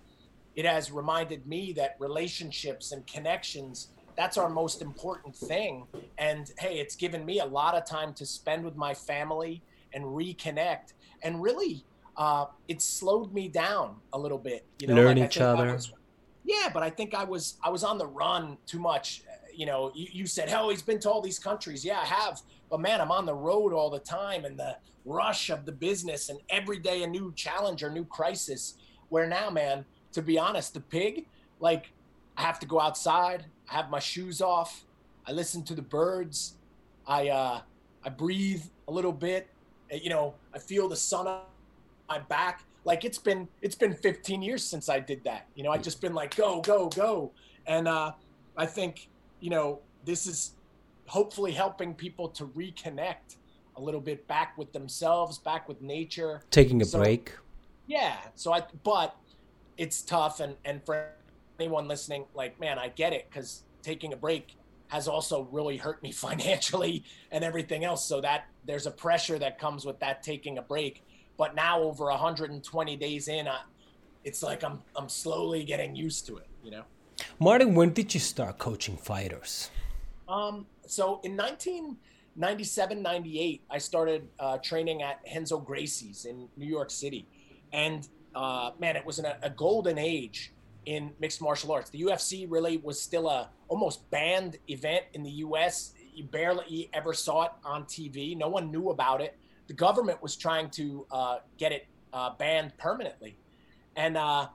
it 0.57 0.65
has 0.65 0.91
reminded 0.91 1.47
me 1.47 1.73
that 1.73 1.95
relationships 2.01 2.91
and 2.91 3.07
connections 3.07 3.93
that's 4.17 4.37
our 4.37 4.49
most 4.49 4.83
important 4.83 5.35
thing. 5.35 5.87
And 6.19 6.51
hey 6.59 6.79
it's 6.79 6.97
given 6.97 7.25
me 7.25 7.41
a 7.41 7.47
lot 7.47 7.75
of 7.75 7.85
time 7.85 8.13
to 8.15 8.27
spend 8.27 8.65
with 8.65 8.77
my 8.77 8.95
family 8.95 9.63
and 9.93 10.05
reconnect. 10.05 10.93
And 11.23 11.43
really 11.43 11.85
uh, 12.17 12.47
it 12.69 12.83
slowed 12.83 13.33
me 13.33 13.49
down 13.49 13.97
a 14.13 14.19
little 14.19 14.39
bit 14.39 14.67
you 14.81 14.87
know 14.89 14.95
learn 14.95 15.19
like 15.19 15.31
each 15.31 15.39
other. 15.39 15.73
was, 15.73 15.93
yeah, 16.45 16.69
but 16.73 16.83
I 16.83 16.91
think 16.91 17.15
I 17.15 17.25
was 17.25 17.57
I 17.63 17.71
was 17.71 17.85
on 17.85 17.99
the 17.99 18.07
run 18.07 18.59
too 18.67 18.81
much. 18.81 19.23
You 19.55 19.67
know, 19.67 19.93
you, 19.95 20.09
you 20.13 20.27
said, 20.27 20.49
"Hell, 20.49 20.69
he's 20.71 20.83
been 20.83 20.99
to 21.01 21.11
all 21.11 21.21
these 21.21 21.39
countries." 21.39 21.85
Yeah, 21.85 22.01
I 22.01 22.05
have, 22.05 22.41
but 22.71 22.81
man, 22.81 23.01
I'm 23.01 23.11
on 23.11 23.27
the 23.27 23.35
road 23.35 23.73
all 23.73 23.91
the 23.91 23.99
time, 23.99 24.45
and 24.45 24.59
the 24.59 24.77
rush 25.05 25.51
of 25.51 25.65
the 25.65 25.73
business, 25.73 26.29
and 26.29 26.39
every 26.49 26.79
day 26.79 27.03
a 27.03 27.07
new 27.07 27.33
challenge 27.35 27.83
or 27.83 27.91
new 27.91 28.05
crisis. 28.05 28.75
Where 29.09 29.27
now, 29.27 29.51
man, 29.51 29.85
to 30.13 30.23
be 30.23 30.39
honest, 30.39 30.73
the 30.73 30.81
pig, 30.81 31.27
like, 31.61 31.93
I 32.37 32.43
have 32.43 32.59
to 32.61 32.67
go 32.67 32.81
outside. 32.81 33.45
I 33.71 33.75
have 33.75 33.91
my 33.91 33.99
shoes 33.99 34.41
off. 34.41 34.85
I 35.27 35.33
listen 35.33 35.63
to 35.65 35.75
the 35.75 35.83
birds. 35.83 36.57
I 37.07 37.29
uh, 37.29 37.61
I 38.05 38.09
breathe 38.09 38.65
a 38.89 38.93
little 38.93 39.13
bit. 39.13 39.49
You 39.91 40.11
know, 40.11 40.35
I 40.55 40.59
feel 40.59 40.89
the 40.89 40.97
sun 40.97 41.27
on 41.27 41.43
my 42.09 42.21
back 42.21 42.65
like 42.85 43.05
it's 43.05 43.19
been 43.19 43.49
it's 43.61 43.75
been 43.75 43.95
15 43.95 44.43
years 44.43 44.65
since 44.65 44.89
I 44.89 45.01
did 45.01 45.23
that. 45.25 45.47
You 45.55 45.63
know, 45.63 45.71
I 45.71 45.79
just 45.79 46.01
been 46.01 46.15
like 46.15 46.35
go 46.35 46.61
go 46.61 46.89
go, 46.89 47.33
and 47.67 47.87
uh, 47.87 48.13
I 48.57 48.67
think 48.67 49.09
you 49.43 49.51
know 49.51 49.81
this 50.05 50.27
is 50.27 50.53
hopefully 51.07 51.53
helping 51.53 51.95
people 51.95 52.29
to 52.29 52.47
reconnect 52.47 53.37
a 53.77 53.81
little 53.81 54.01
bit 54.01 54.27
back 54.29 54.57
with 54.57 54.73
themselves, 54.73 55.39
back 55.39 55.69
with 55.69 55.81
nature, 55.83 56.43
taking 56.51 56.81
a 56.81 56.85
so, 56.85 56.99
break. 56.99 57.33
Yeah. 57.87 58.17
So 58.35 58.53
I 58.53 58.63
but 58.83 59.17
it's 59.77 60.03
tough, 60.03 60.41
and 60.41 60.57
and 60.65 60.85
for 60.85 61.09
anyone 61.59 61.89
listening, 61.89 62.25
like 62.35 62.59
man, 62.61 62.79
I 62.79 62.89
get 62.89 63.13
it 63.13 63.29
because 63.29 63.65
taking 63.83 64.13
a 64.13 64.17
break 64.17 64.57
has 64.89 65.09
also 65.09 65.49
really 65.51 65.77
hurt 65.77 66.03
me 66.03 66.13
financially 66.27 67.05
and 67.31 67.45
everything 67.45 67.85
else. 67.85 68.05
So 68.05 68.21
that 68.21 68.47
there's 68.65 68.87
a 68.87 68.91
pressure 68.91 69.39
that 69.39 69.59
comes 69.59 69.85
with 69.85 69.99
that 70.01 70.23
taking 70.23 70.59
a 70.59 70.63
break 70.63 71.03
but 71.37 71.55
now 71.55 71.81
over 71.81 72.05
120 72.07 72.97
days 72.97 73.29
in, 73.29 73.49
I, 73.49 73.63
it's 74.25 74.43
like 74.43 74.63
I'm 74.63 74.81
I'm 74.95 75.09
slowly 75.09 75.65
getting 75.65 75.97
used 75.97 76.27
to 76.27 76.37
it. 76.37 76.47
You 76.63 76.71
know. 76.71 76.85
Martin, 77.39 77.75
when 77.75 77.93
did 77.93 78.15
you 78.15 78.21
start 78.21 78.59
coaching 78.59 78.97
fighters? 78.97 79.71
Um, 80.29 80.67
so 80.87 81.21
in 81.25 81.37
1997, 81.37 83.03
98, 83.03 83.63
I 83.71 83.79
started 83.79 84.29
uh, 84.39 84.59
training 84.59 85.03
at 85.03 85.21
Renzo 85.33 85.59
Gracie's 85.59 86.25
in 86.25 86.49
New 86.57 86.67
York 86.67 86.91
City, 86.91 87.27
and 87.73 88.09
uh, 88.35 88.71
man, 88.79 88.97
it 88.97 89.05
was 89.05 89.19
a 89.19 89.51
golden 89.57 89.99
age 89.99 90.53
in 90.87 91.13
mixed 91.21 91.41
martial 91.41 91.71
arts. 91.73 91.91
The 91.91 92.03
UFC 92.03 92.47
really 92.49 92.79
was 92.79 93.01
still 93.01 93.29
a 93.29 93.51
almost 93.69 94.11
banned 94.11 94.59
event 94.69 95.05
in 95.15 95.23
the 95.23 95.31
U.S. 95.47 95.95
You 96.15 96.25
barely 96.25 96.91
ever 96.93 97.13
saw 97.13 97.45
it 97.45 97.53
on 97.65 97.85
TV. 97.85 98.37
No 98.37 98.49
one 98.49 98.71
knew 98.71 98.91
about 98.91 99.21
it 99.21 99.37
the 99.67 99.77
government 99.77 100.23
was 100.23 100.37
trying 100.37 100.71
to 100.71 101.07
uh, 101.11 101.39
get 101.59 101.73
it 101.73 101.87
uh, 102.13 102.31
banned 102.39 102.77
permanently, 102.77 103.39
and 103.97 104.17
uh, 104.17 104.49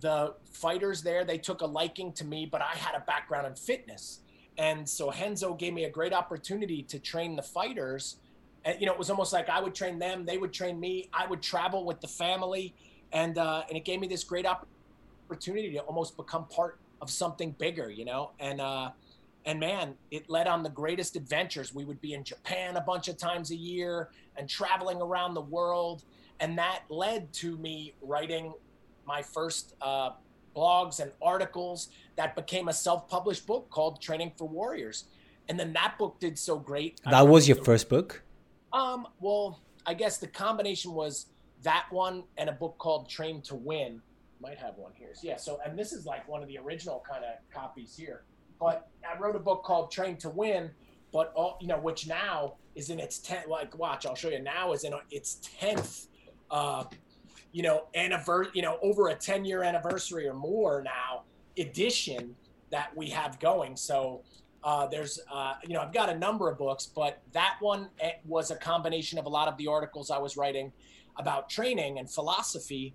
the 0.00 0.34
fighters 0.52 1.02
there 1.02 1.24
they 1.24 1.38
took 1.38 1.60
a 1.60 1.66
liking 1.66 2.12
to 2.14 2.24
me, 2.24 2.46
but 2.46 2.60
I 2.60 2.76
had 2.76 2.94
a 2.94 3.00
background 3.00 3.46
in 3.46 3.54
fitness, 3.54 4.20
and 4.58 4.88
so 4.88 5.10
Renzo 5.10 5.54
gave 5.54 5.74
me 5.74 5.84
a 5.84 5.90
great 5.90 6.12
opportunity 6.12 6.82
to 6.84 6.98
train 6.98 7.36
the 7.36 7.42
fighters. 7.42 8.16
And 8.64 8.78
you 8.80 8.86
know, 8.86 8.92
it 8.92 8.98
was 8.98 9.10
almost 9.10 9.32
like 9.32 9.48
I 9.48 9.60
would 9.60 9.74
train 9.74 9.98
them, 9.98 10.24
they 10.24 10.38
would 10.38 10.52
train 10.52 10.78
me. 10.78 11.08
I 11.12 11.26
would 11.26 11.42
travel 11.42 11.84
with 11.84 12.00
the 12.00 12.08
family, 12.08 12.74
and 13.12 13.38
uh, 13.38 13.62
and 13.68 13.76
it 13.76 13.84
gave 13.84 14.00
me 14.00 14.06
this 14.06 14.24
great 14.24 14.46
opportunity 14.46 15.72
to 15.72 15.78
almost 15.80 16.16
become 16.16 16.46
part 16.46 16.78
of 17.00 17.10
something 17.10 17.52
bigger, 17.52 17.90
you 17.90 18.04
know, 18.04 18.32
and 18.38 18.60
uh, 18.60 18.90
and 19.46 19.58
man, 19.58 19.94
it 20.10 20.28
led 20.28 20.46
on 20.46 20.62
the 20.62 20.68
greatest 20.68 21.16
adventures. 21.16 21.74
We 21.74 21.84
would 21.84 22.00
be 22.00 22.14
in 22.14 22.24
Japan 22.24 22.76
a 22.76 22.80
bunch 22.80 23.08
of 23.08 23.16
times 23.16 23.50
a 23.50 23.56
year 23.56 24.10
and 24.36 24.48
traveling 24.48 25.00
around 25.00 25.34
the 25.34 25.40
world. 25.40 26.04
And 26.40 26.58
that 26.58 26.82
led 26.88 27.32
to 27.34 27.56
me 27.58 27.94
writing 28.02 28.52
my 29.10 29.22
first 29.22 29.74
uh, 29.82 30.10
blogs 30.56 31.00
and 31.00 31.10
articles 31.20 31.88
that 32.14 32.36
became 32.36 32.68
a 32.68 32.72
self 32.72 33.08
published 33.08 33.44
book 33.44 33.68
called 33.68 34.00
Training 34.00 34.32
for 34.38 34.46
Warriors. 34.46 35.04
And 35.48 35.58
then 35.58 35.72
that 35.72 35.96
book 35.98 36.20
did 36.20 36.38
so 36.38 36.60
great. 36.60 37.00
That 37.10 37.26
was 37.26 37.48
your 37.48 37.56
first 37.56 37.88
book? 37.88 38.22
Um, 38.72 39.08
well, 39.18 39.60
I 39.84 39.94
guess 39.94 40.18
the 40.18 40.28
combination 40.28 40.92
was 40.92 41.26
that 41.64 41.86
one 41.90 42.22
and 42.38 42.48
a 42.48 42.52
book 42.52 42.78
called 42.78 43.08
Train 43.08 43.42
to 43.42 43.56
Win. 43.56 44.00
Might 44.40 44.58
have 44.58 44.76
one 44.76 44.92
here. 44.94 45.12
Yeah. 45.22 45.36
So, 45.36 45.58
and 45.66 45.76
this 45.76 45.92
is 45.92 46.06
like 46.06 46.28
one 46.28 46.40
of 46.40 46.48
the 46.48 46.58
original 46.58 47.02
kind 47.10 47.24
of 47.24 47.32
copies 47.52 47.96
here. 47.96 48.22
But 48.60 48.88
I 49.04 49.18
wrote 49.18 49.34
a 49.34 49.40
book 49.40 49.64
called 49.64 49.90
Train 49.90 50.16
to 50.18 50.30
Win, 50.30 50.70
but 51.12 51.32
all 51.34 51.58
you 51.60 51.66
know, 51.66 51.78
which 51.78 52.06
now 52.06 52.54
is 52.76 52.90
in 52.90 53.00
its 53.00 53.18
tenth. 53.18 53.48
Like, 53.48 53.76
watch, 53.76 54.06
I'll 54.06 54.14
show 54.14 54.28
you. 54.28 54.40
Now 54.40 54.72
is 54.72 54.84
in 54.84 54.94
its 55.10 55.40
tenth. 55.58 56.06
Uh, 56.48 56.84
you 57.52 57.62
know, 57.62 57.86
anniversary. 57.94 58.52
You 58.54 58.62
know, 58.62 58.78
over 58.82 59.08
a 59.08 59.14
ten 59.14 59.44
year 59.44 59.62
anniversary 59.62 60.26
or 60.26 60.34
more 60.34 60.82
now 60.82 61.22
edition 61.58 62.34
that 62.70 62.96
we 62.96 63.08
have 63.10 63.38
going. 63.40 63.76
So 63.76 64.22
uh, 64.62 64.86
there's, 64.86 65.20
uh, 65.32 65.54
you 65.66 65.74
know, 65.74 65.80
I've 65.80 65.92
got 65.92 66.08
a 66.08 66.18
number 66.18 66.48
of 66.50 66.58
books, 66.58 66.86
but 66.86 67.20
that 67.32 67.56
one 67.60 67.88
eh, 68.00 68.12
was 68.26 68.50
a 68.50 68.56
combination 68.56 69.18
of 69.18 69.26
a 69.26 69.28
lot 69.28 69.48
of 69.48 69.56
the 69.56 69.66
articles 69.66 70.10
I 70.10 70.18
was 70.18 70.36
writing 70.36 70.72
about 71.16 71.48
training 71.48 71.98
and 71.98 72.10
philosophy, 72.10 72.94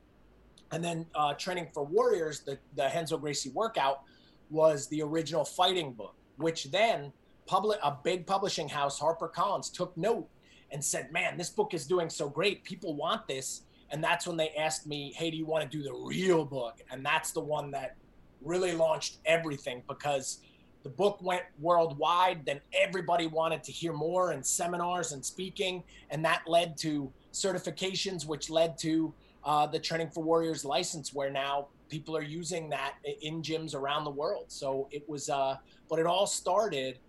and 0.71 0.83
then 0.83 1.05
uh, 1.15 1.33
training 1.33 1.69
for 1.73 1.83
warriors, 1.83 2.41
the 2.41 2.57
the 2.75 2.89
Renzo 2.93 3.17
Gracie 3.17 3.49
workout 3.49 4.01
was 4.49 4.87
the 4.87 5.01
original 5.01 5.43
fighting 5.43 5.93
book, 5.93 6.15
which 6.37 6.65
then 6.65 7.11
public 7.45 7.79
a 7.83 7.95
big 8.03 8.25
publishing 8.25 8.69
house, 8.69 8.99
HarperCollins, 8.99 9.71
took 9.71 9.95
note 9.97 10.27
and 10.71 10.83
said, 10.83 11.11
"Man, 11.11 11.37
this 11.37 11.49
book 11.49 11.73
is 11.73 11.85
doing 11.85 12.09
so 12.09 12.29
great. 12.29 12.63
People 12.63 12.95
want 12.95 13.27
this." 13.27 13.63
And 13.95 14.03
that's 14.03 14.27
when 14.27 14.35
they 14.35 14.49
asked 14.49 14.85
me, 14.85 15.13
"Hey, 15.13 15.31
do 15.31 15.37
you 15.37 15.45
want 15.45 15.63
to 15.63 15.77
do 15.77 15.81
the 15.81 15.93
real 15.93 16.43
book?" 16.43 16.81
And 16.91 17.05
that's 17.05 17.31
the 17.31 17.39
one 17.39 17.71
that 17.71 17.95
really 18.41 18.73
launched 18.73 19.19
everything 19.25 19.83
because 19.87 20.39
the 20.83 20.89
book 20.89 21.23
went 21.23 21.43
worldwide. 21.61 22.45
Then 22.45 22.59
everybody 22.73 23.27
wanted 23.27 23.63
to 23.63 23.71
hear 23.71 23.93
more 23.93 24.31
and 24.31 24.45
seminars 24.45 25.13
and 25.13 25.25
speaking, 25.25 25.81
and 26.09 26.25
that 26.25 26.41
led 26.45 26.75
to 26.79 27.09
certifications, 27.31 28.25
which 28.25 28.49
led 28.49 28.77
to 28.79 29.13
uh, 29.45 29.65
the 29.65 29.79
Training 29.79 30.09
for 30.09 30.21
Warriors 30.21 30.65
license, 30.65 31.13
where 31.13 31.29
now 31.29 31.69
people 31.87 32.17
are 32.17 32.21
using 32.21 32.67
that 32.71 32.95
in 33.21 33.41
gyms 33.41 33.73
around 33.73 34.03
the 34.03 34.11
world. 34.11 34.47
So 34.49 34.89
it 34.91 35.07
was, 35.07 35.29
uh, 35.29 35.55
but 35.87 35.99
it 35.99 36.05
all 36.05 36.27
started 36.27 36.99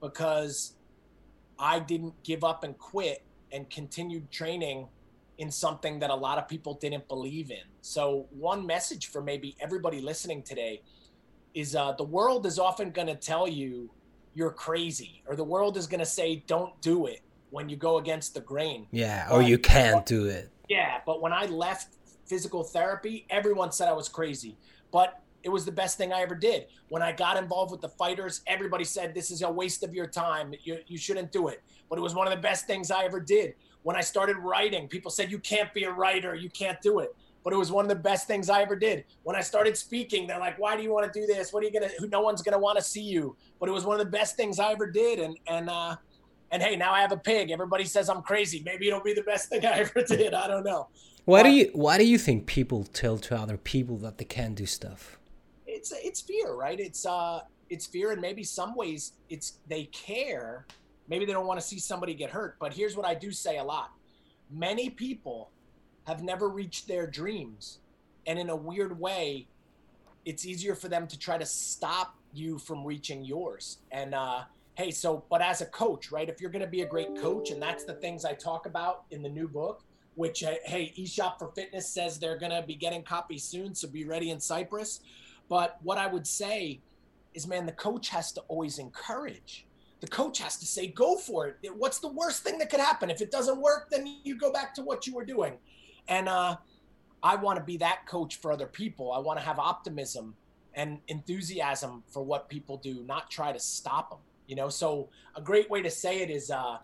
because 0.00 0.76
I 1.58 1.80
didn't 1.80 2.14
give 2.22 2.44
up 2.44 2.62
and 2.62 2.78
quit 2.78 3.24
and 3.50 3.68
continued 3.68 4.30
training 4.30 4.86
in 5.38 5.50
something 5.50 5.98
that 5.98 6.10
a 6.10 6.14
lot 6.14 6.38
of 6.38 6.48
people 6.48 6.74
didn't 6.74 7.06
believe 7.08 7.50
in. 7.50 7.64
So 7.80 8.26
one 8.30 8.66
message 8.66 9.08
for 9.08 9.20
maybe 9.20 9.56
everybody 9.60 10.00
listening 10.00 10.42
today 10.42 10.82
is 11.54 11.74
uh, 11.74 11.92
the 11.92 12.04
world 12.04 12.46
is 12.46 12.58
often 12.58 12.90
going 12.90 13.08
to 13.08 13.16
tell 13.16 13.48
you 13.48 13.90
you're 14.34 14.50
crazy, 14.50 15.22
or 15.26 15.36
the 15.36 15.44
world 15.44 15.76
is 15.76 15.86
going 15.86 16.00
to 16.00 16.06
say 16.06 16.42
don't 16.46 16.80
do 16.80 17.06
it 17.06 17.20
when 17.50 17.68
you 17.68 17.76
go 17.76 17.98
against 17.98 18.34
the 18.34 18.40
grain. 18.40 18.86
Yeah, 18.90 19.28
or 19.30 19.42
you 19.42 19.58
can't 19.58 20.04
do 20.04 20.26
it. 20.26 20.50
Yeah, 20.68 20.98
but 21.06 21.22
when 21.22 21.32
I 21.32 21.46
left 21.46 21.94
physical 22.26 22.64
therapy, 22.64 23.26
everyone 23.30 23.70
said 23.70 23.88
I 23.88 23.92
was 23.92 24.08
crazy, 24.08 24.56
but 24.90 25.20
it 25.44 25.50
was 25.50 25.64
the 25.64 25.72
best 25.72 25.98
thing 25.98 26.12
I 26.12 26.22
ever 26.22 26.34
did. 26.34 26.66
When 26.88 27.02
I 27.02 27.12
got 27.12 27.36
involved 27.36 27.70
with 27.70 27.82
the 27.82 27.90
fighters, 27.90 28.40
everybody 28.46 28.82
said 28.82 29.14
this 29.14 29.30
is 29.30 29.42
a 29.42 29.50
waste 29.50 29.84
of 29.84 29.94
your 29.94 30.06
time. 30.06 30.54
You, 30.64 30.78
you 30.86 30.96
shouldn't 30.96 31.30
do 31.30 31.48
it. 31.48 31.62
But 31.90 31.98
it 31.98 32.02
was 32.02 32.14
one 32.14 32.26
of 32.26 32.32
the 32.32 32.40
best 32.40 32.66
things 32.66 32.90
I 32.90 33.04
ever 33.04 33.20
did. 33.20 33.54
When 33.84 33.96
I 33.96 34.00
started 34.00 34.36
writing, 34.36 34.88
people 34.88 35.10
said 35.10 35.30
you 35.30 35.38
can't 35.38 35.72
be 35.72 35.84
a 35.84 35.92
writer, 35.92 36.34
you 36.34 36.50
can't 36.50 36.80
do 36.82 36.98
it 36.98 37.14
but 37.44 37.52
it 37.52 37.56
was 37.56 37.70
one 37.70 37.84
of 37.84 37.90
the 37.90 37.94
best 37.94 38.26
things 38.26 38.48
I 38.48 38.62
ever 38.62 38.74
did. 38.74 39.04
When 39.22 39.36
I 39.36 39.42
started 39.42 39.76
speaking, 39.76 40.26
they're 40.26 40.40
like, 40.40 40.58
"Why 40.58 40.76
do 40.76 40.82
you 40.82 40.90
want 40.90 41.12
to 41.12 41.20
do 41.20 41.26
this? 41.26 41.52
What 41.52 41.62
are 41.62 41.66
you 41.66 41.72
gonna? 41.72 41.90
No 42.08 42.22
one's 42.22 42.40
gonna 42.42 42.58
want 42.58 42.78
to 42.78 42.82
see 42.82 43.02
you." 43.02 43.36
But 43.60 43.68
it 43.68 43.72
was 43.72 43.84
one 43.84 44.00
of 44.00 44.04
the 44.04 44.10
best 44.10 44.34
things 44.34 44.58
I 44.58 44.72
ever 44.72 44.90
did, 44.90 45.18
and 45.18 45.36
and 45.46 45.68
uh, 45.68 45.96
and 46.50 46.62
hey, 46.62 46.74
now 46.74 46.92
I 46.92 47.02
have 47.02 47.12
a 47.12 47.18
pig. 47.18 47.50
Everybody 47.50 47.84
says 47.84 48.08
I'm 48.08 48.22
crazy. 48.22 48.62
Maybe 48.64 48.88
it'll 48.88 49.02
be 49.02 49.12
the 49.12 49.22
best 49.22 49.50
thing 49.50 49.64
I 49.66 49.78
ever 49.80 50.02
did. 50.02 50.32
I 50.32 50.48
don't 50.48 50.64
know. 50.64 50.88
Why 51.26 51.42
but, 51.42 51.48
do 51.48 51.54
you 51.54 51.70
Why 51.74 51.98
do 51.98 52.06
you 52.06 52.18
think 52.18 52.46
people 52.46 52.84
tell 52.84 53.18
to 53.18 53.36
other 53.36 53.58
people 53.58 53.98
that 53.98 54.16
they 54.16 54.24
can't 54.24 54.54
do 54.54 54.64
stuff? 54.64 55.18
It's 55.66 55.92
it's 55.92 56.22
fear, 56.22 56.54
right? 56.54 56.80
It's 56.80 57.04
uh 57.04 57.40
it's 57.68 57.86
fear, 57.86 58.12
and 58.12 58.22
maybe 58.22 58.42
some 58.42 58.74
ways 58.74 59.12
it's 59.28 59.58
they 59.68 59.84
care. 59.84 60.66
Maybe 61.08 61.24
they 61.24 61.32
don't 61.32 61.46
want 61.46 61.60
to 61.60 61.66
see 61.66 61.78
somebody 61.78 62.14
get 62.14 62.30
hurt. 62.30 62.56
But 62.58 62.74
here's 62.74 62.96
what 62.96 63.06
I 63.06 63.14
do 63.14 63.30
say 63.30 63.58
a 63.58 63.64
lot: 63.64 63.92
many 64.50 64.90
people 64.90 65.50
have 66.06 66.22
never 66.22 66.48
reached 66.48 66.86
their 66.86 67.06
dreams. 67.06 67.78
And 68.26 68.38
in 68.38 68.50
a 68.50 68.56
weird 68.56 68.98
way, 68.98 69.46
it's 70.24 70.46
easier 70.46 70.74
for 70.74 70.88
them 70.88 71.06
to 71.08 71.18
try 71.18 71.36
to 71.36 71.46
stop 71.46 72.16
you 72.32 72.58
from 72.58 72.84
reaching 72.84 73.24
yours. 73.24 73.78
And 73.90 74.14
uh, 74.14 74.44
hey, 74.74 74.90
so, 74.90 75.24
but 75.30 75.42
as 75.42 75.60
a 75.60 75.66
coach, 75.66 76.10
right? 76.10 76.28
If 76.28 76.40
you're 76.40 76.50
going 76.50 76.64
to 76.64 76.68
be 76.68 76.82
a 76.82 76.86
great 76.86 77.16
coach, 77.16 77.50
and 77.50 77.60
that's 77.60 77.84
the 77.84 77.94
things 77.94 78.24
I 78.24 78.32
talk 78.32 78.66
about 78.66 79.04
in 79.10 79.22
the 79.22 79.28
new 79.28 79.48
book, 79.48 79.82
which, 80.14 80.44
uh, 80.44 80.54
hey, 80.64 80.92
eShop 80.98 81.38
for 81.38 81.48
Fitness 81.48 81.88
says 81.88 82.18
they're 82.18 82.38
going 82.38 82.52
to 82.52 82.62
be 82.66 82.74
getting 82.74 83.02
copies 83.02 83.44
soon. 83.44 83.74
So 83.74 83.88
be 83.88 84.04
ready 84.04 84.30
in 84.30 84.40
Cyprus. 84.40 85.00
But 85.48 85.78
what 85.82 85.98
I 85.98 86.06
would 86.06 86.26
say 86.26 86.80
is, 87.34 87.46
man, 87.46 87.66
the 87.66 87.72
coach 87.72 88.08
has 88.10 88.32
to 88.32 88.40
always 88.42 88.78
encourage. 88.78 89.66
The 90.04 90.10
coach 90.10 90.38
has 90.40 90.58
to 90.58 90.66
say, 90.66 90.88
go 90.88 91.16
for 91.16 91.46
it. 91.46 91.56
What's 91.78 91.98
the 91.98 92.08
worst 92.08 92.42
thing 92.42 92.58
that 92.58 92.68
could 92.68 92.78
happen? 92.78 93.08
If 93.08 93.22
it 93.22 93.30
doesn't 93.30 93.58
work, 93.58 93.88
then 93.90 94.18
you 94.22 94.36
go 94.36 94.52
back 94.52 94.74
to 94.74 94.82
what 94.82 95.06
you 95.06 95.14
were 95.14 95.24
doing. 95.24 95.54
And 96.08 96.28
uh, 96.28 96.58
I 97.22 97.36
want 97.36 97.58
to 97.58 97.64
be 97.64 97.78
that 97.78 98.04
coach 98.06 98.36
for 98.36 98.52
other 98.52 98.66
people. 98.66 99.12
I 99.12 99.18
want 99.18 99.38
to 99.38 99.44
have 99.46 99.58
optimism 99.58 100.34
and 100.74 100.98
enthusiasm 101.08 102.02
for 102.06 102.22
what 102.22 102.50
people 102.50 102.76
do, 102.76 103.02
not 103.06 103.30
try 103.30 103.50
to 103.50 103.58
stop 103.58 104.10
them. 104.10 104.18
You 104.46 104.56
know, 104.56 104.68
so 104.68 105.08
a 105.36 105.40
great 105.40 105.70
way 105.70 105.80
to 105.80 105.90
say 105.90 106.20
it 106.20 106.28
is 106.28 106.50
uh, 106.50 106.76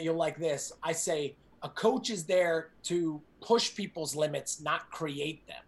you'll 0.00 0.16
like 0.16 0.38
this. 0.38 0.72
I 0.82 0.92
say 0.92 1.36
a 1.62 1.68
coach 1.68 2.08
is 2.08 2.24
there 2.24 2.70
to 2.84 3.20
push 3.42 3.74
people's 3.74 4.16
limits, 4.16 4.62
not 4.62 4.90
create 4.90 5.46
them. 5.46 5.62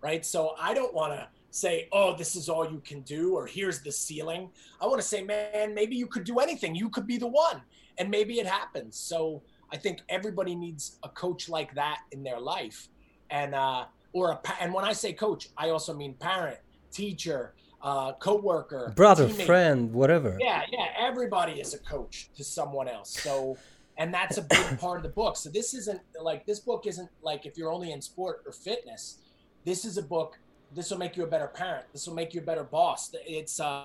Right. 0.00 0.26
So 0.26 0.56
I 0.58 0.74
don't 0.74 0.92
want 0.92 1.12
to 1.12 1.28
say, 1.56 1.88
oh, 1.92 2.14
this 2.16 2.36
is 2.36 2.48
all 2.48 2.70
you 2.70 2.80
can 2.84 3.00
do, 3.00 3.34
or 3.34 3.46
here's 3.46 3.80
the 3.80 3.90
ceiling. 3.90 4.50
I 4.80 4.86
want 4.86 5.00
to 5.00 5.06
say, 5.06 5.22
man, 5.22 5.74
maybe 5.74 5.96
you 5.96 6.06
could 6.06 6.24
do 6.24 6.38
anything. 6.38 6.74
You 6.74 6.90
could 6.90 7.06
be 7.06 7.16
the 7.16 7.26
one. 7.26 7.62
And 7.98 8.10
maybe 8.10 8.38
it 8.38 8.46
happens. 8.46 8.96
So 8.98 9.42
I 9.72 9.76
think 9.76 10.00
everybody 10.08 10.54
needs 10.54 10.98
a 11.02 11.08
coach 11.08 11.48
like 11.48 11.74
that 11.74 12.00
in 12.12 12.22
their 12.22 12.38
life, 12.38 12.88
and 13.30 13.54
uh, 13.54 13.86
or 14.12 14.32
a 14.32 14.40
and 14.60 14.72
when 14.72 14.84
I 14.84 14.92
say 14.92 15.12
coach, 15.12 15.48
I 15.56 15.70
also 15.70 15.94
mean 15.94 16.14
parent, 16.14 16.58
teacher, 16.92 17.54
uh, 17.82 18.12
co-worker, 18.12 18.92
brother, 18.94 19.28
teammate. 19.28 19.46
friend, 19.46 19.92
whatever. 19.92 20.36
Yeah, 20.38 20.62
yeah. 20.70 20.88
Everybody 20.98 21.54
is 21.54 21.74
a 21.74 21.78
coach 21.78 22.28
to 22.36 22.44
someone 22.44 22.86
else. 22.86 23.18
So, 23.20 23.56
and 23.96 24.12
that's 24.12 24.36
a 24.36 24.42
big 24.42 24.78
part 24.80 24.98
of 24.98 25.02
the 25.02 25.08
book. 25.08 25.36
So 25.36 25.48
this 25.48 25.74
isn't 25.74 26.00
like 26.22 26.46
this 26.46 26.60
book 26.60 26.86
isn't 26.86 27.08
like 27.22 27.46
if 27.46 27.56
you're 27.56 27.72
only 27.72 27.92
in 27.92 28.02
sport 28.02 28.42
or 28.46 28.52
fitness. 28.52 29.18
This 29.64 29.84
is 29.84 29.96
a 29.96 30.02
book. 30.02 30.38
This 30.76 30.90
will 30.90 30.98
make 30.98 31.16
you 31.16 31.24
a 31.24 31.26
better 31.26 31.48
parent. 31.48 31.86
This 31.92 32.06
will 32.06 32.14
make 32.14 32.34
you 32.34 32.40
a 32.40 32.44
better 32.44 32.64
boss. 32.64 33.12
It's 33.26 33.58
uh, 33.58 33.84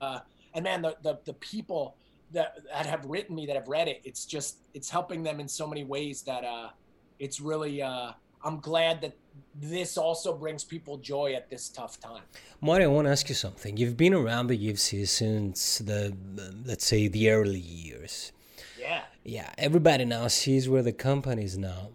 uh 0.00 0.20
and 0.54 0.64
man, 0.64 0.82
the 0.82 0.96
the 1.02 1.20
the 1.24 1.34
people 1.34 1.96
that 2.32 2.58
that 2.66 2.86
have 2.86 3.04
written 3.04 3.36
me 3.36 3.46
that 3.46 3.56
have 3.56 3.68
read 3.68 3.88
it 3.88 4.00
it's 4.04 4.24
just 4.24 4.56
it's 4.74 4.90
helping 4.90 5.22
them 5.22 5.40
in 5.40 5.48
so 5.48 5.66
many 5.66 5.84
ways 5.84 6.22
that 6.22 6.44
uh 6.44 6.70
it's 7.18 7.40
really 7.40 7.82
uh 7.82 8.12
i'm 8.44 8.58
glad 8.60 9.00
that 9.00 9.12
this 9.54 9.96
also 9.96 10.36
brings 10.36 10.64
people 10.64 10.98
joy 10.98 11.32
at 11.32 11.48
this 11.48 11.70
tough 11.70 11.98
time. 11.98 12.22
Marty, 12.60 12.84
i 12.84 12.86
want 12.86 13.06
to 13.06 13.10
ask 13.10 13.30
you 13.30 13.34
something. 13.34 13.78
You've 13.78 13.96
been 13.96 14.12
around 14.12 14.48
the 14.48 14.72
ufc 14.72 15.08
since 15.08 15.78
the, 15.78 16.14
the 16.34 16.54
let's 16.66 16.84
say 16.84 17.08
the 17.08 17.30
early 17.30 17.60
years. 17.60 18.32
Yeah. 18.78 19.02
Yeah 19.24 19.50
everybody 19.56 20.04
now 20.04 20.28
sees 20.28 20.68
where 20.68 20.82
the 20.82 20.92
company 20.92 21.44
is 21.44 21.56
now. 21.56 21.90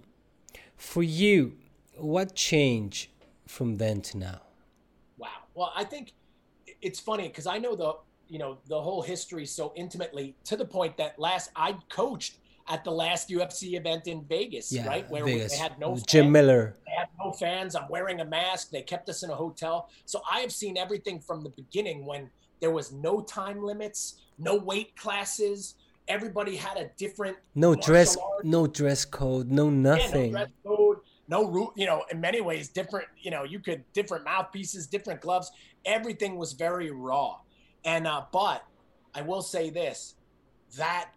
For 0.75 1.03
you 1.03 1.57
what 1.95 2.35
changed 2.35 3.09
from 3.47 3.77
then 3.77 4.01
to 4.01 4.17
now 4.17 4.41
wow 5.17 5.27
well 5.53 5.71
i 5.75 5.83
think 5.83 6.13
it's 6.81 6.99
funny 6.99 7.27
because 7.27 7.47
i 7.47 7.57
know 7.57 7.75
the 7.75 7.93
you 8.29 8.39
know 8.39 8.57
the 8.67 8.79
whole 8.79 9.01
history 9.01 9.45
so 9.45 9.73
intimately 9.75 10.35
to 10.43 10.55
the 10.55 10.65
point 10.65 10.97
that 10.97 11.17
last 11.17 11.49
I 11.55 11.75
coached 11.89 12.37
at 12.69 12.83
the 12.83 12.91
last 12.91 13.29
UFC 13.29 13.77
event 13.77 14.07
in 14.07 14.25
Vegas, 14.25 14.71
yeah, 14.71 14.85
right? 14.85 15.09
Where 15.09 15.23
Vegas. 15.23 15.53
they 15.53 15.57
had 15.57 15.79
no 15.79 15.95
fans. 15.95 16.03
Jim 16.05 16.31
Miller. 16.31 16.75
They 16.85 16.91
had 16.91 17.07
no 17.17 17.31
fans. 17.31 17.75
I'm 17.75 17.87
wearing 17.89 18.19
a 18.19 18.25
mask. 18.25 18.71
They 18.71 18.81
kept 18.81 19.07
us 19.09 19.23
in 19.23 19.29
a 19.29 19.35
hotel. 19.35 19.89
So 20.05 20.21
I 20.29 20.39
have 20.41 20.51
seen 20.51 20.77
everything 20.77 21.19
from 21.19 21.43
the 21.43 21.49
beginning 21.49 22.05
when 22.05 22.29
there 22.59 22.71
was 22.71 22.91
no 22.91 23.21
time 23.21 23.63
limits, 23.63 24.15
no 24.37 24.55
weight 24.55 24.95
classes. 24.97 25.75
Everybody 26.09 26.55
had 26.55 26.77
a 26.77 26.89
different 26.97 27.37
no 27.55 27.75
dress, 27.75 28.17
art. 28.17 28.45
no 28.45 28.67
dress 28.67 29.05
code, 29.05 29.49
no 29.49 29.69
nothing. 29.69 30.31
Yeah, 30.31 30.31
no 30.31 30.31
dress 30.31 30.49
code, 30.65 30.86
no 31.27 31.45
root. 31.45 31.71
You 31.75 31.85
know, 31.85 32.03
in 32.11 32.19
many 32.21 32.41
ways, 32.41 32.69
different. 32.69 33.07
You 33.19 33.31
know, 33.31 33.43
you 33.43 33.59
could 33.59 33.83
different 33.93 34.25
mouthpieces, 34.25 34.87
different 34.87 35.21
gloves. 35.21 35.51
Everything 35.85 36.37
was 36.37 36.53
very 36.53 36.91
raw 36.91 37.37
and 37.87 38.05
uh, 38.05 38.23
but 38.31 38.65
I 39.15 39.21
will 39.21 39.41
say 39.41 39.69
this, 39.69 40.15
that 40.77 41.11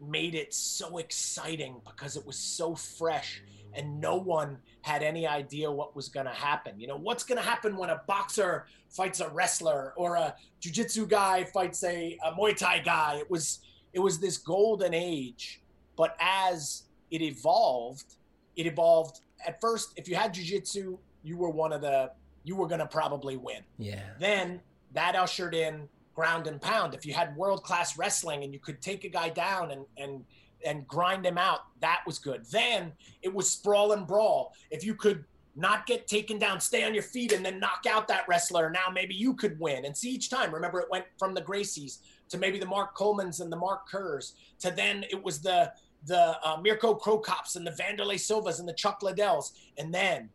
made 0.00 0.34
it 0.34 0.54
so 0.54 0.98
exciting 0.98 1.80
because 1.84 2.16
it 2.16 2.24
was 2.24 2.36
so 2.36 2.74
fresh 2.74 3.42
and 3.74 4.00
no 4.00 4.16
one 4.16 4.58
had 4.82 5.02
any 5.02 5.26
idea 5.26 5.70
what 5.70 5.96
was 5.96 6.08
going 6.08 6.26
to 6.26 6.32
happen. 6.32 6.78
You 6.78 6.86
know, 6.86 6.96
what's 6.96 7.24
going 7.24 7.38
to 7.38 7.44
happen 7.44 7.76
when 7.76 7.90
a 7.90 8.02
boxer 8.06 8.66
fights 8.90 9.20
a 9.20 9.28
wrestler 9.30 9.94
or 9.96 10.16
a 10.16 10.34
jiu-jitsu 10.60 11.06
guy 11.06 11.44
fights 11.44 11.82
a, 11.84 12.18
a 12.24 12.32
Muay 12.32 12.56
Thai 12.56 12.80
guy? 12.80 13.16
It 13.16 13.30
was 13.30 13.60
it 13.94 14.00
was 14.00 14.18
this 14.18 14.36
golden 14.36 14.92
age, 14.92 15.62
but 15.96 16.16
as 16.20 16.82
it 17.10 17.22
evolved, 17.22 18.16
it 18.58 18.66
evolved 18.66 19.20
at 19.46 19.60
first 19.60 19.94
if 19.96 20.08
you 20.08 20.16
had 20.16 20.34
jiu-jitsu, 20.34 20.98
you 21.22 21.36
were 21.36 21.48
one 21.48 21.72
of 21.72 21.80
the 21.80 22.10
you 22.44 22.56
were 22.56 22.66
going 22.66 22.80
to 22.80 22.86
probably 22.86 23.36
win. 23.36 23.62
Yeah. 23.78 24.02
Then 24.18 24.60
that 24.92 25.14
ushered 25.14 25.54
in 25.54 25.88
ground 26.14 26.46
and 26.46 26.60
pound. 26.60 26.94
If 26.94 27.06
you 27.06 27.14
had 27.14 27.36
world 27.36 27.62
class 27.62 27.96
wrestling 27.96 28.42
and 28.42 28.52
you 28.52 28.58
could 28.58 28.82
take 28.82 29.04
a 29.04 29.08
guy 29.08 29.30
down 29.30 29.70
and 29.70 29.86
and 29.96 30.24
and 30.66 30.86
grind 30.88 31.24
him 31.24 31.38
out, 31.38 31.60
that 31.80 32.00
was 32.04 32.18
good. 32.18 32.44
Then 32.50 32.92
it 33.22 33.32
was 33.32 33.48
sprawl 33.48 33.92
and 33.92 34.06
brawl. 34.06 34.52
If 34.70 34.84
you 34.84 34.94
could 34.94 35.24
not 35.54 35.86
get 35.86 36.08
taken 36.08 36.38
down, 36.38 36.60
stay 36.60 36.84
on 36.84 36.94
your 36.94 37.02
feet, 37.02 37.32
and 37.32 37.44
then 37.44 37.60
knock 37.60 37.84
out 37.88 38.08
that 38.08 38.26
wrestler, 38.28 38.70
now 38.70 38.86
maybe 38.92 39.14
you 39.14 39.34
could 39.34 39.58
win. 39.58 39.84
And 39.84 39.96
see 39.96 40.10
each 40.10 40.30
time. 40.30 40.52
Remember, 40.52 40.80
it 40.80 40.90
went 40.90 41.04
from 41.18 41.34
the 41.34 41.42
Gracies 41.42 41.98
to 42.28 42.38
maybe 42.38 42.58
the 42.58 42.66
Mark 42.66 42.96
Colemans 42.96 43.40
and 43.40 43.52
the 43.52 43.56
Mark 43.56 43.88
Kerrs 43.88 44.34
to 44.60 44.70
then 44.70 45.04
it 45.10 45.22
was 45.22 45.40
the 45.40 45.72
the 46.06 46.38
uh, 46.44 46.58
Mirko 46.62 46.94
Cro 46.94 47.18
Cops 47.18 47.56
and 47.56 47.66
the 47.66 47.72
Wanderlei 47.72 48.18
Silvas 48.18 48.60
and 48.60 48.68
the 48.68 48.72
Chuck 48.72 49.00
Liddells, 49.02 49.52
and 49.76 49.92
then 49.92 50.30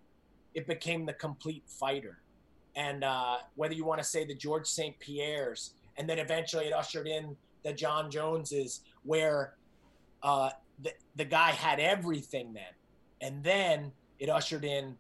it 0.54 0.68
became 0.68 1.06
the 1.06 1.14
complete 1.14 1.64
fighter 1.68 2.20
and 2.76 3.04
uh, 3.04 3.38
whether 3.56 3.74
you 3.74 3.86
want 3.86 4.02
to 4.02 4.08
say 4.08 4.26
the 4.26 4.36
George 4.36 4.68
St. 4.68 4.98
Pierre's, 5.00 5.72
and 5.98 6.10
then 6.10 6.20
eventually 6.20 6.66
it 6.66 6.74
ushered 6.74 7.08
in 7.08 7.36
the 7.64 7.74
John 7.74 8.10
Joneses, 8.10 8.82
where 9.04 9.54
uh, 10.24 10.50
the 10.82 10.92
the 11.16 11.26
guy 11.26 11.52
had 11.52 11.80
everything 11.80 12.54
then, 12.54 12.64
and 13.22 13.44
then 13.44 13.92
it 14.20 14.30
ushered 14.30 14.66
in 14.66 14.96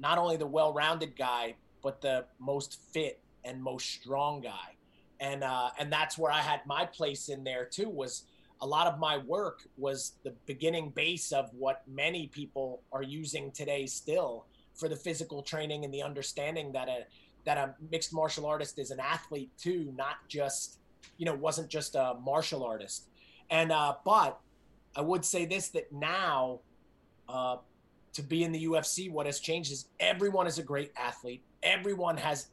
not 0.00 0.18
only 0.18 0.36
the 0.36 0.46
well-rounded 0.46 1.16
guy, 1.16 1.54
but 1.82 2.00
the 2.00 2.24
most 2.40 2.80
fit 2.92 3.20
and 3.44 3.62
most 3.62 3.88
strong 3.88 4.40
guy. 4.40 4.76
And 5.20 5.44
uh, 5.44 5.70
and 5.78 5.92
that's 5.92 6.18
where 6.18 6.32
I 6.32 6.40
had 6.40 6.60
my 6.66 6.84
place 6.84 7.28
in 7.28 7.44
there 7.44 7.64
too. 7.64 7.88
Was 7.88 8.24
a 8.62 8.66
lot 8.66 8.86
of 8.86 8.98
my 8.98 9.18
work 9.18 9.64
was 9.76 10.12
the 10.22 10.32
beginning 10.46 10.90
base 10.90 11.32
of 11.32 11.50
what 11.52 11.82
many 11.88 12.28
people 12.28 12.80
are 12.92 13.02
using 13.02 13.50
today 13.50 13.86
still 13.86 14.46
for 14.74 14.88
the 14.88 14.94
physical 14.96 15.42
training 15.42 15.84
and 15.84 15.92
the 15.92 16.02
understanding 16.02 16.72
that 16.72 16.88
a 16.88 17.04
that 17.44 17.58
a 17.58 17.74
mixed 17.90 18.14
martial 18.14 18.46
artist 18.46 18.78
is 18.78 18.92
an 18.92 19.00
athlete 19.00 19.50
too, 19.58 19.92
not 19.96 20.16
just 20.28 20.78
you 21.18 21.26
know 21.26 21.34
wasn't 21.34 21.68
just 21.68 21.96
a 21.96 22.14
martial 22.24 22.64
artist. 22.64 23.08
And 23.50 23.72
uh, 23.72 23.96
but 24.04 24.38
I 24.94 25.00
would 25.00 25.24
say 25.24 25.44
this 25.44 25.68
that 25.70 25.92
now 25.92 26.60
uh, 27.28 27.56
to 28.12 28.22
be 28.22 28.44
in 28.44 28.52
the 28.52 28.64
UFC, 28.66 29.10
what 29.10 29.26
has 29.26 29.40
changed 29.40 29.72
is 29.72 29.86
everyone 29.98 30.46
is 30.46 30.58
a 30.58 30.62
great 30.62 30.92
athlete. 30.96 31.42
Everyone 31.64 32.16
has 32.16 32.46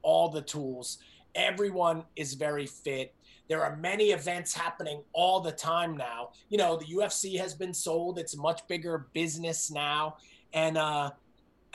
all 0.00 0.30
the 0.30 0.42
tools. 0.42 0.98
Everyone 1.34 2.04
is 2.16 2.32
very 2.32 2.66
fit. 2.66 3.14
There 3.50 3.62
are 3.62 3.76
many 3.76 4.12
events 4.12 4.54
happening 4.54 5.02
all 5.12 5.40
the 5.40 5.52
time 5.52 5.96
now. 5.96 6.30
You 6.48 6.56
know, 6.56 6.78
the 6.78 6.86
UFC 6.86 7.38
has 7.38 7.52
been 7.52 7.74
sold. 7.74 8.18
It's 8.18 8.32
a 8.34 8.38
much 8.38 8.66
bigger 8.66 9.08
business 9.12 9.70
now. 9.70 10.16
And 10.54 10.78
uh 10.78 11.10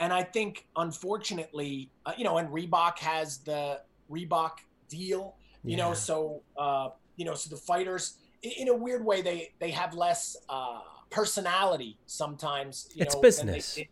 and 0.00 0.12
I 0.12 0.24
think 0.24 0.66
unfortunately, 0.76 1.90
uh, 2.04 2.12
you 2.18 2.24
know, 2.24 2.38
and 2.38 2.48
Reebok 2.48 2.98
has 2.98 3.38
the 3.38 3.80
Reebok 4.10 4.52
deal, 4.88 5.36
you 5.62 5.76
yeah. 5.76 5.84
know, 5.84 5.94
so 5.94 6.42
uh 6.58 6.88
you 7.16 7.24
know, 7.24 7.34
so 7.34 7.48
the 7.54 7.60
fighters 7.60 8.18
in 8.42 8.68
a 8.68 8.74
weird 8.74 9.04
way 9.04 9.22
they 9.22 9.52
they 9.60 9.70
have 9.70 9.94
less 9.94 10.36
uh 10.48 10.80
personality 11.10 11.98
sometimes. 12.06 12.88
it's 12.96 13.14
know, 13.14 13.20
business. 13.20 13.74
They, 13.74 13.88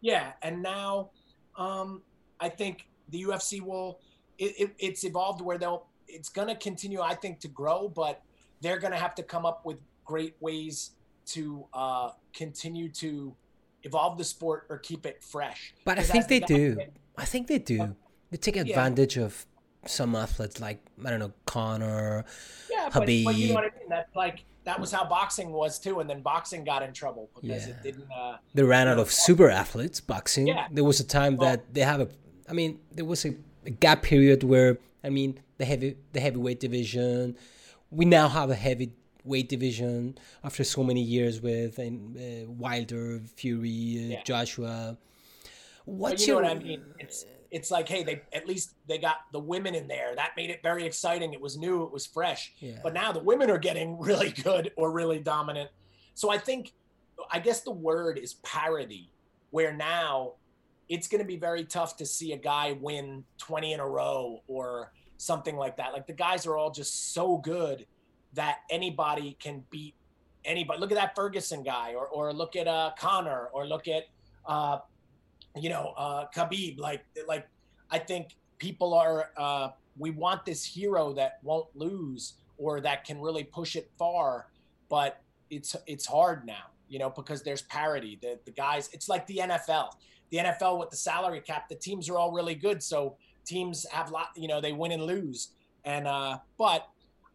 yeah, 0.00 0.32
and 0.42 0.62
now 0.62 1.10
um, 1.56 2.02
I 2.40 2.48
think 2.48 2.86
the 3.08 3.22
UFC 3.24 3.60
will. 3.60 4.00
It, 4.38 4.54
it, 4.58 4.70
it's 4.78 5.04
evolved 5.04 5.40
where 5.40 5.58
they'll. 5.58 5.86
It's 6.12 6.28
going 6.28 6.48
to 6.48 6.54
continue, 6.54 7.00
I 7.00 7.14
think, 7.14 7.40
to 7.40 7.48
grow, 7.48 7.88
but 7.88 8.22
they're 8.60 8.78
going 8.78 8.92
to 8.92 8.98
have 8.98 9.14
to 9.16 9.22
come 9.22 9.44
up 9.44 9.64
with 9.64 9.78
great 10.04 10.34
ways 10.40 10.92
to 11.24 11.66
uh, 11.72 12.10
continue 12.32 12.88
to 12.90 13.34
evolve 13.84 14.18
the 14.18 14.24
sport 14.24 14.66
or 14.68 14.78
keep 14.78 15.06
it 15.06 15.22
fresh. 15.22 15.74
But 15.84 15.98
I 15.98 16.02
think 16.02 16.28
they 16.28 16.40
do. 16.40 16.78
I 17.16 17.24
think 17.24 17.46
they 17.46 17.58
do. 17.58 17.96
They 18.30 18.36
take 18.36 18.56
advantage 18.56 19.16
yeah. 19.16 19.24
of 19.24 19.46
some 19.86 20.14
athletes 20.14 20.60
like 20.60 20.80
I 21.04 21.10
don't 21.10 21.18
know 21.18 21.32
Conor, 21.44 22.24
yeah, 22.70 22.88
but, 22.92 23.00
But 23.00 23.10
you 23.10 23.48
know 23.48 23.54
what 23.54 23.64
I 23.64 23.78
mean? 23.78 23.88
That's 23.88 24.14
like 24.14 24.44
that 24.64 24.80
was 24.80 24.92
how 24.92 25.04
boxing 25.04 25.50
was 25.52 25.78
too, 25.78 26.00
and 26.00 26.08
then 26.08 26.20
boxing 26.22 26.64
got 26.64 26.82
in 26.82 26.92
trouble 26.92 27.30
because 27.34 27.66
yeah. 27.66 27.74
it 27.74 27.82
didn't. 27.82 28.10
Uh, 28.10 28.36
they 28.54 28.62
ran 28.62 28.88
out 28.88 28.98
of 28.98 29.10
super 29.10 29.50
athletes. 29.50 30.00
Boxing. 30.00 30.46
Yeah. 30.46 30.68
There 30.70 30.84
was 30.84 31.00
a 31.00 31.04
time 31.04 31.36
well, 31.36 31.50
that 31.50 31.74
they 31.74 31.80
have 31.80 32.00
a. 32.00 32.08
I 32.48 32.52
mean, 32.52 32.78
there 32.92 33.04
was 33.04 33.24
a, 33.24 33.34
a, 33.66 33.70
gap 33.70 34.02
period 34.02 34.42
where 34.42 34.78
I 35.04 35.10
mean 35.10 35.40
the 35.58 35.64
heavy 35.64 35.96
the 36.12 36.20
heavyweight 36.20 36.60
division. 36.60 37.36
We 37.90 38.04
now 38.04 38.28
have 38.28 38.50
a 38.50 38.54
heavy 38.54 38.92
weight 39.24 39.48
division 39.48 40.18
after 40.42 40.64
so 40.64 40.82
many 40.82 41.02
years 41.02 41.40
with 41.40 41.78
and 41.78 42.16
uh, 42.16 42.50
Wilder, 42.50 43.20
Fury, 43.36 43.98
uh, 43.98 44.12
yeah. 44.14 44.22
Joshua. 44.24 44.98
What's 45.84 46.26
you 46.26 46.34
know 46.34 46.40
your, 46.40 46.48
what 46.48 46.56
I 46.56 46.62
mean? 46.62 46.82
It's 46.98 47.24
it's 47.50 47.70
like, 47.70 47.88
hey, 47.88 48.02
they 48.02 48.22
at 48.32 48.48
least 48.48 48.74
they 48.88 48.98
got 48.98 49.16
the 49.30 49.38
women 49.38 49.74
in 49.74 49.86
there. 49.86 50.14
That 50.16 50.32
made 50.36 50.50
it 50.50 50.62
very 50.62 50.84
exciting. 50.86 51.32
It 51.34 51.40
was 51.40 51.56
new, 51.58 51.84
it 51.84 51.92
was 51.92 52.06
fresh. 52.06 52.52
Yeah. 52.58 52.78
But 52.82 52.94
now 52.94 53.12
the 53.12 53.22
women 53.22 53.50
are 53.50 53.58
getting 53.58 53.98
really 54.00 54.30
good 54.30 54.72
or 54.76 54.90
really 54.90 55.18
dominant. 55.18 55.70
So 56.14 56.30
I 56.30 56.38
think, 56.38 56.72
I 57.30 57.38
guess 57.38 57.60
the 57.60 57.72
word 57.72 58.18
is 58.18 58.34
parity, 58.34 59.12
where 59.50 59.72
now 59.72 60.34
it's 60.92 61.08
going 61.08 61.20
to 61.22 61.26
be 61.26 61.38
very 61.38 61.64
tough 61.64 61.96
to 61.96 62.04
see 62.04 62.32
a 62.32 62.36
guy 62.36 62.76
win 62.78 63.24
20 63.38 63.72
in 63.72 63.80
a 63.80 63.88
row 63.88 64.42
or 64.46 64.92
something 65.16 65.56
like 65.56 65.78
that. 65.78 65.94
Like 65.94 66.06
the 66.06 66.12
guys 66.12 66.46
are 66.46 66.54
all 66.54 66.70
just 66.70 67.14
so 67.14 67.38
good 67.38 67.86
that 68.34 68.58
anybody 68.68 69.38
can 69.40 69.64
beat 69.70 69.94
anybody. 70.44 70.78
Look 70.80 70.92
at 70.92 70.96
that 70.96 71.14
Ferguson 71.16 71.62
guy, 71.62 71.94
or 71.94 72.08
or 72.08 72.30
look 72.34 72.56
at 72.56 72.68
uh, 72.68 72.90
Conor, 72.98 73.48
or 73.54 73.66
look 73.66 73.88
at 73.88 74.02
uh, 74.44 74.80
you 75.56 75.70
know, 75.70 75.94
uh, 75.96 76.26
Khabib. 76.34 76.78
Like, 76.78 77.04
like 77.26 77.48
I 77.90 77.98
think 77.98 78.36
people 78.58 78.92
are. 78.92 79.30
Uh, 79.34 79.68
we 79.98 80.10
want 80.10 80.44
this 80.44 80.62
hero 80.64 81.14
that 81.14 81.38
won't 81.42 81.68
lose 81.74 82.34
or 82.58 82.80
that 82.80 83.04
can 83.04 83.18
really 83.18 83.44
push 83.44 83.76
it 83.76 83.90
far, 83.98 84.48
but 84.90 85.22
it's 85.48 85.74
it's 85.86 86.04
hard 86.04 86.44
now, 86.44 86.66
you 86.88 86.98
know, 86.98 87.08
because 87.08 87.42
there's 87.42 87.62
parity. 87.62 88.18
The 88.20 88.38
the 88.44 88.52
guys, 88.52 88.90
it's 88.92 89.08
like 89.08 89.26
the 89.26 89.38
NFL. 89.38 89.92
The 90.32 90.38
NFL 90.38 90.80
with 90.80 90.90
the 90.90 90.96
salary 90.96 91.40
cap, 91.40 91.68
the 91.68 91.76
teams 91.76 92.08
are 92.08 92.18
all 92.18 92.32
really 92.32 92.56
good, 92.56 92.82
so 92.82 93.16
teams 93.44 93.86
have 93.92 94.10
lot, 94.10 94.30
you 94.34 94.48
know, 94.48 94.60
they 94.60 94.72
win 94.72 94.90
and 94.90 95.04
lose. 95.04 95.50
And 95.84 96.08
uh, 96.08 96.38
but 96.58 96.88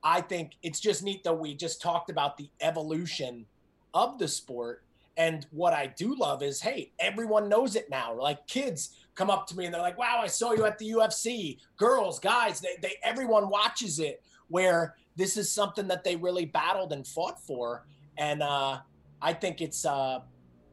I 0.04 0.20
think 0.20 0.58
it's 0.64 0.82
just 0.82 1.04
neat 1.04 1.24
though. 1.24 1.34
We 1.34 1.54
just 1.54 1.82
talked 1.82 2.10
about 2.10 2.36
the 2.36 2.50
evolution 2.60 3.46
of 3.94 4.20
the 4.20 4.28
sport 4.28 4.84
and 5.18 5.48
what 5.50 5.74
I 5.74 5.88
do 5.88 6.16
love 6.16 6.44
is, 6.44 6.62
hey, 6.62 6.92
everyone 7.00 7.50
knows 7.50 7.76
it 7.76 7.90
now. 7.90 8.14
Like 8.14 8.46
kids 8.48 8.96
come 9.16 9.32
up 9.32 9.48
to 9.48 9.58
me 9.58 9.66
and 9.66 9.74
they're 9.74 9.82
like, 9.82 9.98
"Wow, 9.98 10.20
I 10.22 10.28
saw 10.28 10.54
you 10.54 10.66
at 10.66 10.78
the 10.78 10.92
UFC." 10.92 11.58
Girls, 11.76 12.20
guys, 12.20 12.62
they, 12.62 12.78
they 12.82 12.94
everyone 13.04 13.50
watches 13.50 14.00
it. 14.00 14.22
Where 14.50 14.96
this 15.16 15.36
is 15.36 15.52
something 15.52 15.88
that 15.88 16.04
they 16.04 16.16
really 16.16 16.46
battled 16.46 16.94
and 16.94 17.06
fought 17.06 17.42
for, 17.42 17.86
and 18.18 18.44
uh, 18.44 18.78
I 19.22 19.34
think 19.34 19.60
it's 19.60 19.86
uh, 19.86 20.20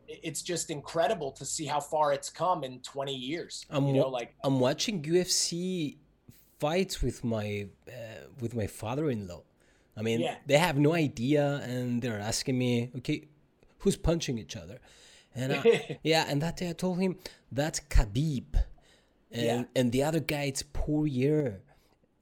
it's 0.08 0.42
just 0.42 0.70
incredible 0.70 1.32
to 1.32 1.44
see 1.44 1.64
how 1.66 1.80
far 1.80 2.12
it's 2.12 2.30
come 2.30 2.64
in 2.64 2.80
20 2.80 3.14
years. 3.14 3.66
I'm, 3.70 3.86
you 3.86 3.94
know, 3.94 4.08
like 4.08 4.34
I'm 4.42 4.60
watching 4.60 5.02
UFC 5.02 5.96
fights 6.58 7.02
with 7.02 7.24
my 7.24 7.68
uh, 7.88 8.26
with 8.40 8.54
my 8.54 8.66
father-in-law. 8.66 9.42
I 9.96 10.02
mean, 10.02 10.20
yeah. 10.20 10.36
they 10.46 10.58
have 10.58 10.76
no 10.76 10.92
idea, 10.92 11.62
and 11.64 12.02
they're 12.02 12.18
asking 12.18 12.58
me, 12.58 12.90
"Okay, 12.96 13.28
who's 13.84 13.96
punching 13.96 14.38
each 14.38 14.56
other. 14.56 14.78
And 15.34 15.52
I, 15.52 15.98
yeah, 16.02 16.24
and 16.26 16.40
that 16.42 16.56
day 16.56 16.70
I 16.70 16.72
told 16.72 16.98
him 16.98 17.16
that's 17.52 17.80
Khabib, 17.80 18.56
and 19.30 19.42
yeah. 19.42 19.64
and 19.76 19.92
the 19.92 20.02
other 20.02 20.20
guy 20.20 20.44
it's 20.44 20.62
Poirier. 20.62 21.60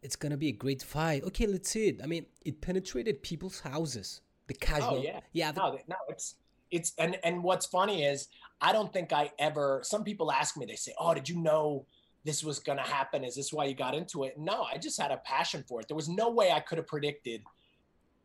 It's 0.03 0.17
gonna 0.17 0.37
be 0.37 0.49
a 0.49 0.53
great 0.53 0.83
fight. 0.83 1.23
Okay, 1.25 1.47
let's 1.47 1.71
see 1.71 1.89
it. 1.89 2.01
I 2.03 2.07
mean, 2.07 2.27
it 2.45 2.61
penetrated 2.61 3.23
people's 3.23 3.61
houses. 3.61 4.21
The 4.49 4.55
casual, 4.55 4.99
oh, 4.99 5.03
yeah, 5.03 5.21
yeah. 5.33 5.53
The, 5.53 5.61
no, 5.61 5.79
no, 5.89 5.97
it's 6.09 6.35
it's 6.73 6.93
and 6.99 7.17
and 7.23 7.45
what's 7.45 7.67
funny 7.67 8.05
is 8.05 8.29
I 8.61 8.73
don't 8.73 8.93
think 8.93 9.13
I 9.13 9.31
ever. 9.39 9.81
Some 9.85 10.03
people 10.03 10.33
ask 10.33 10.57
me, 10.57 10.67
they 10.67 10.77
say, 10.77 10.95
"Oh, 10.99 11.15
did 11.15 11.29
you 11.29 11.41
know?" 11.41 11.87
this 12.25 12.45
was 12.45 12.61
going 12.61 12.79
to 12.79 12.85
happen 12.85 13.25
is 13.25 13.35
this 13.35 13.53
why 13.53 13.65
you 13.65 13.75
got 13.75 13.97
into 13.97 14.23
it 14.23 14.39
no 14.39 14.63
i 14.73 14.79
just 14.79 15.01
had 15.01 15.11
a 15.11 15.17
passion 15.25 15.65
for 15.67 15.81
it 15.81 15.89
there 15.89 15.97
was 15.97 16.09
no 16.09 16.31
way 16.31 16.53
i 16.53 16.61
could 16.61 16.79
have 16.79 16.87
predicted 16.87 17.43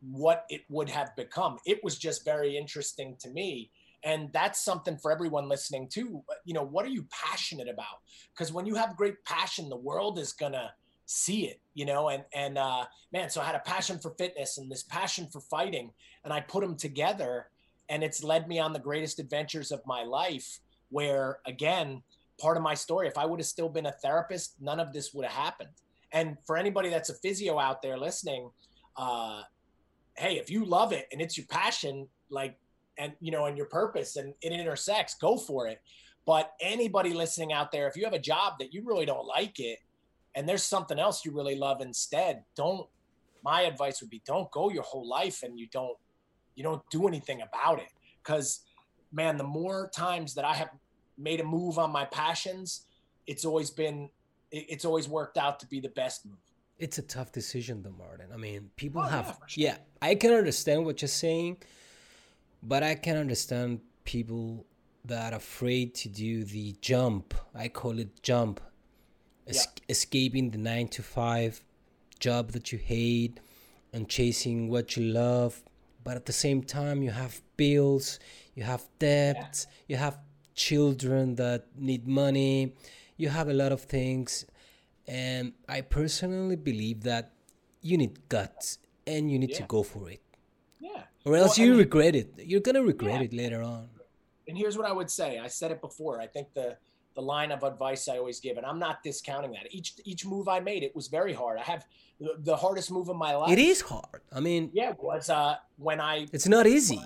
what 0.02 0.46
it 0.50 0.62
would 0.70 0.90
have 0.90 1.16
become. 1.16 1.58
It 1.66 1.84
was 1.84 1.98
just 1.98 2.24
very 2.24 2.58
interesting 2.58 3.16
to 3.20 3.30
me. 3.30 3.72
And 4.04 4.32
that's 4.32 4.64
something 4.64 4.98
for 4.98 5.12
everyone 5.12 5.50
listening 5.50 5.88
too. 5.90 6.24
You 6.46 6.54
know, 6.54 6.64
what 6.64 6.86
are 6.86 6.90
you 6.90 7.08
passionate 7.12 7.68
about? 7.68 8.02
Because 8.34 8.54
when 8.54 8.66
you 8.66 8.76
have 8.76 8.96
great 8.96 9.24
passion, 9.26 9.70
the 9.70 9.76
world 9.76 10.20
is 10.20 10.34
gonna 10.34 10.72
see 11.06 11.48
it, 11.48 11.60
you 11.74 11.86
know, 11.86 12.10
and 12.10 12.24
and 12.34 12.58
uh 12.58 12.86
man, 13.12 13.30
so 13.30 13.42
I 13.42 13.46
had 13.46 13.56
a 13.56 13.60
passion 13.60 13.98
for 13.98 14.12
fitness 14.12 14.58
and 14.58 14.72
this 14.72 14.84
passion 14.84 15.28
for 15.32 15.42
fighting, 15.42 15.92
and 16.24 16.32
I 16.32 16.42
put 16.42 16.62
them 16.62 16.76
together, 16.78 17.48
and 17.90 18.04
it's 18.04 18.24
led 18.24 18.48
me 18.48 18.60
on 18.60 18.74
the 18.74 18.80
greatest 18.80 19.20
adventures 19.20 19.72
of 19.72 19.82
my 19.86 20.04
life, 20.04 20.60
where 20.90 21.40
again, 21.46 22.02
part 22.40 22.58
of 22.58 22.64
my 22.64 22.74
story, 22.74 23.08
if 23.08 23.18
I 23.18 23.26
would 23.26 23.40
have 23.40 23.48
still 23.48 23.70
been 23.70 23.88
a 23.88 23.92
therapist, 23.92 24.56
none 24.62 24.80
of 24.80 24.94
this 24.94 25.14
would 25.14 25.26
have 25.26 25.34
happened. 25.34 25.70
And 26.12 26.38
for 26.46 26.58
anybody 26.58 26.90
that's 26.90 27.10
a 27.10 27.16
physio 27.16 27.60
out 27.60 27.82
there 27.82 27.98
listening, 27.98 28.50
uh, 28.96 29.42
hey, 30.16 30.38
if 30.38 30.50
you 30.50 30.66
love 30.66 30.92
it 30.94 31.08
and 31.12 31.22
it's 31.22 31.38
your 31.38 31.48
passion, 31.48 32.08
like, 32.30 32.58
and 32.98 33.14
you 33.20 33.32
know, 33.32 33.46
and 33.46 33.58
your 33.58 33.68
purpose 33.68 34.16
and 34.16 34.34
it 34.42 34.52
intersects, 34.52 35.16
go 35.16 35.38
for 35.38 35.68
it. 35.68 35.82
But 36.26 36.54
anybody 36.60 37.14
listening 37.14 37.54
out 37.54 37.72
there, 37.72 37.88
if 37.88 37.96
you 37.96 38.04
have 38.04 38.14
a 38.14 38.20
job 38.20 38.54
that 38.60 38.74
you 38.74 38.84
really 38.86 39.06
don't 39.06 39.26
like 39.26 39.60
it 39.60 39.80
and 40.36 40.48
there's 40.48 40.64
something 40.64 41.00
else 41.00 41.24
you 41.24 41.32
really 41.32 41.56
love 41.56 41.82
instead, 41.82 42.44
don't, 42.56 42.88
my 43.44 43.62
advice 43.62 44.02
would 44.02 44.10
be 44.10 44.22
don't 44.26 44.50
go 44.52 44.70
your 44.70 44.84
whole 44.84 45.08
life 45.08 45.44
and 45.44 45.58
you 45.58 45.68
don't, 45.72 45.98
you 46.58 46.64
don't 46.64 46.82
do 46.90 47.08
anything 47.08 47.42
about 47.42 47.80
it. 47.80 47.94
Cause 48.24 48.66
man, 49.14 49.38
the 49.38 49.46
more 49.46 49.90
times 49.96 50.34
that 50.34 50.44
I 50.44 50.54
have 50.54 50.70
made 51.18 51.40
a 51.40 51.46
move 51.46 51.80
on 51.80 51.92
my 51.92 52.04
passions, 52.04 52.82
it's 53.26 53.46
always 53.46 53.70
been, 53.70 54.10
it's 54.52 54.84
always 54.84 55.08
worked 55.08 55.38
out 55.38 55.62
to 55.62 55.68
be 55.68 55.80
the 55.80 55.90
best 55.90 56.26
move 56.26 56.38
it's 56.80 56.98
a 56.98 57.02
tough 57.02 57.32
decision 57.32 57.82
though 57.82 57.96
martin 57.98 58.28
i 58.34 58.38
mean 58.38 58.70
people 58.76 59.02
oh, 59.02 59.06
have 59.06 59.26
yeah, 59.26 59.34
sure. 59.48 59.64
yeah, 59.64 59.78
i 60.02 60.16
can 60.16 60.34
understand 60.34 60.86
what 60.86 61.02
you're 61.02 61.10
saying 61.10 61.58
but 62.62 62.84
i 62.84 62.94
can 62.96 63.18
understand 63.18 63.80
people 64.04 64.66
that 65.06 65.34
are 65.34 65.38
afraid 65.38 65.94
to 65.96 66.10
do 66.10 66.44
the 66.44 66.76
jump 66.82 67.34
i 67.56 67.68
call 67.68 67.98
it 68.00 68.22
jump 68.22 68.62
es- 69.48 69.66
yeah. 69.66 69.84
escaping 69.90 70.52
the 70.52 70.58
nine 70.58 70.88
to 70.88 71.02
five 71.02 71.64
job 72.20 72.52
that 72.52 72.72
you 72.72 72.78
hate 72.78 73.40
and 73.94 74.08
chasing 74.10 74.70
what 74.70 74.96
you 74.96 75.04
love 75.04 75.64
but 76.08 76.16
at 76.20 76.26
the 76.32 76.38
same 76.46 76.60
time 76.80 76.98
you 77.08 77.12
have 77.24 77.34
bills 77.64 78.06
you 78.58 78.64
have 78.64 78.84
debts 79.08 79.60
yeah. 79.68 79.74
you 79.92 79.96
have 80.06 80.16
children 80.66 81.36
that 81.36 81.62
need 81.90 82.04
money 82.24 82.56
you 83.22 83.28
have 83.38 83.48
a 83.56 83.58
lot 83.64 83.72
of 83.78 83.82
things 83.98 84.30
And 85.26 85.46
I 85.78 85.80
personally 85.98 86.58
believe 86.72 87.00
that 87.12 87.26
you 87.90 87.96
need 88.04 88.16
guts 88.36 88.66
and 89.12 89.22
you 89.32 89.38
need 89.40 89.52
Yeah. 89.56 89.62
to 89.64 89.66
go 89.76 89.80
for 89.94 90.04
it. 90.16 90.20
Yeah. 90.90 91.04
Or 91.26 91.32
else 91.42 91.56
Well, 91.56 91.64
you 91.66 91.72
and- 91.74 91.80
regret 91.86 92.14
it. 92.22 92.28
You're 92.50 92.66
going 92.68 92.76
to 92.82 92.88
regret 92.94 93.20
Yeah. 93.20 93.28
it 93.28 93.34
later 93.44 93.62
on. 93.76 93.84
and 94.50 94.56
here's 94.62 94.76
what 94.80 94.88
I 94.92 94.94
would 95.00 95.12
say. 95.20 95.30
I 95.48 95.50
said 95.60 95.70
it 95.76 95.82
before. 95.88 96.16
I 96.26 96.28
think 96.36 96.48
the 96.60 96.68
the 97.18 97.22
line 97.24 97.52
of 97.52 97.64
advice 97.64 98.08
I 98.08 98.20
always 98.20 98.40
give, 98.40 98.58
and 98.58 98.66
I'm 98.66 98.78
not 98.78 99.02
discounting 99.04 99.52
that. 99.54 99.66
Each 99.72 99.90
each 100.06 100.24
move 100.24 100.48
I 100.48 100.60
made, 100.60 100.84
it 100.84 100.96
was 100.96 101.08
very 101.08 101.34
hard. 101.34 101.58
I 101.60 101.64
have 101.64 101.84
the, 102.20 102.36
the 102.38 102.56
hardest 102.56 102.92
move 102.92 103.10
of 103.10 103.16
my 103.18 103.36
life. 103.36 103.52
It 103.52 103.58
is 103.60 103.82
hard. 103.82 104.22
I 104.32 104.40
mean, 104.40 104.70
Yeah, 104.72 104.94
was 105.00 105.30
uh 105.30 105.56
when 105.78 106.00
I 106.00 106.28
it's 106.32 106.48
not 106.48 106.68
easy. 106.68 107.02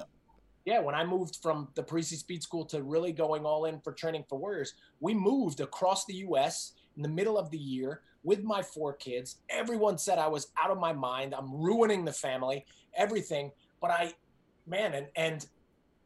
yeah 0.65 0.79
when 0.81 0.95
I 0.95 1.05
moved 1.05 1.37
from 1.41 1.69
the 1.75 1.83
Parisi 1.89 2.17
Speed 2.17 2.43
School 2.43 2.65
to 2.65 2.83
really 2.83 3.13
going 3.13 3.45
all 3.45 3.63
in 3.69 3.79
for 3.79 3.93
training 3.93 4.25
for 4.27 4.37
Warriors. 4.37 4.73
We 4.99 5.13
moved 5.13 5.61
across 5.61 6.03
the 6.05 6.15
U.S. 6.27 6.73
in 6.97 7.01
the 7.03 7.09
middle 7.19 7.37
of 7.37 7.49
the 7.49 7.57
year 7.57 8.01
with 8.23 8.43
my 8.43 8.61
four 8.61 8.91
kids. 8.93 9.37
Everyone 9.49 9.97
said 9.97 10.19
I 10.19 10.27
was 10.27 10.47
out 10.61 10.71
of 10.71 10.77
my 10.77 10.91
mind. 10.91 11.33
I'm 11.33 11.49
ruining 11.55 12.03
the 12.03 12.11
family, 12.27 12.65
everything. 12.95 13.51
But 13.79 13.91
I, 13.91 14.13
man, 14.67 14.93
and 14.93 15.07
and 15.15 15.47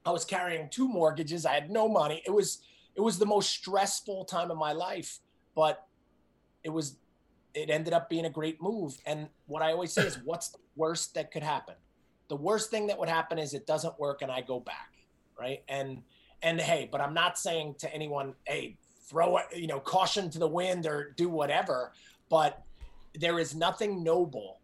I 0.06 0.12
was 0.12 0.24
carrying 0.26 0.70
two 0.70 0.88
mortgages. 0.88 1.44
I 1.48 1.54
had 1.56 1.72
no 1.72 1.90
money. 1.90 2.22
It 2.28 2.32
was 2.32 2.60
it 2.96 3.02
was 3.02 3.20
the 3.20 3.26
most 3.26 3.50
stressful 3.50 4.26
time 4.26 4.52
of 4.52 4.58
my 4.58 4.72
life, 4.72 5.20
but 5.54 5.86
it 6.64 6.70
was 6.70 6.98
it 7.54 7.70
ended 7.70 7.94
up 7.94 8.10
being 8.10 8.26
a 8.26 8.30
great 8.30 8.62
move. 8.62 8.98
And 9.06 9.30
what 9.46 9.62
I 9.62 9.72
always 9.72 9.94
say 9.94 10.06
is 10.06 10.20
what's 10.24 10.50
the 10.50 10.60
worst 10.76 11.14
that 11.16 11.32
could 11.32 11.44
happen? 11.44 11.76
The 12.28 12.36
worst 12.36 12.72
thing 12.72 12.88
that 12.88 12.98
would 12.98 13.10
happen 13.10 13.38
is 13.38 13.54
it 13.54 13.68
doesn't 13.68 13.98
work 14.00 14.22
and 14.22 14.32
I 14.32 14.42
go 14.42 14.60
back, 14.60 14.94
right? 15.40 15.64
And 15.68 16.02
and 16.42 16.60
hey, 16.60 16.90
but 16.92 17.02
I'm 17.02 17.14
not 17.14 17.38
saying 17.38 17.76
to 17.80 17.94
anyone, 17.94 18.34
hey, 18.46 18.78
throw 19.08 19.38
it, 19.38 19.46
you 19.56 19.68
know, 19.68 19.80
caution 19.80 20.30
to 20.32 20.40
the 20.40 20.48
wind 20.48 20.86
or 20.86 21.14
do 21.16 21.30
whatever, 21.30 21.92
but 22.30 22.64
there 23.14 23.40
is 23.40 23.56
nothing 23.56 24.04
noble 24.04 24.60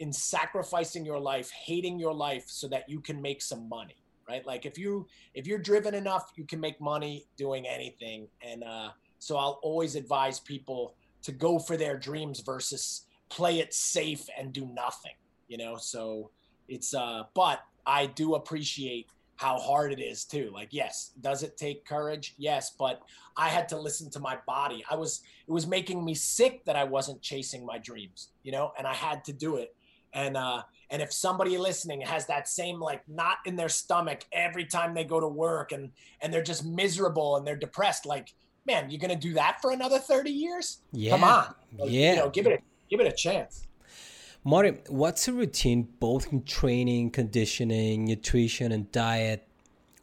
in 0.00 0.12
sacrificing 0.12 1.04
your 1.04 1.20
life, 1.20 1.50
hating 1.50 1.98
your 1.98 2.12
life 2.12 2.44
so 2.48 2.68
that 2.68 2.88
you 2.88 3.00
can 3.00 3.22
make 3.22 3.40
some 3.40 3.68
money 3.68 4.03
right? 4.28 4.46
Like 4.46 4.66
if 4.66 4.78
you 4.78 5.06
if 5.34 5.46
you're 5.46 5.58
driven 5.58 5.94
enough 5.94 6.32
you 6.36 6.44
can 6.44 6.60
make 6.60 6.80
money 6.80 7.26
doing 7.36 7.66
anything. 7.66 8.28
And 8.42 8.64
uh 8.64 8.90
so 9.18 9.36
i'll 9.36 9.58
always 9.62 9.94
advise 9.96 10.38
people 10.40 10.94
to 11.22 11.32
go 11.32 11.58
for 11.58 11.76
their 11.76 11.96
dreams 11.96 12.40
versus 12.40 13.06
play 13.30 13.58
it 13.60 13.72
safe 13.72 14.26
and 14.38 14.52
do 14.52 14.66
nothing 14.66 15.12
you 15.48 15.58
know? 15.58 15.76
So 15.76 16.30
it's 16.68 16.94
uh 16.94 17.24
but 17.34 17.60
i 17.86 18.06
do 18.06 18.34
appreciate 18.34 19.06
how 19.36 19.58
hard 19.58 19.92
it 19.92 20.00
is 20.00 20.24
too. 20.24 20.50
Like 20.54 20.68
yes 20.72 21.12
does 21.20 21.42
it 21.42 21.56
take 21.56 21.84
courage? 21.84 22.34
Yes 22.38 22.74
but 22.78 23.02
i 23.36 23.48
had 23.48 23.68
to 23.70 23.78
listen 23.78 24.10
to 24.10 24.20
my 24.20 24.38
body. 24.46 24.84
I 24.90 24.96
was 24.96 25.22
it 25.46 25.52
was 25.52 25.66
making 25.66 26.04
me 26.04 26.14
sick 26.14 26.64
that 26.64 26.76
i 26.76 26.84
wasn't 26.84 27.20
chasing 27.20 27.64
my 27.66 27.78
dreams 27.78 28.30
you 28.42 28.52
know? 28.52 28.72
And 28.78 28.86
i 28.86 28.94
had 28.94 29.24
to 29.24 29.32
do 29.32 29.56
it. 29.56 29.74
And 30.12 30.36
uh 30.36 30.62
and 30.94 31.02
if 31.02 31.12
somebody 31.12 31.58
listening 31.58 32.00
has 32.00 32.24
that 32.26 32.48
same 32.48 32.78
like 32.78 33.02
knot 33.08 33.38
in 33.46 33.56
their 33.56 33.68
stomach 33.68 34.20
every 34.32 34.64
time 34.64 34.94
they 34.94 35.02
go 35.02 35.18
to 35.18 35.26
work 35.26 35.72
and 35.72 35.90
and 36.20 36.32
they're 36.32 36.40
just 36.52 36.64
miserable 36.64 37.36
and 37.36 37.44
they're 37.44 37.56
depressed 37.56 38.06
like 38.06 38.32
man 38.64 38.88
you're 38.88 39.00
gonna 39.00 39.16
do 39.16 39.32
that 39.34 39.58
for 39.60 39.72
another 39.72 39.98
30 39.98 40.30
years 40.30 40.78
Yeah. 40.92 41.10
come 41.10 41.24
on 41.24 41.52
Like, 41.76 41.90
Yeah. 41.90 42.10
you 42.12 42.16
know 42.20 42.30
give 42.30 42.46
it 42.46 42.52
a 42.52 42.58
give 42.88 43.00
it 43.00 43.08
a 43.08 43.12
chance 43.12 43.66
Martin, 44.46 44.78
what's 44.88 45.26
a 45.26 45.32
routine 45.32 45.88
both 46.00 46.30
in 46.30 46.42
training, 46.44 47.10
conditioning, 47.12 48.04
nutrition, 48.04 48.72
and 48.72 48.92
diet 48.92 49.48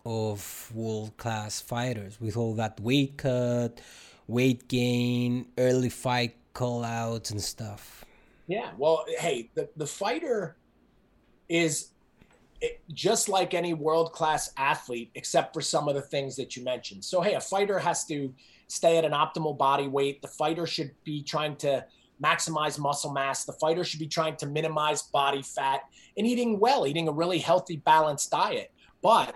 of 0.04 0.72
world 0.74 1.16
class 1.18 1.62
fighters 1.62 2.20
with 2.20 2.36
all 2.36 2.56
that 2.56 2.80
weight 2.80 3.18
cut, 3.18 3.80
weight 4.28 4.68
gain, 4.68 5.46
early 5.60 5.90
fight 5.90 6.36
call 6.54 6.84
outs, 6.84 7.30
and 7.30 7.40
stuff? 7.40 8.04
Yeah. 8.48 8.72
Well, 8.80 9.06
hey, 9.20 9.52
the, 9.54 9.70
the 9.78 9.86
fighter 9.86 10.56
is 11.52 11.90
it, 12.62 12.80
just 12.94 13.28
like 13.28 13.54
any 13.54 13.74
world 13.74 14.14
class 14.14 14.54
athlete, 14.56 15.12
except 15.16 15.54
for 15.54 15.62
some 15.62 15.90
of 15.90 15.96
the 15.96 16.02
things 16.02 16.38
that 16.38 16.56
you 16.56 16.64
mentioned. 16.64 17.04
So, 17.04 17.22
hey, 17.22 17.34
a 17.34 17.42
fighter 17.42 17.78
has 17.78 18.06
to 18.06 18.34
stay 18.68 18.98
at 18.98 19.04
an 19.04 19.12
optimal 19.12 19.58
body 19.58 19.88
weight. 19.88 20.22
The 20.22 20.30
fighter 20.30 20.66
should 20.66 20.92
be 21.04 21.22
trying 21.22 21.58
to 21.58 21.86
maximize 22.24 22.80
muscle 22.80 23.12
mass. 23.12 23.44
The 23.44 23.54
fighter 23.54 23.84
should 23.84 24.00
be 24.00 24.08
trying 24.08 24.38
to 24.38 24.46
minimize 24.46 25.02
body 25.02 25.42
fat 25.42 25.82
and 26.16 26.26
eating 26.26 26.58
well, 26.58 26.88
eating 26.88 27.10
a 27.10 27.12
really 27.12 27.40
healthy, 27.40 27.78
balanced 27.78 28.32
diet. 28.32 28.72
But 29.02 29.36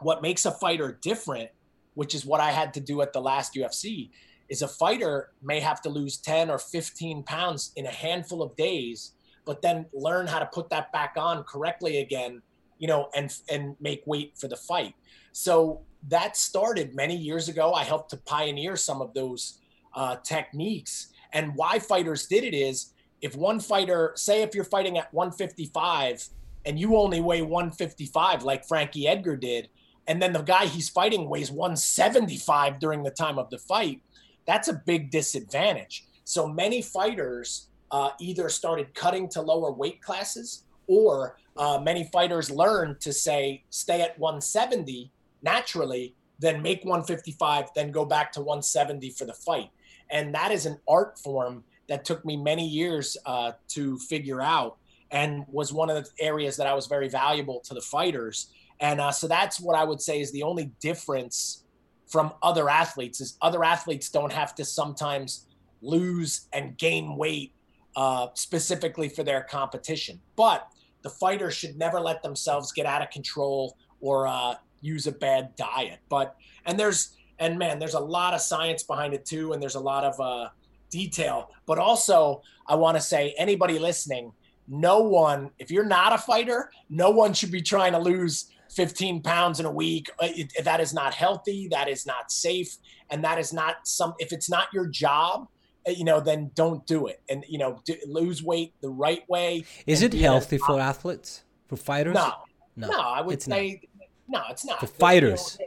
what 0.00 0.22
makes 0.22 0.44
a 0.44 0.52
fighter 0.52 0.98
different, 1.02 1.50
which 1.94 2.14
is 2.14 2.24
what 2.24 2.40
I 2.40 2.52
had 2.52 2.72
to 2.74 2.80
do 2.80 3.02
at 3.02 3.12
the 3.12 3.20
last 3.20 3.54
UFC, 3.54 4.10
is 4.48 4.62
a 4.62 4.68
fighter 4.68 5.30
may 5.42 5.58
have 5.58 5.80
to 5.82 5.88
lose 5.88 6.18
10 6.18 6.50
or 6.50 6.58
15 6.58 7.24
pounds 7.24 7.72
in 7.74 7.86
a 7.86 7.90
handful 7.90 8.42
of 8.42 8.54
days 8.54 9.12
but 9.44 9.62
then 9.62 9.86
learn 9.92 10.26
how 10.26 10.38
to 10.38 10.46
put 10.46 10.70
that 10.70 10.92
back 10.92 11.14
on 11.16 11.42
correctly 11.44 11.98
again 11.98 12.42
you 12.78 12.88
know 12.88 13.08
and 13.14 13.32
and 13.48 13.76
make 13.80 14.02
weight 14.06 14.36
for 14.36 14.48
the 14.48 14.56
fight. 14.56 14.94
So 15.30 15.82
that 16.08 16.36
started 16.36 16.96
many 16.96 17.16
years 17.16 17.48
ago. 17.48 17.72
I 17.72 17.84
helped 17.84 18.10
to 18.10 18.16
pioneer 18.16 18.76
some 18.76 19.00
of 19.00 19.14
those 19.14 19.60
uh, 19.94 20.16
techniques. 20.16 21.12
And 21.32 21.54
why 21.54 21.78
fighters 21.78 22.26
did 22.26 22.42
it 22.42 22.54
is 22.54 22.92
if 23.20 23.36
one 23.36 23.60
fighter 23.60 24.12
say 24.16 24.42
if 24.42 24.54
you're 24.54 24.64
fighting 24.64 24.98
at 24.98 25.14
155 25.14 26.28
and 26.64 26.78
you 26.78 26.96
only 26.96 27.20
weigh 27.20 27.42
155 27.42 28.42
like 28.42 28.66
frankie 28.66 29.06
edgar 29.06 29.36
did 29.36 29.68
and 30.08 30.20
then 30.20 30.32
the 30.32 30.42
guy 30.42 30.66
he's 30.66 30.88
fighting 30.88 31.28
weighs 31.28 31.50
175 31.50 32.78
during 32.80 33.02
the 33.02 33.10
time 33.10 33.38
of 33.38 33.48
the 33.50 33.58
fight 33.58 34.00
that's 34.46 34.68
a 34.68 34.82
big 34.86 35.10
disadvantage. 35.10 36.06
So 36.24 36.46
many 36.46 36.82
fighters 36.82 37.68
uh, 37.92 38.10
either 38.18 38.48
started 38.48 38.94
cutting 38.94 39.28
to 39.28 39.40
lower 39.40 39.70
weight 39.70 40.02
classes, 40.02 40.64
or 40.86 41.36
uh, 41.56 41.78
many 41.82 42.04
fighters 42.04 42.50
learned 42.50 43.00
to 43.00 43.12
say 43.12 43.62
stay 43.70 44.00
at 44.00 44.18
170 44.18 45.12
naturally, 45.42 46.14
then 46.38 46.62
make 46.62 46.84
155, 46.84 47.66
then 47.74 47.92
go 47.92 48.04
back 48.04 48.32
to 48.32 48.40
170 48.40 49.10
for 49.10 49.26
the 49.26 49.34
fight. 49.34 49.70
And 50.10 50.34
that 50.34 50.50
is 50.50 50.66
an 50.66 50.78
art 50.88 51.18
form 51.18 51.64
that 51.88 52.04
took 52.04 52.24
me 52.24 52.36
many 52.36 52.66
years 52.66 53.16
uh, 53.26 53.52
to 53.68 53.98
figure 53.98 54.40
out, 54.40 54.78
and 55.10 55.44
was 55.48 55.72
one 55.72 55.90
of 55.90 56.04
the 56.04 56.10
areas 56.18 56.56
that 56.56 56.66
I 56.66 56.74
was 56.74 56.86
very 56.86 57.08
valuable 57.08 57.60
to 57.60 57.74
the 57.74 57.80
fighters. 57.80 58.48
And 58.80 59.00
uh, 59.00 59.12
so 59.12 59.28
that's 59.28 59.60
what 59.60 59.76
I 59.76 59.84
would 59.84 60.00
say 60.00 60.20
is 60.20 60.32
the 60.32 60.42
only 60.42 60.72
difference 60.80 61.64
from 62.08 62.32
other 62.42 62.68
athletes 62.68 63.20
is 63.20 63.36
other 63.40 63.64
athletes 63.64 64.10
don't 64.10 64.32
have 64.32 64.54
to 64.56 64.64
sometimes 64.64 65.46
lose 65.80 66.46
and 66.52 66.76
gain 66.76 67.16
weight 67.16 67.52
uh, 67.96 68.28
specifically 68.34 69.08
for 69.08 69.22
their 69.22 69.42
competition. 69.42 70.20
But 70.36 70.68
the 71.02 71.10
fighter 71.10 71.50
should 71.50 71.76
never 71.76 72.00
let 72.00 72.22
themselves 72.22 72.72
get 72.72 72.86
out 72.86 73.02
of 73.02 73.10
control 73.10 73.76
or 74.00 74.26
uh, 74.26 74.54
use 74.80 75.06
a 75.06 75.12
bad 75.12 75.54
diet. 75.56 75.98
But 76.08 76.36
and 76.66 76.78
there's 76.78 77.16
and 77.38 77.58
man, 77.58 77.78
there's 77.78 77.94
a 77.94 78.00
lot 78.00 78.34
of 78.34 78.40
science 78.40 78.82
behind 78.82 79.14
it 79.14 79.24
too, 79.24 79.52
and 79.52 79.62
there's 79.62 79.74
a 79.74 79.80
lot 79.80 80.04
of 80.04 80.20
uh, 80.20 80.48
detail. 80.90 81.50
But 81.66 81.78
also, 81.78 82.42
I 82.66 82.76
want 82.76 82.96
to 82.96 83.00
say 83.00 83.34
anybody 83.36 83.78
listening, 83.78 84.32
no 84.68 85.00
one, 85.00 85.50
if 85.58 85.70
you're 85.70 85.84
not 85.84 86.12
a 86.12 86.18
fighter, 86.18 86.70
no 86.88 87.10
one 87.10 87.32
should 87.32 87.50
be 87.50 87.62
trying 87.62 87.92
to 87.92 87.98
lose 87.98 88.50
15 88.70 89.22
pounds 89.22 89.58
in 89.60 89.66
a 89.66 89.70
week. 89.70 90.08
Uh, 90.20 90.28
It, 90.30 90.52
that 90.64 90.80
is 90.80 90.94
not 90.94 91.14
healthy. 91.14 91.68
That 91.68 91.88
is 91.88 92.06
not 92.06 92.30
safe. 92.30 92.76
And 93.10 93.24
that 93.24 93.38
is 93.38 93.52
not 93.52 93.86
some, 93.86 94.14
if 94.18 94.32
it's 94.32 94.48
not 94.48 94.68
your 94.72 94.86
job, 94.86 95.48
you 95.86 96.04
know, 96.04 96.20
then 96.20 96.50
don't 96.54 96.86
do 96.86 97.06
it. 97.06 97.20
And, 97.28 97.44
you 97.48 97.58
know, 97.58 97.80
do, 97.84 97.96
lose 98.06 98.42
weight 98.42 98.74
the 98.80 98.90
right 98.90 99.28
way. 99.28 99.64
Is 99.86 100.02
it 100.02 100.12
be 100.12 100.18
at 100.18 100.28
a 100.28 100.32
healthy 100.32 100.58
for 100.58 100.78
athletes, 100.80 101.44
for 101.68 101.76
fighters? 101.76 102.14
No, 102.14 102.32
no, 102.76 102.88
no, 102.88 103.00
I 103.00 103.20
would 103.20 103.34
it's 103.34 103.48
not. 103.48 103.56
say, 103.56 103.82
no, 104.28 104.42
it's 104.50 104.64
not. 104.64 104.80
For 104.80 104.86
You 104.86 104.92
know, 104.92 104.98
fighters. 104.98 105.58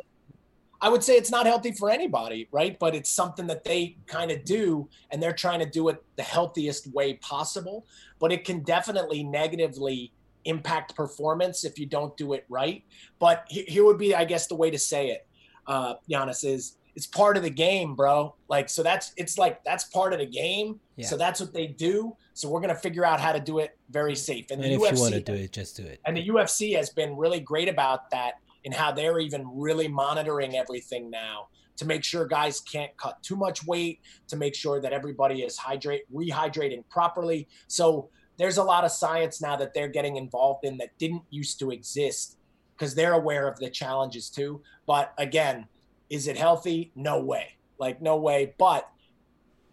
I 0.81 0.89
would 0.89 1.03
say 1.03 1.15
it's 1.15 1.31
not 1.31 1.45
healthy 1.45 1.71
for 1.71 1.89
anybody, 1.89 2.47
right? 2.51 2.77
But 2.77 2.93
it's 2.95 3.09
something 3.09 3.47
that 3.47 3.63
they 3.63 3.97
kind 4.05 4.29
of 4.29 4.43
do, 4.43 4.87
and 5.09 5.23
they're 5.23 5.33
trying 5.33 5.59
to 5.59 5.65
do 5.65 5.89
it 5.89 6.03
the 6.15 6.23
healthiest 6.23 6.93
way 6.93 7.15
possible. 7.15 7.85
But 8.19 8.31
it 8.31 8.45
can 8.45 8.61
definitely 8.61 9.23
negatively 9.23 10.11
impact 10.43 10.95
performance 10.95 11.65
if 11.65 11.79
you 11.79 11.85
don't 11.85 12.15
do 12.17 12.33
it 12.33 12.45
right. 12.49 12.83
But 13.19 13.45
here 13.47 13.83
would 13.83 13.97
be, 13.97 14.13
I 14.13 14.25
guess, 14.25 14.47
the 14.47 14.55
way 14.55 14.69
to 14.69 14.77
say 14.77 15.09
it, 15.09 15.27
uh, 15.65 15.95
Giannis 16.09 16.45
is 16.45 16.77
it's 16.95 17.07
part 17.07 17.35
of 17.35 17.43
the 17.43 17.49
game, 17.49 17.95
bro. 17.95 18.35
Like, 18.47 18.69
so 18.69 18.81
that's 18.81 19.11
it's 19.17 19.37
like 19.37 19.63
that's 19.63 19.83
part 19.85 20.13
of 20.13 20.19
the 20.19 20.25
game. 20.25 20.79
Yeah. 20.95 21.07
So 21.07 21.17
that's 21.17 21.39
what 21.39 21.53
they 21.53 21.67
do. 21.67 22.15
So 22.33 22.49
we're 22.49 22.61
gonna 22.61 22.75
figure 22.75 23.05
out 23.05 23.19
how 23.19 23.33
to 23.33 23.39
do 23.39 23.59
it 23.59 23.77
very 23.89 24.15
safe. 24.15 24.49
And 24.49 24.63
the 24.63 24.73
if 24.73 24.81
UFC 24.81 24.95
you 24.95 25.01
want 25.01 25.13
to 25.13 25.21
do 25.21 25.33
it, 25.33 25.51
just 25.51 25.75
do 25.75 25.83
it. 25.83 25.99
and 26.05 26.15
the 26.15 26.27
UFC 26.27 26.75
has 26.75 26.89
been 26.89 27.17
really 27.17 27.39
great 27.39 27.67
about 27.67 28.09
that 28.11 28.35
in 28.63 28.71
how 28.71 28.91
they're 28.91 29.19
even 29.19 29.47
really 29.53 29.87
monitoring 29.87 30.55
everything 30.55 31.09
now 31.09 31.47
to 31.77 31.85
make 31.85 32.03
sure 32.03 32.25
guys 32.25 32.61
can't 32.61 32.95
cut 32.97 33.21
too 33.21 33.35
much 33.35 33.65
weight, 33.65 33.99
to 34.29 34.37
make 34.37 34.55
sure 34.55 34.79
that 34.79 34.93
everybody 34.93 35.43
is 35.43 35.57
hydrate 35.57 36.03
rehydrating 36.13 36.83
properly. 36.89 37.47
So 37.67 38.09
there's 38.37 38.57
a 38.57 38.63
lot 38.63 38.85
of 38.85 38.91
science 38.91 39.41
now 39.41 39.55
that 39.57 39.73
they're 39.73 39.89
getting 39.89 40.15
involved 40.15 40.65
in 40.65 40.77
that 40.77 40.97
didn't 40.97 41.23
used 41.29 41.59
to 41.59 41.71
exist 41.71 42.37
because 42.75 42.95
they're 42.95 43.13
aware 43.13 43.47
of 43.47 43.59
the 43.59 43.69
challenges 43.69 44.29
too. 44.29 44.61
But 44.85 45.13
again, 45.17 45.67
is 46.09 46.27
it 46.27 46.37
healthy? 46.37 46.91
No 46.95 47.21
way. 47.21 47.55
Like 47.77 48.01
no 48.01 48.17
way. 48.17 48.53
But 48.57 48.89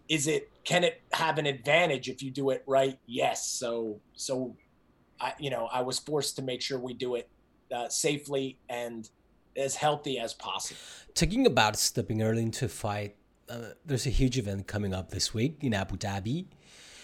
is 0.09 0.27
it 0.27 0.51
can 0.65 0.85
it 0.85 1.03
have 1.13 1.39
an 1.39 1.47
advantage 1.47 2.09
if 2.09 2.23
you 2.23 2.31
do 2.31 2.51
it 2.51 2.63
right? 2.67 2.99
Yes. 3.07 3.47
So 3.47 4.01
so, 4.15 4.57
I 5.21 5.35
you 5.39 5.51
know 5.51 5.69
I 5.73 5.83
was 5.83 5.99
forced 5.99 6.37
to 6.37 6.43
make 6.43 6.63
sure 6.63 6.79
we 6.79 6.95
do 6.95 7.15
it 7.15 7.29
uh, 7.75 7.89
safely 7.89 8.59
and 8.69 9.09
as 9.57 9.77
healthy 9.77 10.19
as 10.19 10.35
possible. 10.35 10.81
Talking 11.15 11.47
about 11.47 11.77
stepping 11.77 12.23
early 12.23 12.43
into 12.43 12.67
a 12.67 12.69
fight, 12.69 13.17
uh, 13.49 13.71
there's 13.85 14.07
a 14.07 14.11
huge 14.11 14.39
event 14.39 14.67
coming 14.67 14.95
up 14.95 15.11
this 15.11 15.35
week 15.35 15.59
in 15.61 15.75
Abu 15.75 15.97
Dhabi. 15.97 16.47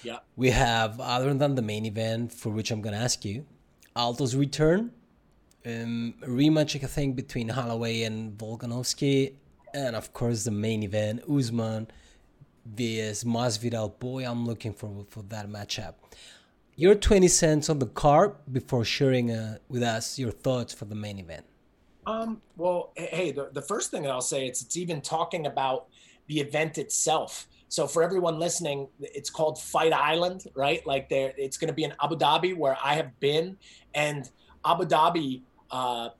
Yeah. 0.02 0.18
We 0.36 0.50
have, 0.50 1.00
other 1.00 1.34
than 1.34 1.54
the 1.54 1.62
main 1.62 1.84
event, 1.84 2.32
for 2.32 2.50
which 2.50 2.70
I'm 2.70 2.80
going 2.80 2.94
to 2.94 3.00
ask 3.00 3.24
you, 3.24 3.44
Aldo's 3.96 4.36
return, 4.36 4.92
um, 5.66 6.14
rematch, 6.22 6.82
I 6.82 6.86
think, 6.86 7.16
between 7.16 7.48
Holloway 7.48 8.02
and 8.02 8.36
Volkanovski, 8.36 9.34
and 9.74 9.96
of 9.96 10.12
course 10.12 10.44
the 10.44 10.50
main 10.50 10.82
event, 10.82 11.22
Usman 11.28 11.88
vs 12.64 13.24
Masvidal. 13.24 13.98
Boy, 13.98 14.24
I'm 14.24 14.46
looking 14.46 14.72
forward 14.72 15.06
for 15.08 15.22
that 15.24 15.48
matchup. 15.48 15.94
Your 16.76 16.94
20 16.94 17.26
cents 17.28 17.68
on 17.68 17.80
the 17.80 17.86
card 17.86 18.34
before 18.52 18.84
sharing 18.84 19.32
uh, 19.32 19.58
with 19.68 19.82
us 19.82 20.18
your 20.18 20.30
thoughts 20.30 20.72
for 20.72 20.84
the 20.84 20.94
main 20.94 21.18
event. 21.18 21.44
Um, 22.06 22.40
well, 22.56 22.92
hey, 22.96 23.32
the, 23.32 23.50
the 23.52 23.62
first 23.62 23.90
thing 23.90 24.02
that 24.02 24.10
I'll 24.10 24.20
say 24.20 24.46
it's 24.46 24.62
it's 24.62 24.76
even 24.76 25.00
talking 25.00 25.46
about 25.46 25.88
the 26.28 26.40
event 26.40 26.78
itself. 26.78 27.48
So 27.68 27.86
for 27.86 28.02
everyone 28.02 28.38
listening, 28.38 28.88
it's 29.00 29.28
called 29.28 29.60
Fight 29.60 29.92
Island, 29.92 30.46
right? 30.54 30.86
Like 30.86 31.08
there, 31.10 31.34
it's 31.36 31.58
going 31.58 31.68
to 31.68 31.74
be 31.74 31.84
in 31.84 31.92
Abu 32.02 32.16
Dhabi 32.16 32.56
where 32.56 32.78
I 32.82 32.94
have 32.94 33.18
been, 33.20 33.58
and 33.94 34.30
Abu 34.64 34.84
Dhabi, 34.84 35.42
uh, 35.70 36.10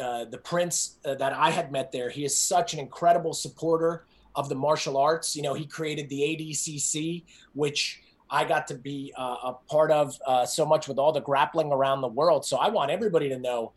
uh, 0.00 0.24
the 0.26 0.38
prince 0.38 0.98
uh, 1.04 1.14
that 1.14 1.32
I 1.32 1.50
had 1.50 1.72
met 1.72 1.92
there, 1.92 2.10
he 2.10 2.24
is 2.24 2.36
such 2.36 2.74
an 2.74 2.80
incredible 2.80 3.32
supporter 3.32 4.04
of 4.34 4.48
the 4.48 4.54
martial 4.54 4.96
arts. 4.96 5.34
You 5.34 5.42
know, 5.42 5.54
he 5.54 5.66
created 5.66 6.08
the 6.08 6.20
ADCC, 6.20 7.24
which 7.54 8.02
I 8.28 8.44
got 8.44 8.66
to 8.68 8.74
be 8.74 9.12
uh, 9.16 9.36
a 9.44 9.56
part 9.68 9.90
of 9.90 10.18
uh, 10.26 10.44
so 10.44 10.66
much 10.66 10.88
with 10.88 10.98
all 10.98 11.12
the 11.12 11.20
grappling 11.20 11.72
around 11.72 12.00
the 12.00 12.08
world. 12.08 12.44
So 12.44 12.56
I 12.56 12.68
want 12.68 12.90
everybody 12.90 13.28
to 13.28 13.38
know 13.38 13.72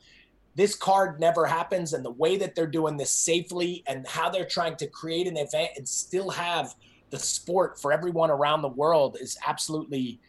this 0.55 0.75
card 0.75 1.19
never 1.19 1.45
happens 1.45 1.93
and 1.93 2.03
the 2.03 2.11
way 2.11 2.36
that 2.38 2.55
they're 2.55 2.67
doing 2.67 2.97
this 2.97 3.11
safely 3.11 3.84
and 3.88 4.05
how 4.07 4.30
they're 4.30 4.45
trying 4.45 4.75
to 4.77 4.88
create 4.88 5.27
an 5.27 5.38
event 5.38 5.69
and 5.77 5.88
still 5.88 6.30
have 6.30 6.75
the 7.11 7.19
sport 7.19 7.80
for 7.80 7.93
everyone 7.93 8.30
around 8.30 8.61
the 8.61 8.67
world 8.67 9.17
is 9.21 9.38
absolutely 9.47 10.19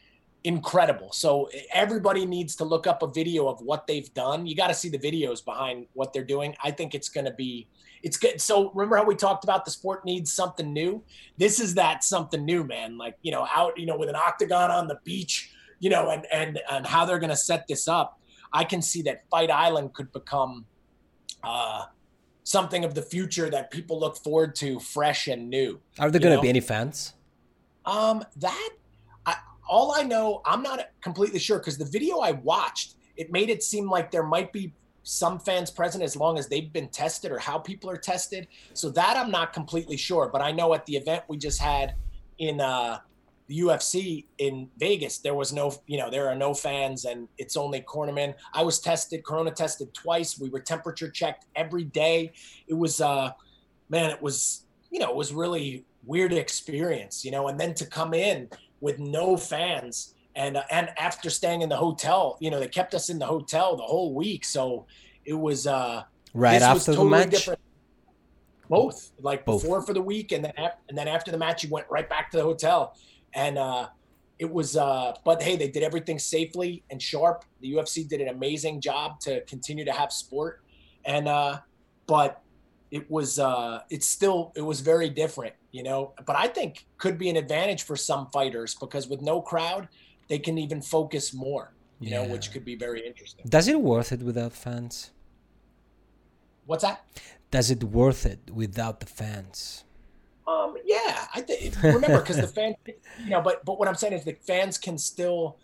incredible. 0.44 1.12
So 1.12 1.48
everybody 1.72 2.24
needs 2.24 2.56
to 2.56 2.64
look 2.64 2.86
up 2.86 3.02
a 3.02 3.06
video 3.06 3.48
of 3.48 3.60
what 3.60 3.86
they've 3.86 4.12
done. 4.14 4.46
You 4.46 4.56
got 4.56 4.68
to 4.68 4.74
see 4.74 4.88
the 4.88 4.98
videos 4.98 5.44
behind 5.44 5.86
what 5.92 6.12
they're 6.12 6.24
doing. 6.24 6.54
I 6.62 6.70
think 6.70 6.94
it's 6.94 7.08
going 7.08 7.26
to 7.26 7.32
be 7.32 7.68
it's 8.02 8.16
good. 8.16 8.40
So 8.40 8.70
remember 8.72 8.96
how 8.96 9.04
we 9.04 9.14
talked 9.14 9.44
about 9.44 9.64
the 9.64 9.70
sport 9.70 10.04
needs 10.04 10.32
something 10.32 10.72
new? 10.72 11.02
This 11.36 11.60
is 11.60 11.74
that 11.74 12.02
something 12.02 12.44
new, 12.44 12.64
man. 12.64 12.96
Like, 12.96 13.16
you 13.22 13.30
know, 13.30 13.46
out, 13.54 13.78
you 13.78 13.84
know, 13.84 13.98
with 13.98 14.08
an 14.08 14.16
octagon 14.16 14.70
on 14.70 14.88
the 14.88 14.98
beach, 15.04 15.52
you 15.80 15.90
know, 15.90 16.10
and 16.10 16.26
and 16.32 16.60
and 16.70 16.86
how 16.86 17.04
they're 17.04 17.18
going 17.18 17.30
to 17.30 17.36
set 17.36 17.66
this 17.68 17.88
up. 17.88 18.18
I 18.52 18.64
can 18.64 18.82
see 18.82 19.02
that 19.02 19.28
Fight 19.30 19.50
Island 19.50 19.94
could 19.94 20.12
become 20.12 20.64
uh 21.42 21.84
something 22.44 22.84
of 22.84 22.94
the 22.94 23.02
future 23.02 23.48
that 23.50 23.70
people 23.70 24.00
look 24.00 24.16
forward 24.16 24.54
to 24.56 24.80
fresh 24.80 25.28
and 25.28 25.48
new. 25.48 25.80
Are 25.98 26.10
there 26.10 26.20
going 26.20 26.36
to 26.36 26.42
be 26.42 26.48
any 26.48 26.60
fans? 26.60 27.14
Um, 27.84 28.24
that 28.36 28.70
all 29.70 29.92
I 29.92 30.02
know, 30.02 30.42
I'm 30.44 30.62
not 30.62 30.80
completely 31.00 31.38
sure 31.38 31.58
because 31.58 31.78
the 31.78 31.84
video 31.84 32.18
I 32.18 32.32
watched, 32.32 32.96
it 33.16 33.30
made 33.30 33.48
it 33.48 33.62
seem 33.62 33.88
like 33.88 34.10
there 34.10 34.24
might 34.24 34.52
be 34.52 34.74
some 35.04 35.38
fans 35.38 35.70
present 35.70 36.02
as 36.02 36.16
long 36.16 36.38
as 36.38 36.48
they've 36.48 36.72
been 36.72 36.88
tested 36.88 37.30
or 37.30 37.38
how 37.38 37.56
people 37.56 37.88
are 37.88 37.96
tested. 37.96 38.48
So 38.74 38.90
that 38.90 39.16
I'm 39.16 39.30
not 39.30 39.52
completely 39.52 39.96
sure, 39.96 40.28
but 40.30 40.42
I 40.42 40.50
know 40.50 40.74
at 40.74 40.84
the 40.86 40.96
event 40.96 41.22
we 41.28 41.38
just 41.38 41.60
had 41.60 41.94
in 42.38 42.60
uh, 42.60 42.98
the 43.46 43.60
UFC 43.60 44.26
in 44.38 44.68
Vegas, 44.76 45.18
there 45.18 45.34
was 45.34 45.52
no, 45.52 45.72
you 45.86 45.98
know, 45.98 46.10
there 46.10 46.28
are 46.28 46.34
no 46.34 46.52
fans 46.52 47.04
and 47.04 47.28
it's 47.38 47.56
only 47.56 47.80
cornermen. 47.82 48.34
I 48.52 48.64
was 48.64 48.80
tested, 48.80 49.24
Corona 49.24 49.52
tested 49.52 49.94
twice. 49.94 50.38
We 50.38 50.50
were 50.50 50.60
temperature 50.60 51.10
checked 51.10 51.46
every 51.54 51.84
day. 51.84 52.32
It 52.66 52.74
was, 52.74 53.00
uh, 53.00 53.30
man, 53.88 54.10
it 54.10 54.20
was, 54.20 54.64
you 54.90 54.98
know, 54.98 55.10
it 55.10 55.16
was 55.16 55.32
really 55.32 55.84
weird 56.04 56.32
experience, 56.32 57.24
you 57.24 57.30
know, 57.30 57.46
and 57.48 57.58
then 57.58 57.72
to 57.74 57.86
come 57.86 58.14
in 58.14 58.48
with 58.80 58.98
no 58.98 59.36
fans 59.36 60.14
and 60.34 60.56
uh, 60.56 60.62
and 60.70 60.90
after 60.98 61.28
staying 61.30 61.62
in 61.62 61.68
the 61.68 61.76
hotel, 61.76 62.36
you 62.40 62.50
know, 62.50 62.60
they 62.60 62.68
kept 62.68 62.94
us 62.94 63.10
in 63.10 63.18
the 63.18 63.26
hotel 63.26 63.76
the 63.76 63.82
whole 63.82 64.14
week. 64.14 64.44
So 64.44 64.86
it 65.24 65.34
was 65.34 65.66
uh 65.66 66.04
right 66.34 66.62
after 66.62 66.94
the 66.94 67.04
match. 67.04 67.30
Different. 67.30 67.60
Both, 68.68 69.10
like 69.20 69.44
Both. 69.44 69.62
before 69.62 69.82
for 69.82 69.92
the 69.92 70.02
week, 70.02 70.30
and 70.30 70.44
then 70.44 70.52
and 70.56 70.96
then 70.96 71.08
after 71.08 71.32
the 71.32 71.38
match, 71.38 71.64
you 71.64 71.70
went 71.70 71.86
right 71.90 72.08
back 72.08 72.30
to 72.30 72.36
the 72.36 72.44
hotel 72.44 72.94
and 73.34 73.58
uh, 73.58 73.88
it 74.38 74.50
was 74.50 74.76
uh, 74.76 75.14
but 75.24 75.42
hey 75.42 75.56
they 75.56 75.68
did 75.68 75.82
everything 75.82 76.18
safely 76.18 76.82
and 76.90 77.00
sharp 77.00 77.44
the 77.60 77.72
ufc 77.74 78.08
did 78.08 78.20
an 78.20 78.28
amazing 78.28 78.80
job 78.80 79.20
to 79.20 79.42
continue 79.44 79.84
to 79.84 79.92
have 79.92 80.12
sport 80.12 80.62
and 81.04 81.28
uh, 81.28 81.58
but 82.06 82.42
it 82.90 83.08
was 83.10 83.38
uh, 83.38 83.80
it's 83.88 84.06
still 84.06 84.52
it 84.56 84.62
was 84.62 84.80
very 84.80 85.08
different 85.08 85.54
you 85.70 85.82
know 85.82 86.12
but 86.26 86.36
i 86.36 86.46
think 86.46 86.86
could 86.98 87.18
be 87.18 87.28
an 87.28 87.36
advantage 87.36 87.82
for 87.82 87.96
some 87.96 88.28
fighters 88.30 88.74
because 88.74 89.08
with 89.08 89.22
no 89.22 89.40
crowd 89.40 89.88
they 90.28 90.38
can 90.38 90.58
even 90.58 90.80
focus 90.82 91.32
more 91.32 91.72
you 92.00 92.10
yeah. 92.10 92.22
know 92.22 92.28
which 92.32 92.52
could 92.52 92.64
be 92.64 92.74
very 92.74 93.06
interesting 93.06 93.44
does 93.48 93.68
it 93.68 93.80
worth 93.80 94.10
it 94.12 94.22
without 94.22 94.52
fans 94.52 95.10
what's 96.66 96.82
that 96.82 97.04
does 97.50 97.70
it 97.70 97.84
worth 97.84 98.26
it 98.26 98.40
without 98.52 99.00
the 99.00 99.06
fans 99.06 99.84
um, 100.50 100.74
yeah, 100.84 101.26
I 101.34 101.40
think 101.42 101.80
remember 101.82 102.20
because 102.20 102.36
the 102.36 102.46
fans, 102.58 102.76
you 102.86 103.30
know, 103.30 103.40
but 103.40 103.64
but 103.64 103.78
what 103.78 103.88
I'm 103.88 103.94
saying 103.94 104.14
is 104.14 104.24
the 104.24 104.32
fans 104.32 104.78
can 104.78 104.98
still. 104.98 105.58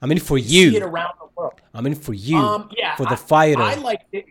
I 0.00 0.06
mean, 0.06 0.18
for 0.18 0.38
you, 0.38 0.70
see 0.70 0.76
it 0.76 0.82
around 0.82 1.14
the 1.20 1.28
world. 1.36 1.60
I 1.74 1.80
mean, 1.80 1.94
for 1.94 2.14
you, 2.14 2.38
um, 2.38 2.70
yeah, 2.76 2.96
for 2.96 3.06
the 3.06 3.16
fighter. 3.16 3.60
I, 3.60 3.72
I 3.72 3.74
liked 3.74 4.06
it. 4.12 4.26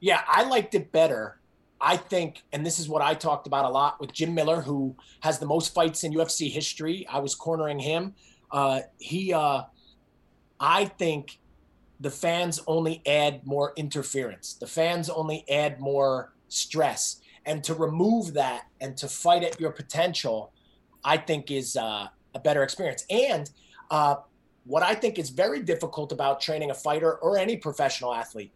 Yeah, 0.00 0.22
I 0.26 0.44
liked 0.44 0.74
it 0.74 0.92
better. 0.92 1.38
I 1.80 1.96
think, 1.96 2.42
and 2.52 2.64
this 2.64 2.78
is 2.78 2.88
what 2.88 3.02
I 3.02 3.14
talked 3.14 3.46
about 3.46 3.64
a 3.64 3.68
lot 3.68 4.00
with 4.00 4.12
Jim 4.12 4.34
Miller, 4.34 4.62
who 4.62 4.96
has 5.20 5.38
the 5.38 5.46
most 5.46 5.74
fights 5.74 6.04
in 6.04 6.14
UFC 6.14 6.50
history. 6.50 7.06
I 7.10 7.18
was 7.18 7.34
cornering 7.34 7.78
him. 7.78 8.14
Uh, 8.50 8.80
he, 8.98 9.32
uh, 9.32 9.62
I 10.58 10.86
think, 10.86 11.38
the 12.00 12.10
fans 12.10 12.60
only 12.66 13.02
add 13.06 13.46
more 13.46 13.72
interference. 13.76 14.54
The 14.54 14.66
fans 14.66 15.08
only 15.08 15.44
add 15.50 15.80
more 15.80 16.32
stress 16.48 17.20
and 17.46 17.62
to 17.64 17.74
remove 17.74 18.34
that 18.34 18.66
and 18.80 18.96
to 18.98 19.08
fight 19.08 19.42
at 19.44 19.60
your 19.60 19.70
potential, 19.70 20.52
I 21.04 21.16
think 21.16 21.50
is 21.50 21.76
uh, 21.76 22.08
a 22.34 22.38
better 22.40 22.62
experience. 22.62 23.06
And 23.08 23.50
uh, 23.90 24.16
what 24.64 24.82
I 24.82 24.94
think 24.94 25.18
is 25.18 25.30
very 25.30 25.62
difficult 25.62 26.12
about 26.12 26.40
training 26.40 26.70
a 26.70 26.74
fighter 26.74 27.14
or 27.14 27.38
any 27.38 27.56
professional 27.56 28.12
athlete, 28.12 28.52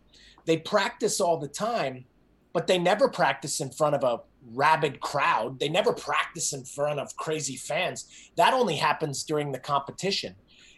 they 0.51 0.57
practice 0.57 1.21
all 1.21 1.39
the 1.39 1.47
time, 1.47 2.07
but 2.53 2.67
they 2.67 2.77
never 2.77 3.09
practice 3.09 3.61
in 3.61 3.71
front 3.71 3.95
of 3.95 4.03
a 4.03 4.19
rabid 4.53 4.99
crowd. 4.99 5.61
They 5.61 5.69
never 5.69 5.93
practice 5.93 6.53
in 6.53 6.65
front 6.65 6.99
of 6.99 7.15
crazy 7.15 7.55
fans. 7.55 8.09
That 8.35 8.53
only 8.53 8.75
happens 8.75 9.23
during 9.23 9.53
the 9.53 9.61
competition. 9.61 10.35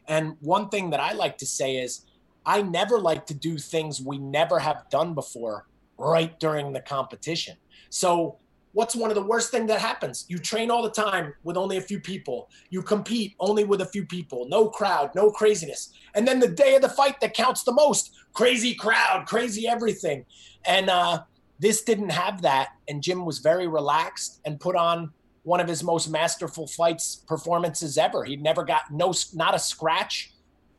And 0.07 0.37
one 0.41 0.69
thing 0.69 0.91
that 0.91 1.01
I 1.01 1.13
like 1.13 1.39
to 1.39 1.47
say 1.47 1.77
is, 1.77 2.05
I 2.45 2.61
never 2.61 2.99
like 2.99 3.25
to 3.29 3.35
do 3.35 3.57
things 3.57 3.99
we 3.99 4.19
never 4.19 4.59
have 4.59 4.91
done 4.91 5.15
before 5.15 5.67
right 5.97 6.39
during 6.39 6.75
the 6.75 6.83
competition. 6.83 7.57
So 7.89 8.41
what's 8.73 8.97
one 8.97 9.11
of 9.11 9.15
the 9.15 9.23
worst 9.23 9.51
thing 9.51 9.67
that 9.67 9.81
happens? 9.81 10.25
You 10.29 10.39
train 10.39 10.71
all 10.71 10.83
the 10.83 10.91
time 10.91 11.35
with 11.43 11.57
only 11.57 11.77
a 11.77 11.83
few 11.83 12.01
people. 12.01 12.49
You 12.71 12.83
compete 12.83 13.35
only 13.39 13.65
with 13.65 13.81
a 13.81 13.87
few 13.87 14.05
people. 14.05 14.47
No 14.49 14.69
crowd, 14.69 15.15
no 15.15 15.31
craziness. 15.31 15.93
And 16.15 16.27
then 16.27 16.41
the 16.41 16.49
day 16.49 16.75
of 16.75 16.83
the 16.83 16.89
fight 16.89 17.21
that 17.21 17.35
counts 17.35 17.63
the 17.63 17.73
most, 17.73 18.13
crazy 18.33 18.75
crowd, 18.75 19.27
crazy 19.27 19.69
everything. 19.69 20.25
And 20.65 20.89
uh, 20.91 21.23
this 21.59 21.83
didn't 21.83 22.11
have 22.11 22.43
that. 22.43 22.71
And 22.89 23.03
Jim 23.03 23.25
was 23.25 23.39
very 23.39 23.69
relaxed 23.69 24.41
and 24.45 24.59
put 24.59 24.77
on 24.77 25.13
one 25.45 25.61
of 25.61 25.69
his 25.69 25.83
most 25.83 26.09
masterful 26.09 26.67
fights 26.67 27.17
performances 27.27 27.99
ever. 27.99 28.25
He 28.25 28.37
never 28.37 28.65
got 28.65 28.91
no 28.91 29.13
not 29.35 29.55
a 29.55 29.59
scratch. 29.59 30.33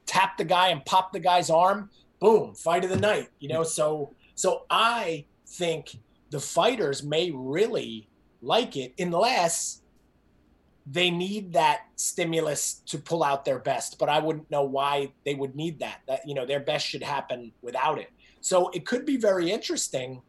Tapped 0.06 0.38
the 0.38 0.44
guy 0.44 0.70
and 0.70 0.84
popped 0.86 1.14
the 1.14 1.20
guy's 1.20 1.50
arm. 1.50 1.90
Boom, 2.20 2.56
fight 2.56 2.84
of 2.84 2.90
the 2.90 2.98
night. 2.98 3.30
You 3.40 3.50
know, 3.50 3.64
so 3.64 4.14
so 4.36 4.66
I 4.70 5.26
think 5.46 5.98
the 6.34 6.40
fighters 6.40 7.04
may 7.04 7.32
really 7.32 8.10
like 8.42 8.76
it 8.76 8.94
unless 8.98 9.82
they 10.86 11.10
need 11.10 11.54
that 11.54 11.84
stimulus 11.96 12.82
to 12.88 12.98
pull 12.98 13.24
out 13.24 13.46
their 13.46 13.60
best 13.60 13.98
but 14.00 14.10
i 14.10 14.18
wouldn't 14.20 14.50
know 14.50 14.64
why 14.64 15.10
they 15.26 15.36
would 15.36 15.56
need 15.56 15.80
that 15.80 16.02
that 16.08 16.28
you 16.28 16.34
know 16.34 16.46
their 16.46 16.60
best 16.60 16.86
should 16.86 17.04
happen 17.04 17.52
without 17.62 17.98
it. 18.00 18.10
So 18.42 18.68
it 18.72 18.86
could 18.86 19.06
be 19.06 19.16
very 19.16 19.50
interesting. 19.52 20.22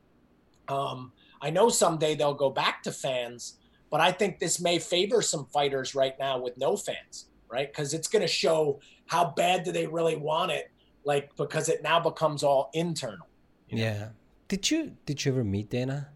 Um, 0.68 1.12
i 1.42 1.50
know 1.50 1.68
someday 1.68 2.14
they'll 2.14 2.42
go 2.46 2.50
back 2.50 2.82
to 2.84 2.92
fans 2.92 3.58
but 3.90 4.00
i 4.00 4.10
think 4.12 4.38
this 4.38 4.60
may 4.60 4.78
favor 4.78 5.20
some 5.20 5.44
fighters 5.46 5.94
right 5.94 6.16
now 6.18 6.38
with 6.38 6.56
no 6.56 6.76
fans 6.76 7.26
right? 7.54 7.70
Because 7.70 7.94
it's 7.94 8.08
going 8.08 8.22
to 8.22 8.28
show 8.28 8.80
how 9.06 9.32
bad 9.36 9.62
do 9.62 9.72
they 9.72 9.86
really 9.86 10.16
want 10.16 10.50
it 10.50 10.70
like 11.04 11.34
because 11.36 11.68
it 11.68 11.82
now 11.82 12.00
becomes 12.00 12.42
all 12.42 12.70
internal. 12.72 13.26
You 13.68 13.78
know? 13.78 13.84
yeah 13.84 14.08
did 14.48 14.70
you 14.70 14.96
did 15.06 15.24
you 15.24 15.32
ever 15.32 15.44
meet 15.44 15.70
Dana? 15.70 16.08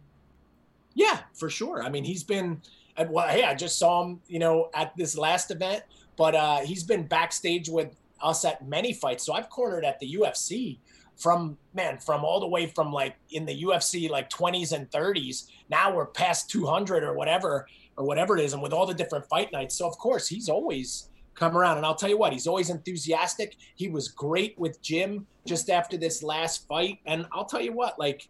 Yeah, 0.95 1.21
for 1.35 1.49
sure. 1.49 1.83
I 1.83 1.89
mean, 1.89 2.05
he's 2.05 2.25
been 2.25 2.61
well, 3.09 3.29
hey, 3.29 3.45
I 3.45 3.55
just 3.55 3.79
saw 3.79 4.05
him, 4.05 4.21
you 4.27 4.39
know, 4.39 4.71
at 4.75 4.97
this 4.97 5.17
last 5.17 5.51
event, 5.51 5.85
but 6.17 6.35
uh, 6.35 6.59
he's 6.59 6.83
been 6.83 7.07
backstage 7.07 7.69
with 7.69 7.95
us 8.21 8.45
at 8.45 8.67
many 8.67 8.93
fights. 8.93 9.25
So 9.25 9.33
I've 9.33 9.49
cornered 9.49 9.85
at 9.85 10.01
the 10.01 10.17
UFC 10.17 10.79
from 11.17 11.59
man 11.75 11.99
from 11.99 12.25
all 12.25 12.41
the 12.41 12.49
way 12.49 12.67
from 12.67 12.93
like 12.93 13.17
in 13.31 13.45
the 13.45 13.63
UFC 13.63 14.09
like 14.09 14.31
20s 14.31 14.73
and 14.73 14.91
30s. 14.91 15.49
Now 15.69 15.95
we're 15.95 16.07
past 16.07 16.51
200 16.51 17.03
or 17.05 17.15
whatever 17.15 17.67
or 17.97 18.05
whatever 18.05 18.37
it 18.37 18.45
is, 18.45 18.53
and 18.53 18.63
with 18.63 18.73
all 18.73 18.87
the 18.87 18.95
different 18.95 19.27
fight 19.27 19.53
nights. 19.53 19.77
So 19.77 19.87
of 19.87 19.97
course 19.99 20.29
he's 20.29 20.49
always 20.49 21.08
come 21.39 21.57
around. 21.57 21.77
And 21.77 21.87
I'll 21.87 21.95
tell 21.95 22.09
you 22.11 22.19
what, 22.19 22.33
he's 22.33 22.47
always 22.47 22.71
enthusiastic. 22.71 23.57
He 23.77 23.89
was 23.89 24.09
great 24.09 24.59
with 24.59 24.83
Jim 24.83 25.27
just 25.47 25.71
after 25.71 25.97
this 25.97 26.23
last 26.23 26.67
fight. 26.67 26.99
And 27.07 27.27
I'll 27.33 27.45
tell 27.45 27.61
you 27.61 27.73
what, 27.73 27.99
like 27.99 28.29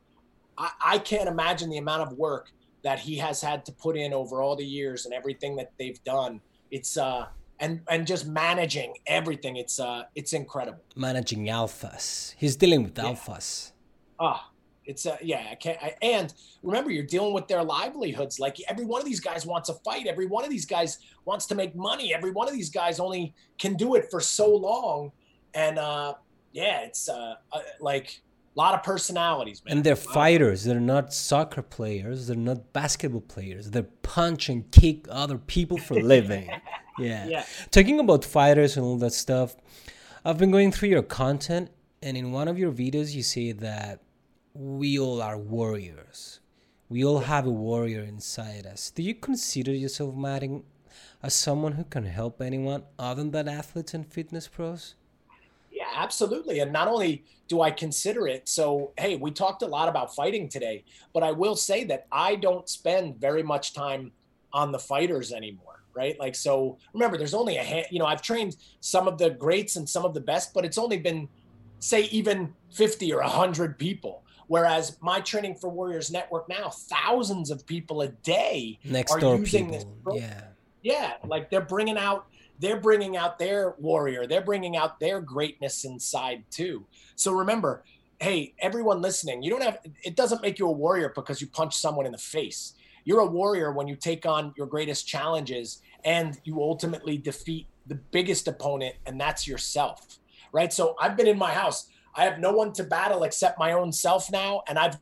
I, 0.56 0.70
I 0.94 0.98
can't 0.98 1.28
imagine 1.28 1.70
the 1.70 1.78
amount 1.78 2.02
of 2.02 2.16
work 2.18 2.50
that 2.84 2.98
he 2.98 3.16
has 3.16 3.40
had 3.40 3.64
to 3.66 3.72
put 3.72 3.96
in 3.96 4.12
over 4.12 4.40
all 4.42 4.54
the 4.56 4.64
years 4.64 5.04
and 5.06 5.14
everything 5.14 5.56
that 5.56 5.72
they've 5.78 6.02
done. 6.04 6.40
It's 6.70 6.96
uh 6.96 7.26
and 7.60 7.80
and 7.88 8.06
just 8.06 8.26
managing 8.26 8.94
everything. 9.06 9.56
It's 9.56 9.80
uh 9.80 10.04
it's 10.14 10.32
incredible. 10.32 10.82
Managing 10.94 11.46
alphas. 11.46 12.34
He's 12.36 12.56
dealing 12.56 12.82
with 12.84 12.96
Yeah. 12.98 13.04
alphas. 13.04 13.72
Ah, 14.20 14.50
it's 14.88 15.04
a, 15.04 15.18
yeah. 15.22 15.46
I 15.50 15.54
can't. 15.54 15.78
I, 15.82 15.94
and 16.00 16.32
remember, 16.62 16.90
you're 16.90 17.04
dealing 17.04 17.34
with 17.34 17.46
their 17.46 17.62
livelihoods. 17.62 18.40
Like 18.40 18.56
every 18.68 18.86
one 18.86 19.00
of 19.00 19.06
these 19.06 19.20
guys 19.20 19.44
wants 19.44 19.68
a 19.68 19.74
fight. 19.74 20.06
Every 20.06 20.26
one 20.26 20.44
of 20.44 20.50
these 20.50 20.64
guys 20.64 20.98
wants 21.26 21.44
to 21.46 21.54
make 21.54 21.76
money. 21.76 22.14
Every 22.14 22.30
one 22.30 22.48
of 22.48 22.54
these 22.54 22.70
guys 22.70 22.98
only 22.98 23.34
can 23.58 23.74
do 23.74 23.94
it 23.96 24.10
for 24.10 24.18
so 24.18 24.48
long. 24.52 25.12
And 25.54 25.78
uh 25.78 26.14
yeah, 26.52 26.80
it's 26.80 27.08
uh, 27.08 27.34
uh 27.52 27.60
like 27.80 28.22
a 28.56 28.58
lot 28.58 28.74
of 28.74 28.82
personalities, 28.82 29.62
man. 29.62 29.76
And 29.76 29.84
they're 29.84 29.94
fighters. 29.94 30.64
They're 30.64 30.80
not 30.80 31.12
soccer 31.12 31.62
players. 31.62 32.26
They're 32.26 32.36
not 32.36 32.72
basketball 32.72 33.20
players. 33.20 33.70
They 33.70 33.82
punch 34.02 34.48
and 34.48 34.70
kick 34.70 35.04
other 35.10 35.36
people 35.36 35.76
for 35.76 35.98
a 35.98 36.02
living. 36.02 36.50
yeah. 36.98 37.28
Yeah. 37.28 37.44
Talking 37.70 38.00
about 38.00 38.24
fighters 38.24 38.78
and 38.78 38.86
all 38.86 38.96
that 38.96 39.12
stuff, 39.12 39.54
I've 40.24 40.38
been 40.38 40.50
going 40.50 40.72
through 40.72 40.88
your 40.88 41.02
content, 41.02 41.70
and 42.02 42.16
in 42.16 42.32
one 42.32 42.48
of 42.48 42.58
your 42.58 42.72
videos, 42.72 43.14
you 43.14 43.22
say 43.22 43.52
that 43.52 44.00
we 44.58 44.98
all 44.98 45.22
are 45.22 45.38
warriors. 45.38 46.40
We 46.88 47.04
all 47.04 47.20
have 47.20 47.46
a 47.46 47.50
warrior 47.50 48.02
inside 48.02 48.66
us. 48.66 48.90
Do 48.90 49.04
you 49.04 49.14
consider 49.14 49.70
yourself, 49.70 50.16
Martin, 50.16 50.64
as 51.22 51.32
someone 51.32 51.72
who 51.72 51.84
can 51.84 52.04
help 52.04 52.42
anyone 52.42 52.82
other 52.98 53.22
than 53.22 53.46
athletes 53.46 53.94
and 53.94 54.04
fitness 54.04 54.48
pros? 54.48 54.96
Yeah, 55.70 55.86
absolutely. 55.94 56.58
And 56.58 56.72
not 56.72 56.88
only 56.88 57.24
do 57.46 57.60
I 57.60 57.70
consider 57.70 58.26
it, 58.26 58.48
so 58.48 58.90
hey, 58.98 59.14
we 59.14 59.30
talked 59.30 59.62
a 59.62 59.66
lot 59.66 59.88
about 59.88 60.12
fighting 60.12 60.48
today, 60.48 60.82
but 61.14 61.22
I 61.22 61.30
will 61.30 61.54
say 61.54 61.84
that 61.84 62.08
I 62.10 62.34
don't 62.34 62.68
spend 62.68 63.20
very 63.20 63.44
much 63.44 63.74
time 63.74 64.10
on 64.52 64.72
the 64.72 64.78
fighters 64.80 65.32
anymore, 65.32 65.84
right? 65.94 66.18
Like, 66.18 66.34
so 66.34 66.78
remember, 66.92 67.16
there's 67.16 67.34
only 67.34 67.58
a 67.58 67.62
hand, 67.62 67.86
you 67.92 68.00
know, 68.00 68.06
I've 68.06 68.22
trained 68.22 68.56
some 68.80 69.06
of 69.06 69.18
the 69.18 69.30
greats 69.30 69.76
and 69.76 69.88
some 69.88 70.04
of 70.04 70.14
the 70.14 70.20
best, 70.20 70.52
but 70.52 70.64
it's 70.64 70.78
only 70.78 70.98
been, 70.98 71.28
say, 71.78 72.06
even 72.06 72.54
50 72.72 73.12
or 73.12 73.20
100 73.20 73.78
people. 73.78 74.24
Whereas 74.48 74.96
my 75.00 75.20
training 75.20 75.54
for 75.56 75.68
Warriors 75.68 76.10
Network 76.10 76.48
now, 76.48 76.70
thousands 76.70 77.50
of 77.50 77.66
people 77.66 78.00
a 78.02 78.08
day 78.08 78.78
Next 78.82 79.12
are 79.12 79.20
door 79.20 79.36
using 79.36 79.70
this 79.70 79.84
people. 79.84 80.16
Yeah. 80.16 80.40
yeah 80.82 81.12
like 81.24 81.50
they're 81.50 81.60
bringing 81.60 81.98
out 81.98 82.26
they're 82.60 82.80
bringing 82.80 83.16
out 83.16 83.38
their 83.38 83.74
warrior 83.78 84.26
they're 84.26 84.42
bringing 84.42 84.76
out 84.76 84.98
their 85.00 85.20
greatness 85.20 85.84
inside 85.84 86.44
too 86.50 86.84
so 87.14 87.32
remember 87.32 87.84
hey 88.20 88.54
everyone 88.58 89.00
listening 89.00 89.42
you 89.42 89.50
don't 89.50 89.62
have 89.62 89.78
it 90.02 90.16
doesn't 90.16 90.42
make 90.42 90.58
you 90.58 90.66
a 90.66 90.72
warrior 90.72 91.12
because 91.14 91.40
you 91.40 91.46
punch 91.46 91.76
someone 91.76 92.06
in 92.06 92.12
the 92.12 92.18
face 92.18 92.74
you're 93.04 93.20
a 93.20 93.26
warrior 93.26 93.72
when 93.72 93.86
you 93.86 93.96
take 93.96 94.26
on 94.26 94.52
your 94.56 94.66
greatest 94.66 95.06
challenges 95.06 95.82
and 96.04 96.40
you 96.44 96.60
ultimately 96.60 97.16
defeat 97.18 97.66
the 97.86 97.94
biggest 97.94 98.48
opponent 98.48 98.94
and 99.06 99.20
that's 99.20 99.46
yourself 99.46 100.18
right 100.52 100.72
so 100.72 100.94
i've 101.00 101.16
been 101.16 101.28
in 101.28 101.38
my 101.38 101.52
house 101.52 101.88
i 102.18 102.24
have 102.24 102.38
no 102.38 102.52
one 102.52 102.72
to 102.74 102.84
battle 102.84 103.22
except 103.22 103.58
my 103.58 103.72
own 103.72 103.90
self 103.90 104.30
now 104.30 104.62
and 104.68 104.78
i've 104.78 104.98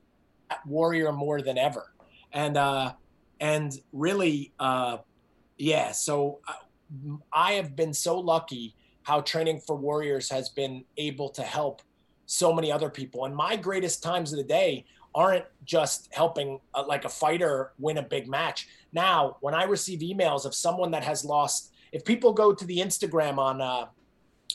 warrior 0.67 1.13
more 1.13 1.43
than 1.43 1.59
ever. 1.59 1.93
And 2.33 2.57
uh 2.57 2.93
and 3.41 3.79
really 3.93 4.53
uh 4.59 4.99
yeah 5.59 5.93
so 5.93 6.41
uh, 6.49 7.17
i 7.33 7.53
have 7.53 7.77
been 7.77 7.93
so 7.93 8.19
lucky 8.19 8.75
how 9.03 9.21
training 9.21 9.61
for 9.61 9.77
warriors 9.77 10.31
has 10.31 10.49
been 10.49 10.85
able 10.97 11.29
to 11.29 11.43
help 11.43 11.83
so 12.25 12.53
many 12.53 12.73
other 12.73 12.91
people. 12.91 13.25
And 13.25 13.37
my 13.37 13.55
greatest 13.55 14.03
times 14.03 14.33
of 14.33 14.39
the 14.39 14.45
day 14.45 14.85
aren't 15.15 15.45
just 15.65 16.09
helping 16.13 16.59
uh, 16.75 16.83
like 16.87 17.05
a 17.05 17.09
fighter 17.09 17.73
win 17.79 17.99
a 17.99 18.03
big 18.03 18.27
match. 18.29 18.69
Now 18.93 19.37
when 19.41 19.55
i 19.55 19.65
receive 19.65 20.01
emails 20.01 20.45
of 20.45 20.55
someone 20.55 20.91
that 20.93 21.05
has 21.05 21.25
lost 21.25 21.73
if 21.93 22.05
people 22.05 22.33
go 22.33 22.53
to 22.53 22.65
the 22.65 22.79
instagram 22.79 23.39
on 23.39 23.61
uh, 23.61 23.87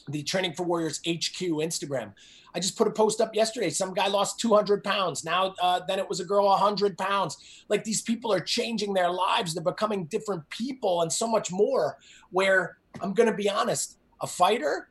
the 0.10 0.24
training 0.24 0.54
for 0.54 0.64
warriors 0.64 1.00
hq 1.06 1.40
instagram 1.40 2.12
i 2.56 2.60
just 2.60 2.78
put 2.78 2.88
a 2.88 2.92
post 2.92 3.22
up 3.22 3.34
yesterday 3.36 3.70
some 3.70 3.94
guy 3.94 4.08
lost 4.08 4.40
200 4.40 4.84
pounds 4.84 5.24
now 5.24 5.54
uh, 5.62 5.80
then 5.88 6.00
it 6.00 6.08
was 6.10 6.20
a 6.20 6.26
girl 6.26 6.46
100 6.48 6.98
pounds 6.98 7.38
like 7.70 7.84
these 7.84 8.02
people 8.02 8.32
are 8.34 8.40
changing 8.40 8.94
their 8.94 9.10
lives 9.12 9.54
they're 9.54 9.64
becoming 9.64 10.06
different 10.06 10.48
people 10.50 11.02
and 11.02 11.12
so 11.12 11.28
much 11.28 11.52
more 11.52 11.98
where 12.32 12.78
i'm 13.02 13.14
going 13.14 13.30
to 13.30 13.36
be 13.36 13.50
honest 13.50 13.98
a 14.22 14.28
fighter 14.28 14.90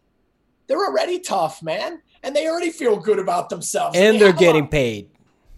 they're 0.66 0.78
already 0.86 1.18
tough 1.18 1.62
man 1.62 2.00
and 2.22 2.36
they 2.36 2.46
already 2.48 2.70
feel 2.70 2.96
good 2.96 3.18
about 3.18 3.48
themselves 3.48 3.96
And 3.96 4.14
They 4.14 4.18
they're 4.18 4.26
have 4.28 4.36
a 4.36 4.44
lot- 4.44 4.52
getting 4.52 4.68
paid. 4.68 5.08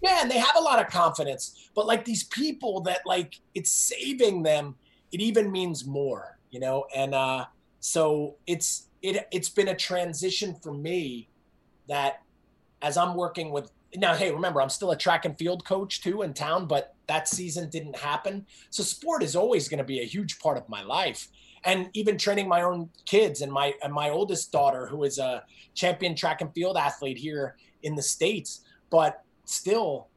yeah, 0.01 0.19
and 0.21 0.31
they 0.31 0.37
have 0.39 0.55
a 0.57 0.61
lot 0.61 0.79
of 0.79 0.87
confidence. 0.87 1.69
But 1.75 1.85
like 1.87 2.03
these 2.05 2.23
people 2.23 2.81
that 2.81 3.01
like 3.05 3.39
it's 3.53 3.69
saving 3.69 4.43
them, 4.43 4.75
it 5.11 5.19
even 5.21 5.51
means 5.51 5.85
more, 5.85 6.39
you 6.51 6.59
know? 6.61 6.85
And 6.95 7.13
uh 7.13 7.45
so 7.81 8.35
it's 8.47 8.87
it 9.03 9.27
it's 9.31 9.49
been 9.49 9.67
a 9.67 9.75
transition 9.75 10.55
for 10.55 10.73
me 10.73 11.29
that 11.87 12.21
as 12.81 12.97
I'm 12.97 13.15
working 13.15 13.51
with 13.51 13.71
now, 13.95 14.15
hey, 14.15 14.31
remember, 14.31 14.59
I'm 14.59 14.69
still 14.69 14.89
a 14.91 14.97
track 14.97 15.25
and 15.25 15.37
field 15.37 15.65
coach 15.65 16.01
too 16.01 16.23
in 16.23 16.33
town, 16.33 16.65
but 16.65 16.95
that 17.07 17.27
season 17.27 17.69
didn't 17.69 17.95
happen. 17.95 18.47
So 18.71 18.81
sport 18.81 19.21
is 19.21 19.35
always 19.35 19.69
going 19.69 19.77
to 19.77 19.83
be 19.83 19.99
a 19.99 20.05
huge 20.05 20.39
part 20.39 20.57
of 20.57 20.67
my 20.67 20.81
life. 20.81 21.27
And 21.63 21.89
even 21.93 22.17
training 22.17 22.47
my 22.47 22.63
own 22.63 22.89
kids 23.05 23.41
and 23.41 23.51
my 23.51 23.73
and 23.83 23.93
my 23.93 24.09
oldest 24.09 24.51
daughter, 24.51 24.87
who 24.87 25.03
is 25.03 25.19
a 25.19 25.43
champion 25.75 26.15
track 26.15 26.41
and 26.41 26.53
field 26.53 26.75
athlete 26.75 27.17
here 27.17 27.55
in 27.83 27.95
the 27.95 28.01
States, 28.01 28.61
but 28.89 29.23
still 29.45 30.07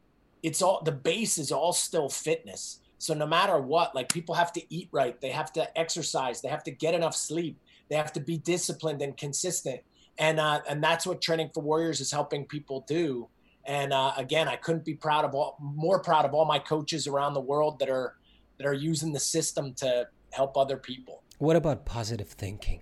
it's 0.43 0.61
all 0.61 0.81
the 0.83 0.91
base 0.91 1.37
is 1.37 1.51
all 1.51 1.71
still 1.71 2.09
fitness. 2.09 2.79
So 2.97 3.13
no 3.13 3.27
matter 3.27 3.59
what, 3.59 3.95
like 3.95 4.09
people 4.09 4.35
have 4.35 4.51
to 4.53 4.73
eat 4.73 4.89
right, 4.91 5.19
they 5.21 5.29
have 5.29 5.53
to 5.53 5.77
exercise, 5.77 6.41
they 6.41 6.49
have 6.49 6.63
to 6.63 6.71
get 6.71 6.93
enough 6.93 7.15
sleep, 7.15 7.59
they 7.89 7.95
have 7.95 8.13
to 8.13 8.19
be 8.19 8.37
disciplined 8.37 9.01
and 9.01 9.15
consistent. 9.15 9.81
And 10.17 10.39
uh, 10.39 10.61
and 10.67 10.83
that's 10.83 11.05
what 11.05 11.21
training 11.21 11.51
for 11.53 11.61
warriors 11.61 12.01
is 12.01 12.11
helping 12.11 12.45
people 12.45 12.85
do. 12.87 13.27
And 13.65 13.93
uh, 13.93 14.13
again, 14.17 14.47
I 14.47 14.55
couldn't 14.55 14.85
be 14.85 14.95
proud 14.95 15.25
of 15.25 15.35
all 15.35 15.57
more 15.59 15.99
proud 15.99 16.25
of 16.25 16.33
all 16.33 16.45
my 16.45 16.59
coaches 16.59 17.05
around 17.07 17.33
the 17.33 17.41
world 17.41 17.79
that 17.79 17.89
are 17.89 18.15
that 18.57 18.65
are 18.65 18.73
using 18.73 19.13
the 19.13 19.19
system 19.19 19.73
to 19.75 20.07
help 20.31 20.57
other 20.57 20.77
people. 20.77 21.23
What 21.37 21.55
about 21.55 21.85
positive 21.85 22.29
thinking? 22.29 22.81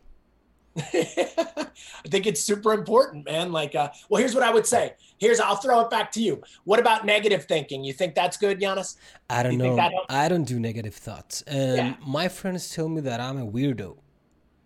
I 0.78 2.08
think 2.10 2.26
it's 2.28 2.42
super 2.42 2.74
important, 2.74 3.26
man. 3.26 3.52
Like, 3.52 3.76
uh, 3.76 3.90
well, 4.10 4.20
here's 4.20 4.34
what 4.34 4.44
I 4.44 4.52
would 4.52 4.66
say. 4.66 4.94
Here's, 5.20 5.40
I'll 5.40 5.56
throw 5.56 5.82
it 5.82 5.90
back 5.90 6.12
to 6.14 6.22
you. 6.22 6.42
What 6.66 6.80
about 6.80 7.06
negative 7.06 7.46
thinking? 7.46 7.84
You 7.84 7.94
think 7.94 8.14
that's 8.14 8.36
good, 8.38 8.60
Giannis? 8.60 8.98
I 9.30 9.44
don't 9.44 9.54
You 9.54 9.58
know. 9.58 9.92
I 10.10 10.28
don't 10.28 10.44
do 10.44 10.60
negative 10.60 10.96
thoughts. 10.96 11.42
And 11.44 11.78
Yeah. 11.78 11.96
my 12.06 12.28
friends 12.28 12.70
tell 12.70 12.90
me 12.90 13.02
that 13.02 13.20
I'm 13.22 13.38
a 13.38 13.46
weirdo. 13.46 13.98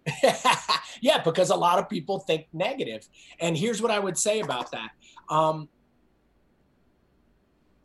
yeah, 1.01 1.21
because 1.23 1.49
a 1.49 1.55
lot 1.55 1.79
of 1.79 1.89
people 1.89 2.19
think 2.19 2.47
negative. 2.53 3.07
And 3.39 3.57
here's 3.57 3.81
what 3.81 3.91
I 3.91 3.99
would 3.99 4.17
say 4.17 4.39
about 4.39 4.71
that. 4.71 4.91
Um, 5.29 5.69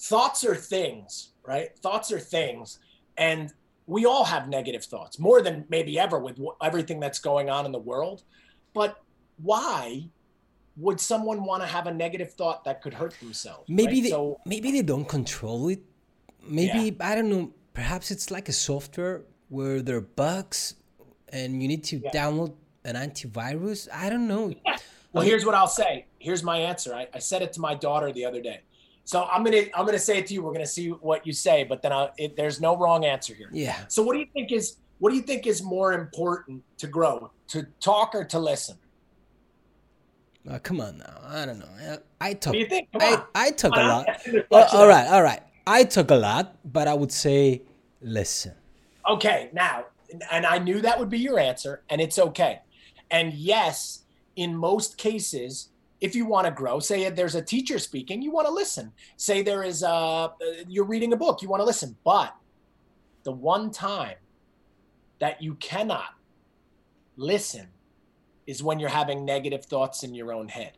thoughts 0.01 0.45
are 0.45 0.55
things, 0.55 1.33
right? 1.47 1.77
Thoughts 1.79 2.13
are 2.13 2.21
things. 2.21 2.79
And 3.17 3.53
we 3.87 4.07
all 4.07 4.25
have 4.25 4.49
negative 4.49 4.85
thoughts, 4.85 5.19
more 5.19 5.43
than 5.43 5.65
maybe 5.69 5.99
ever 5.99 6.19
with 6.19 6.39
everything 6.63 7.01
that's 7.01 7.19
going 7.19 7.51
on 7.51 7.67
in 7.67 7.73
the 7.73 7.79
world. 7.79 8.23
But 8.73 8.97
why 9.43 10.09
would 10.77 11.01
someone 11.01 11.45
want 11.45 11.63
to 11.63 11.69
have 11.69 11.87
a 11.87 11.93
negative 11.93 12.33
thought 12.33 12.65
that 12.65 12.83
could 12.83 12.95
hurt 12.95 13.15
themselves? 13.21 13.69
Maybe 13.69 13.97
right? 13.97 14.03
they 14.05 14.11
so 14.11 14.41
maybe 14.47 14.73
they 14.73 14.83
don't 14.83 15.09
control 15.09 15.69
it. 15.69 15.83
Maybe 16.47 16.97
I 17.01 17.15
don't 17.15 17.29
know. 17.29 17.53
Perhaps 17.75 18.11
it's 18.11 18.31
like 18.31 18.49
a 18.49 18.53
software 18.53 19.23
where 19.49 19.83
there 19.83 19.97
are 19.97 20.01
bugs 20.01 20.77
and 21.35 21.61
you 21.61 21.69
need 21.69 21.85
to 21.85 21.99
Yeah. 21.99 22.11
download 22.13 22.55
an 22.85 22.95
antivirus. 22.97 23.89
I 23.93 24.09
don't 24.09 24.29
know. 24.29 24.55
Well, 25.13 25.25
here's 25.25 25.45
what 25.45 25.55
I'll 25.55 25.69
say. 25.69 26.07
Here's 26.19 26.43
my 26.43 26.59
answer. 26.59 26.95
I, 26.95 27.07
I 27.13 27.19
said 27.19 27.43
it 27.43 27.53
to 27.55 27.61
my 27.61 27.75
daughter 27.75 28.13
the 28.13 28.25
other 28.25 28.41
day. 28.41 28.61
So 29.05 29.25
I'm 29.25 29.45
gonna 29.45 29.65
I'm 29.75 29.85
gonna 29.85 29.99
say 29.99 30.19
it 30.19 30.27
to 30.29 30.35
you. 30.35 30.43
We're 30.43 30.53
gonna 30.55 30.67
see 30.67 30.89
what 30.89 31.27
you 31.27 31.33
say, 31.33 31.65
but 31.65 31.83
then 31.83 31.93
I'll, 31.93 32.11
it, 32.17 32.37
there's 32.37 32.61
no 32.61 32.77
wrong 32.77 33.05
answer 33.05 33.35
here. 33.35 33.51
Yeah. 33.53 33.77
So 33.89 34.03
what 34.03 34.15
do 34.15 34.21
you 34.21 34.27
think 34.33 34.51
is 34.51 34.77
what 34.99 35.11
do 35.11 35.17
you 35.17 35.23
think 35.23 35.47
is 35.47 35.63
more 35.63 35.93
important 35.93 36.63
to 36.79 36.87
grow? 36.87 37.31
To 37.49 37.67
talk 37.81 38.15
or 38.15 38.25
to 38.25 38.39
listen? 38.39 38.79
Uh, 40.49 40.59
come 40.59 40.81
on 40.81 40.99
now. 40.99 41.21
I 41.27 41.45
don't 41.47 41.59
know. 41.59 41.69
I, 42.21 42.29
I 42.29 42.33
do 42.35 42.57
you 42.57 42.67
think? 42.67 42.89
I. 42.95 43.23
I 43.35 43.51
talk 43.51 43.73
a 43.73 43.81
lot. 43.81 44.05
I'm 44.09 44.15
asking 44.15 44.33
the 44.35 44.47
Well, 44.51 44.69
all 44.73 44.89
right, 44.89 45.07
all 45.09 45.23
right. 45.23 45.43
I 45.67 45.85
talk 45.85 46.11
a 46.11 46.15
lot, 46.17 46.57
but 46.65 46.89
I 46.89 46.95
would 46.95 47.13
say 47.13 47.63
listen. 48.01 48.53
Okay, 49.09 49.51
now, 49.53 49.85
and 50.31 50.47
I 50.47 50.59
knew 50.59 50.81
that 50.81 50.99
would 50.99 51.11
be 51.11 51.19
your 51.19 51.39
answer, 51.39 51.83
and 51.89 52.01
it's 52.01 52.19
okay. 52.19 52.61
And 53.11 53.33
yes, 53.35 54.05
in 54.37 54.57
most 54.57 54.99
cases, 54.99 55.71
if 56.01 56.15
you 56.15 56.27
want 56.27 56.47
to 56.47 56.53
grow, 56.53 56.81
say 56.81 57.09
there's 57.11 57.35
a 57.35 57.43
teacher 57.43 57.79
speaking, 57.79 58.21
you 58.21 58.31
want 58.31 58.47
to 58.47 58.53
listen. 58.53 58.93
Say 59.17 59.43
there 59.43 59.63
is 59.63 59.83
a 59.83 60.33
you're 60.69 60.85
reading 60.85 61.13
a 61.13 61.17
book, 61.17 61.43
you 61.43 61.49
want 61.49 61.61
to 61.61 61.65
listen. 61.65 61.97
But 62.05 62.35
the 63.23 63.33
one 63.33 63.71
time 63.71 64.17
that 65.19 65.43
you 65.43 65.55
cannot 65.55 66.11
listen 67.17 67.69
is 68.47 68.63
when 68.63 68.79
you're 68.79 68.91
having 68.91 69.25
negative 69.25 69.65
thoughts 69.65 70.03
in 70.03 70.15
your 70.15 70.33
own 70.33 70.49
head. 70.49 70.73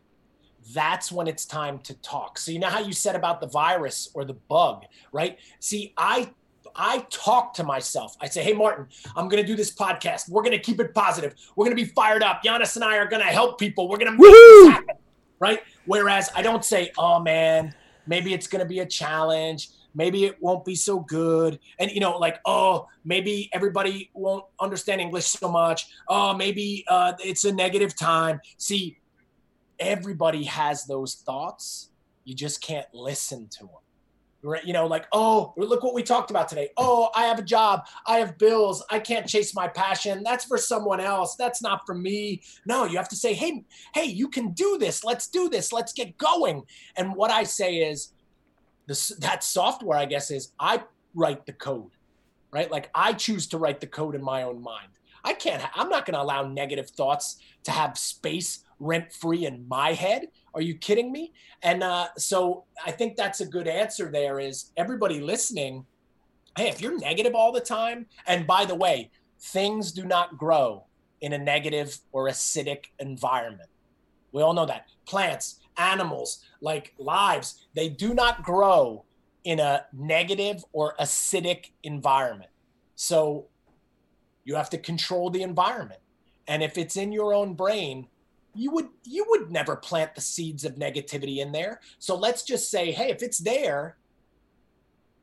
That's 0.73 1.11
when 1.11 1.27
it's 1.27 1.45
time 1.45 1.79
to 1.79 1.93
talk. 1.95 2.37
So 2.37 2.51
you 2.51 2.59
know 2.59 2.69
how 2.69 2.79
you 2.79 2.93
said 2.93 3.15
about 3.15 3.41
the 3.41 3.47
virus 3.47 4.09
or 4.13 4.25
the 4.25 4.33
bug, 4.33 4.85
right? 5.11 5.37
See, 5.59 5.93
I 5.97 6.29
I 6.77 7.05
talk 7.09 7.53
to 7.55 7.63
myself. 7.63 8.15
I 8.21 8.27
say, 8.27 8.43
hey, 8.43 8.53
Martin, 8.53 8.87
I'm 9.15 9.27
going 9.27 9.41
to 9.41 9.47
do 9.47 9.55
this 9.55 9.73
podcast. 9.73 10.29
We're 10.29 10.43
going 10.43 10.51
to 10.51 10.59
keep 10.59 10.79
it 10.79 10.93
positive. 10.93 11.33
We're 11.55 11.65
going 11.65 11.75
to 11.75 11.83
be 11.83 11.89
fired 11.89 12.23
up. 12.23 12.43
Giannis 12.43 12.75
and 12.75 12.85
I 12.85 12.97
are 12.97 13.07
going 13.07 13.25
to 13.25 13.31
help 13.31 13.59
people. 13.59 13.89
We're 13.89 13.97
going 13.97 14.11
to 14.11 14.17
make 14.17 14.31
this 14.31 14.69
happen. 14.69 14.95
Right. 15.39 15.61
Whereas 15.85 16.29
I 16.35 16.41
don't 16.41 16.63
say, 16.63 16.91
oh, 16.97 17.19
man, 17.19 17.73
maybe 18.05 18.33
it's 18.33 18.47
going 18.47 18.63
to 18.63 18.67
be 18.67 18.79
a 18.79 18.85
challenge. 18.85 19.69
Maybe 19.95 20.25
it 20.25 20.41
won't 20.41 20.63
be 20.63 20.75
so 20.75 20.99
good. 20.99 21.59
And, 21.79 21.89
you 21.91 21.99
know, 21.99 22.17
like, 22.17 22.39
oh, 22.45 22.87
maybe 23.03 23.49
everybody 23.53 24.11
won't 24.13 24.45
understand 24.59 25.01
English 25.01 25.25
so 25.25 25.49
much. 25.49 25.87
Oh, 26.07 26.35
maybe 26.35 26.85
uh, 26.87 27.13
it's 27.19 27.45
a 27.45 27.51
negative 27.51 27.95
time. 27.95 28.39
See, 28.57 28.99
everybody 29.79 30.43
has 30.43 30.85
those 30.85 31.15
thoughts. 31.15 31.89
You 32.25 32.35
just 32.35 32.61
can't 32.61 32.87
listen 32.93 33.47
to 33.57 33.59
them 33.59 33.86
you 34.63 34.73
know, 34.73 34.85
like, 34.85 35.05
oh, 35.11 35.53
look 35.57 35.83
what 35.83 35.93
we 35.93 36.03
talked 36.03 36.29
about 36.29 36.47
today. 36.47 36.69
Oh, 36.77 37.09
I 37.15 37.23
have 37.23 37.39
a 37.39 37.43
job. 37.43 37.85
I 38.05 38.17
have 38.17 38.37
bills. 38.37 38.83
I 38.89 38.99
can't 38.99 39.27
chase 39.27 39.55
my 39.55 39.67
passion. 39.67 40.23
That's 40.23 40.45
for 40.45 40.57
someone 40.57 40.99
else. 40.99 41.35
That's 41.35 41.61
not 41.61 41.85
for 41.85 41.95
me. 41.95 42.41
No, 42.65 42.85
you 42.85 42.97
have 42.97 43.09
to 43.09 43.15
say, 43.15 43.33
hey, 43.33 43.65
hey, 43.93 44.05
you 44.05 44.29
can 44.29 44.51
do 44.51 44.77
this. 44.79 45.03
Let's 45.03 45.27
do 45.27 45.49
this. 45.49 45.73
Let's 45.73 45.93
get 45.93 46.17
going. 46.17 46.63
And 46.95 47.15
what 47.15 47.31
I 47.31 47.43
say 47.43 47.77
is, 47.77 48.13
this, 48.85 49.09
that 49.19 49.43
software, 49.43 49.97
I 49.97 50.05
guess, 50.05 50.31
is 50.31 50.53
I 50.59 50.83
write 51.13 51.45
the 51.45 51.53
code, 51.53 51.91
right? 52.51 52.71
Like 52.71 52.89
I 52.95 53.13
choose 53.13 53.47
to 53.47 53.57
write 53.57 53.81
the 53.81 53.87
code 53.87 54.15
in 54.15 54.23
my 54.23 54.43
own 54.43 54.61
mind. 54.61 54.89
I 55.23 55.33
can't, 55.33 55.61
I'm 55.75 55.89
not 55.89 56.05
going 56.05 56.13
to 56.13 56.21
allow 56.21 56.43
negative 56.43 56.89
thoughts 56.89 57.37
to 57.63 57.71
have 57.71 57.97
space 57.97 58.59
rent 58.79 59.11
free 59.11 59.45
in 59.45 59.67
my 59.67 59.93
head. 59.93 60.27
Are 60.53 60.61
you 60.61 60.75
kidding 60.75 61.11
me? 61.11 61.33
And 61.63 61.83
uh, 61.83 62.07
so 62.17 62.65
I 62.85 62.91
think 62.91 63.15
that's 63.15 63.41
a 63.41 63.45
good 63.45 63.67
answer 63.67 64.11
there 64.11 64.39
is 64.39 64.71
everybody 64.77 65.19
listening. 65.19 65.85
Hey, 66.57 66.69
if 66.69 66.81
you're 66.81 66.97
negative 66.97 67.35
all 67.35 67.51
the 67.51 67.61
time, 67.61 68.07
and 68.25 68.47
by 68.47 68.65
the 68.65 68.75
way, 68.75 69.11
things 69.39 69.91
do 69.91 70.05
not 70.05 70.37
grow 70.37 70.85
in 71.21 71.33
a 71.33 71.37
negative 71.37 71.99
or 72.11 72.27
acidic 72.27 72.85
environment. 72.99 73.69
We 74.31 74.41
all 74.41 74.53
know 74.53 74.65
that. 74.65 74.87
Plants, 75.05 75.59
animals, 75.77 76.43
like 76.61 76.93
lives, 76.97 77.65
they 77.75 77.89
do 77.89 78.13
not 78.13 78.43
grow 78.43 79.05
in 79.43 79.59
a 79.59 79.85
negative 79.93 80.63
or 80.73 80.95
acidic 80.99 81.71
environment. 81.83 82.49
So 82.95 83.47
you 84.43 84.55
have 84.55 84.69
to 84.71 84.77
control 84.77 85.29
the 85.29 85.43
environment. 85.43 86.01
And 86.47 86.63
if 86.63 86.77
it's 86.77 86.97
in 86.97 87.11
your 87.11 87.33
own 87.33 87.53
brain, 87.53 88.07
you 88.57 88.71
would 88.71 88.87
you 89.03 89.25
would 89.29 89.51
never 89.51 89.75
plant 89.75 90.15
the 90.15 90.21
seeds 90.21 90.65
of 90.65 90.75
negativity 90.75 91.37
in 91.37 91.51
there. 91.51 91.79
So 91.99 92.15
let's 92.15 92.43
just 92.43 92.71
say, 92.71 92.91
hey, 92.91 93.09
if 93.11 93.21
it's 93.21 93.37
there, 93.37 93.97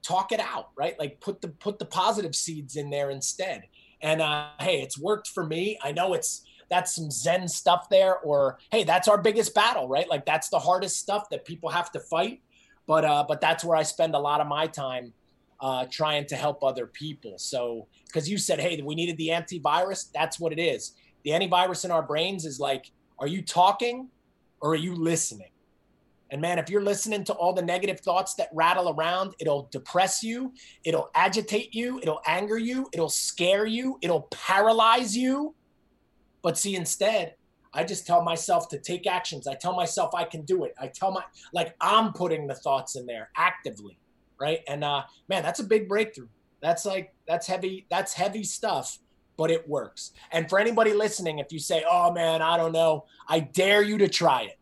talk 0.02 0.32
it 0.32 0.40
out, 0.40 0.70
right? 0.76 0.98
Like 0.98 1.20
put 1.20 1.40
the 1.40 1.48
put 1.48 1.78
the 1.78 1.84
positive 1.84 2.34
seeds 2.34 2.76
in 2.76 2.90
there 2.90 3.10
instead. 3.10 3.64
And 4.00 4.22
uh, 4.22 4.48
hey, 4.60 4.82
it's 4.82 4.98
worked 4.98 5.28
for 5.28 5.44
me. 5.44 5.78
I 5.82 5.92
know 5.92 6.14
it's 6.14 6.44
that's 6.70 6.94
some 6.94 7.10
zen 7.10 7.46
stuff 7.46 7.88
there 7.90 8.18
or 8.20 8.58
hey 8.70 8.84
that's 8.84 9.06
our 9.06 9.18
biggest 9.18 9.54
battle 9.54 9.86
right 9.86 10.08
like 10.08 10.24
that's 10.24 10.48
the 10.48 10.58
hardest 10.58 10.96
stuff 10.96 11.28
that 11.30 11.44
people 11.44 11.68
have 11.68 11.90
to 11.92 12.00
fight 12.00 12.40
but 12.86 13.04
uh 13.04 13.24
but 13.28 13.40
that's 13.40 13.62
where 13.62 13.76
i 13.76 13.82
spend 13.82 14.14
a 14.14 14.18
lot 14.18 14.40
of 14.40 14.46
my 14.46 14.66
time 14.66 15.12
uh 15.60 15.84
trying 15.90 16.26
to 16.26 16.34
help 16.36 16.64
other 16.64 16.86
people 16.86 17.38
so 17.38 17.86
because 18.06 18.28
you 18.28 18.38
said 18.38 18.58
hey 18.58 18.80
we 18.82 18.94
needed 18.94 19.16
the 19.18 19.28
antivirus 19.28 20.10
that's 20.12 20.40
what 20.40 20.52
it 20.52 20.58
is 20.58 20.94
the 21.24 21.30
antivirus 21.30 21.84
in 21.84 21.90
our 21.90 22.02
brains 22.02 22.44
is 22.44 22.58
like 22.58 22.90
are 23.18 23.26
you 23.26 23.42
talking 23.42 24.08
or 24.60 24.72
are 24.72 24.76
you 24.76 24.94
listening? 24.94 25.48
And 26.30 26.40
man, 26.40 26.58
if 26.58 26.68
you're 26.68 26.82
listening 26.82 27.22
to 27.24 27.32
all 27.34 27.52
the 27.52 27.62
negative 27.62 28.00
thoughts 28.00 28.34
that 28.34 28.48
rattle 28.52 28.88
around, 28.88 29.34
it'll 29.38 29.68
depress 29.70 30.22
you, 30.22 30.52
it'll 30.84 31.10
agitate 31.14 31.74
you, 31.74 32.00
it'll 32.00 32.20
anger 32.26 32.58
you, 32.58 32.88
it'll 32.92 33.08
scare 33.08 33.66
you, 33.66 33.98
it'll 34.02 34.28
paralyze 34.32 35.16
you. 35.16 35.54
But 36.42 36.58
see, 36.58 36.74
instead, 36.74 37.36
I 37.72 37.84
just 37.84 38.06
tell 38.06 38.22
myself 38.22 38.68
to 38.70 38.78
take 38.78 39.06
actions. 39.06 39.46
I 39.46 39.54
tell 39.54 39.74
myself 39.74 40.14
I 40.14 40.24
can 40.24 40.42
do 40.42 40.64
it. 40.64 40.74
I 40.80 40.86
tell 40.88 41.10
my 41.10 41.22
like 41.52 41.74
I'm 41.80 42.12
putting 42.12 42.46
the 42.46 42.54
thoughts 42.54 42.96
in 42.96 43.04
there 43.06 43.30
actively, 43.36 43.98
right? 44.40 44.60
And 44.68 44.84
uh 44.84 45.02
man, 45.28 45.42
that's 45.42 45.60
a 45.60 45.64
big 45.64 45.88
breakthrough. 45.88 46.28
That's 46.62 46.86
like 46.86 47.12
that's 47.26 47.46
heavy 47.46 47.86
that's 47.90 48.12
heavy 48.12 48.44
stuff 48.44 48.98
but 49.36 49.50
it 49.50 49.68
works. 49.68 50.12
And 50.32 50.48
for 50.48 50.58
anybody 50.58 50.92
listening, 50.92 51.38
if 51.38 51.52
you 51.52 51.58
say, 51.58 51.84
"Oh 51.88 52.12
man, 52.12 52.42
I 52.42 52.56
don't 52.56 52.72
know," 52.72 53.06
I 53.28 53.40
dare 53.40 53.82
you 53.82 53.98
to 53.98 54.08
try 54.08 54.42
it. 54.42 54.58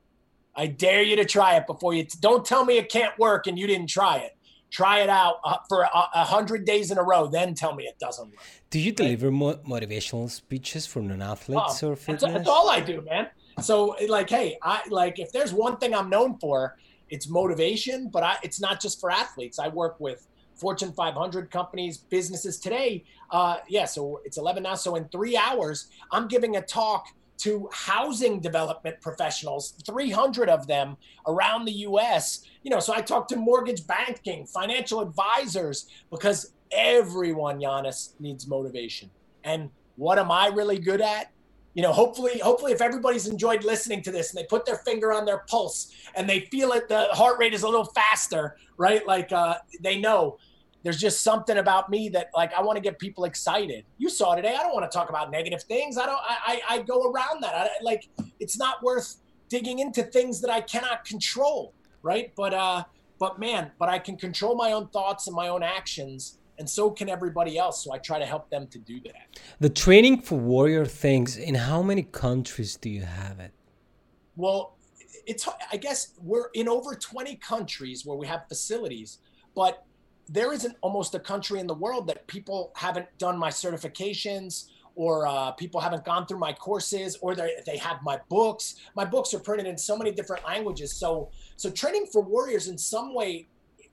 I 0.55 0.67
dare 0.67 1.03
you 1.03 1.17
to 1.17 1.25
try 1.25 1.57
it 1.57 1.67
before 1.67 1.95
you. 1.95 2.05
T- 2.05 2.19
don't 2.21 2.45
tell 2.45 2.65
me 2.65 2.79
it 2.79 2.91
can't 2.91 3.19
work 3.19 3.47
and 3.47 3.59
you 3.59 3.67
didn't 3.67 3.89
try 3.89 4.19
it. 4.19 4.37
Try 4.71 5.01
it 5.01 5.09
out 5.09 5.37
uh, 5.45 5.59
for 5.69 5.83
a, 5.83 5.89
a, 6.15 6.25
hundred 6.25 6.65
days 6.65 6.91
in 6.91 6.97
a 6.97 7.03
row, 7.03 7.27
then 7.27 7.55
tell 7.55 7.75
me 7.75 7.85
it 7.85 7.99
doesn't 7.99 8.27
work. 8.27 8.41
Do 8.71 8.79
you 8.79 8.91
deliver 8.91 9.31
mo- 9.31 9.61
motivational 9.69 10.31
speeches 10.31 10.87
for 10.87 11.03
non-athletes 11.03 11.83
oh, 11.83 11.91
or 11.91 11.97
fitness? 11.97 12.23
That's, 12.23 12.35
that's 12.35 12.49
all 12.49 12.71
I 12.71 12.81
do, 12.81 13.03
man. 13.03 13.29
So, 13.61 13.97
like, 14.09 14.31
hey, 14.31 14.57
I 14.63 14.81
like 14.89 15.19
if 15.19 15.31
there's 15.31 15.53
one 15.53 15.77
thing 15.77 15.95
I'm 15.95 16.09
known 16.09 16.39
for, 16.39 16.79
it's 17.11 17.29
motivation. 17.29 18.09
But 18.09 18.23
I, 18.23 18.37
it's 18.43 18.61
not 18.61 18.81
just 18.81 18.99
for 18.99 19.11
athletes. 19.11 19.59
I 19.59 19.69
work 19.69 20.01
with 20.01 20.27
Fortune 20.63 20.93
500 20.93 21.51
companies, 21.51 21.99
businesses 21.99 22.61
today. 22.61 23.03
Uh, 23.33 23.57
yeah, 23.69 23.85
so 23.85 24.21
it's 24.25 24.39
11 24.39 24.63
now. 24.63 24.77
So 24.77 24.95
in 24.95 25.09
three 25.09 25.37
hours, 25.37 25.89
I'm 26.13 26.29
giving 26.29 26.55
a 26.57 26.63
talk 26.63 27.07
to 27.39 27.69
housing 27.73 28.39
development 28.39 29.01
professionals, 29.01 29.75
300 29.85 30.49
of 30.49 30.69
them 30.69 30.97
around 31.27 31.65
the 31.65 31.73
US. 31.89 32.45
You 32.63 32.71
know, 32.71 32.79
so 32.79 32.95
I 32.95 33.01
talk 33.01 33.27
to 33.29 33.37
mortgage 33.37 33.85
banking, 33.89 34.47
financial 34.47 35.01
advisors, 35.01 35.89
because 36.13 36.53
everyone, 36.71 37.59
Giannis, 37.59 38.13
needs 38.21 38.47
motivation. 38.47 39.11
And 39.43 39.69
what 39.97 40.21
am 40.21 40.31
I 40.31 40.47
really 40.47 40.79
good 40.79 41.01
at? 41.01 41.33
You 41.75 41.83
know, 41.83 41.93
hopefully, 41.93 42.39
hopefully, 42.39 42.71
if 42.71 42.81
everybody's 42.81 43.27
enjoyed 43.27 43.65
listening 43.65 44.03
to 44.03 44.13
this 44.13 44.31
and 44.31 44.39
they 44.39 44.47
put 44.47 44.65
their 44.65 44.77
finger 44.77 45.13
on 45.13 45.25
their 45.25 45.39
pulse 45.49 45.91
and 46.15 46.29
they 46.29 46.41
feel 46.53 46.71
it, 46.73 46.89
the 46.89 47.09
heart 47.13 47.41
rate 47.41 47.55
is 47.55 47.65
a 47.65 47.67
little 47.67 47.87
faster, 47.87 48.57
right? 48.77 49.05
Like 49.05 49.33
uh, 49.33 49.57
they 49.81 49.99
know 49.99 50.39
there's 50.83 50.99
just 50.99 51.23
something 51.23 51.59
about 51.59 51.91
me 51.91 52.09
that 52.11 52.31
like 52.35 52.53
I 52.55 52.63
want 52.63 52.77
to 52.77 52.83
get 52.83 52.99
people 52.99 53.25
excited. 53.25 53.85
You 53.99 54.09
saw 54.09 54.35
today. 54.35 54.55
I 54.59 54.63
don't 54.63 54.75
want 54.75 54.91
to 54.91 54.97
talk 54.97 55.09
about 55.09 55.31
negative 55.31 55.63
things. 55.63 55.97
I 55.97 56.07
don't. 56.07 56.21
I 56.23 56.61
I, 56.69 56.75
I 56.75 56.83
go 56.83 57.11
around 57.11 57.43
that. 57.43 57.55
I, 57.55 57.69
like 57.83 58.09
it's 58.41 58.59
not 58.59 58.83
worth 58.83 59.17
digging 59.49 59.79
into 59.81 60.03
things 60.03 60.41
that 60.41 60.51
I 60.51 60.61
cannot 60.61 61.05
control, 61.05 61.75
right? 62.03 62.33
But 62.35 62.55
uh, 62.55 62.85
but 63.19 63.39
man, 63.39 63.71
but 63.79 63.89
I 63.89 63.99
can 63.99 64.17
control 64.17 64.57
my 64.57 64.73
own 64.73 64.89
thoughts 64.89 65.27
and 65.27 65.37
my 65.37 65.49
own 65.49 65.63
actions, 65.63 66.39
and 66.59 66.69
so 66.69 66.91
can 66.91 67.09
everybody 67.09 67.59
else. 67.59 67.85
So 67.85 67.93
I 67.93 67.99
try 67.99 68.19
to 68.19 68.27
help 68.27 68.51
them 68.51 68.67
to 68.69 68.79
do 68.79 69.01
that. 69.05 69.41
The 69.61 69.71
training 69.71 70.23
for 70.23 70.37
warrior 70.39 70.85
things. 70.85 71.37
In 71.37 71.55
how 71.55 71.83
many 71.83 72.03
countries 72.03 72.77
do 72.77 72.91
you 72.91 73.03
have 73.03 73.39
it? 73.39 73.53
Well, 74.37 74.77
it's 75.27 75.49
I 75.71 75.77
guess 75.77 76.15
we're 76.21 76.49
in 76.55 76.69
over 76.69 76.95
20 76.95 77.37
countries 77.37 78.05
where 78.05 78.17
we 78.17 78.27
have 78.27 78.49
facilities, 78.49 79.19
but 79.55 79.85
there 80.29 80.53
isn't 80.53 80.77
almost 80.81 81.15
a 81.15 81.19
country 81.19 81.61
in 81.61 81.67
the 81.67 81.75
world 81.75 82.07
that 82.07 82.27
people 82.27 82.73
haven't 82.77 83.07
done 83.19 83.39
my 83.39 83.51
certifications 83.51 84.69
or 84.95 85.27
uh, 85.27 85.51
people 85.53 85.81
haven't 85.81 86.05
gone 86.05 86.27
through 86.27 86.39
my 86.39 86.53
courses 86.53 87.17
or 87.21 87.35
they, 87.35 87.55
they 87.67 87.77
have 87.77 88.03
my 88.03 88.19
books. 88.29 88.77
My 88.95 89.05
books 89.05 89.33
are 89.35 89.39
printed 89.39 89.67
in 89.67 89.77
so 89.79 89.97
many 89.97 90.13
different 90.13 90.45
languages. 90.45 90.93
So 90.93 91.31
so 91.57 91.71
training 91.71 92.07
for 92.13 92.23
warriors 92.23 92.69
in 92.69 92.79
some 92.79 93.15
way 93.15 93.49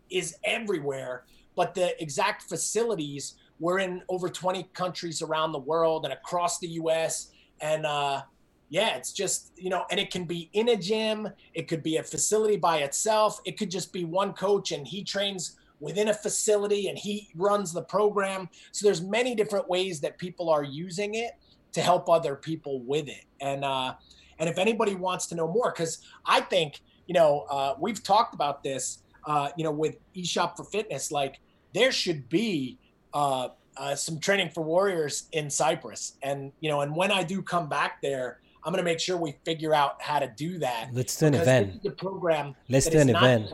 is 0.10 0.36
everywhere 0.44 1.24
but 1.60 1.76
the 1.76 2.02
exact 2.02 2.44
facilities 2.44 3.36
we're 3.60 3.80
in 3.80 4.02
over 4.08 4.30
20 4.30 4.64
countries 4.74 5.22
around 5.22 5.52
the 5.52 5.60
world 5.60 6.06
and 6.06 6.14
across 6.14 6.58
the 6.60 6.70
us 6.70 7.32
and 7.60 7.86
uh, 7.86 8.22
yeah 8.70 8.96
it's 8.96 9.12
just 9.12 9.52
you 9.58 9.70
know 9.70 9.84
and 9.92 10.00
it 10.00 10.10
can 10.10 10.24
be 10.24 10.50
in 10.54 10.70
a 10.70 10.78
gym. 10.78 11.28
It 11.54 11.68
could 11.68 11.84
be 11.84 11.98
a 11.98 12.04
facility 12.04 12.56
by 12.56 12.78
itself. 12.78 13.42
It 13.46 13.58
could 13.58 13.70
just 13.70 13.92
be 13.92 14.06
one 14.06 14.32
coach 14.32 14.72
and 14.72 14.88
he 14.88 15.04
trains 15.04 15.58
within 15.80 16.10
a 16.10 16.14
facility 16.14 16.88
and 16.88 16.98
he 16.98 17.30
runs 17.36 17.74
the 17.74 17.82
program. 17.82 18.50
So 18.72 18.86
there's 18.86 19.02
many 19.02 19.36
different 19.36 19.70
ways 19.70 20.00
that 20.02 20.18
people 20.18 20.50
are 20.50 20.64
using 20.64 21.16
it 21.16 21.32
to 21.74 21.82
help 21.82 22.10
other 22.10 22.36
people 22.36 22.82
with 22.82 23.08
it. 23.08 23.26
And 23.42 23.64
uh, 23.64 23.94
and 24.40 24.50
if 24.50 24.58
anybody 24.58 24.96
wants 24.96 25.28
to 25.28 25.36
know 25.36 25.48
more, 25.48 25.72
because 25.72 26.00
I 26.26 26.42
think 26.42 26.82
you 27.08 27.14
know 27.14 27.46
uh, 27.50 27.76
we've 27.80 28.04
talked 28.04 28.34
about 28.34 28.64
this, 28.64 29.00
uh, 29.26 29.50
you 29.58 29.64
know, 29.64 29.72
with 29.72 29.98
eShop 30.16 30.58
for 30.58 30.64
Fitness, 30.64 31.12
like 31.12 31.40
there 31.74 31.92
should 31.92 32.30
be 32.30 32.78
uh, 33.14 33.50
uh, 33.78 33.96
some 33.96 34.20
training 34.20 34.50
for 34.50 34.64
warriors 34.64 35.28
in 35.32 35.50
Cyprus, 35.50 36.14
and 36.24 36.52
you 36.60 36.70
know, 36.70 36.82
and 36.82 36.96
when 36.96 37.12
I 37.12 37.24
do 37.24 37.42
come 37.42 37.70
back 37.70 38.02
there, 38.02 38.40
I'm 38.64 38.74
going 38.74 38.84
to 38.84 38.90
make 38.90 39.00
sure 39.00 39.18
we 39.18 39.36
figure 39.46 39.74
out 39.74 40.02
how 40.02 40.20
to 40.20 40.32
do 40.36 40.58
that. 40.60 40.90
Let's 40.94 41.16
do 41.18 41.28
an 41.28 41.36
event. 41.36 41.84
The 41.84 41.92
program. 41.92 42.56
Let's 42.68 42.88
do 42.88 43.00
an 43.00 43.10
event. 43.10 43.54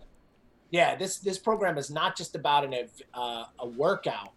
Yeah, 0.76 0.94
this 0.98 1.20
this 1.20 1.38
program 1.40 1.78
is 1.78 1.90
not 1.90 2.18
just 2.18 2.36
about 2.36 2.66
an 2.66 2.74
uh, 3.14 3.46
a 3.60 3.66
workout. 3.66 4.34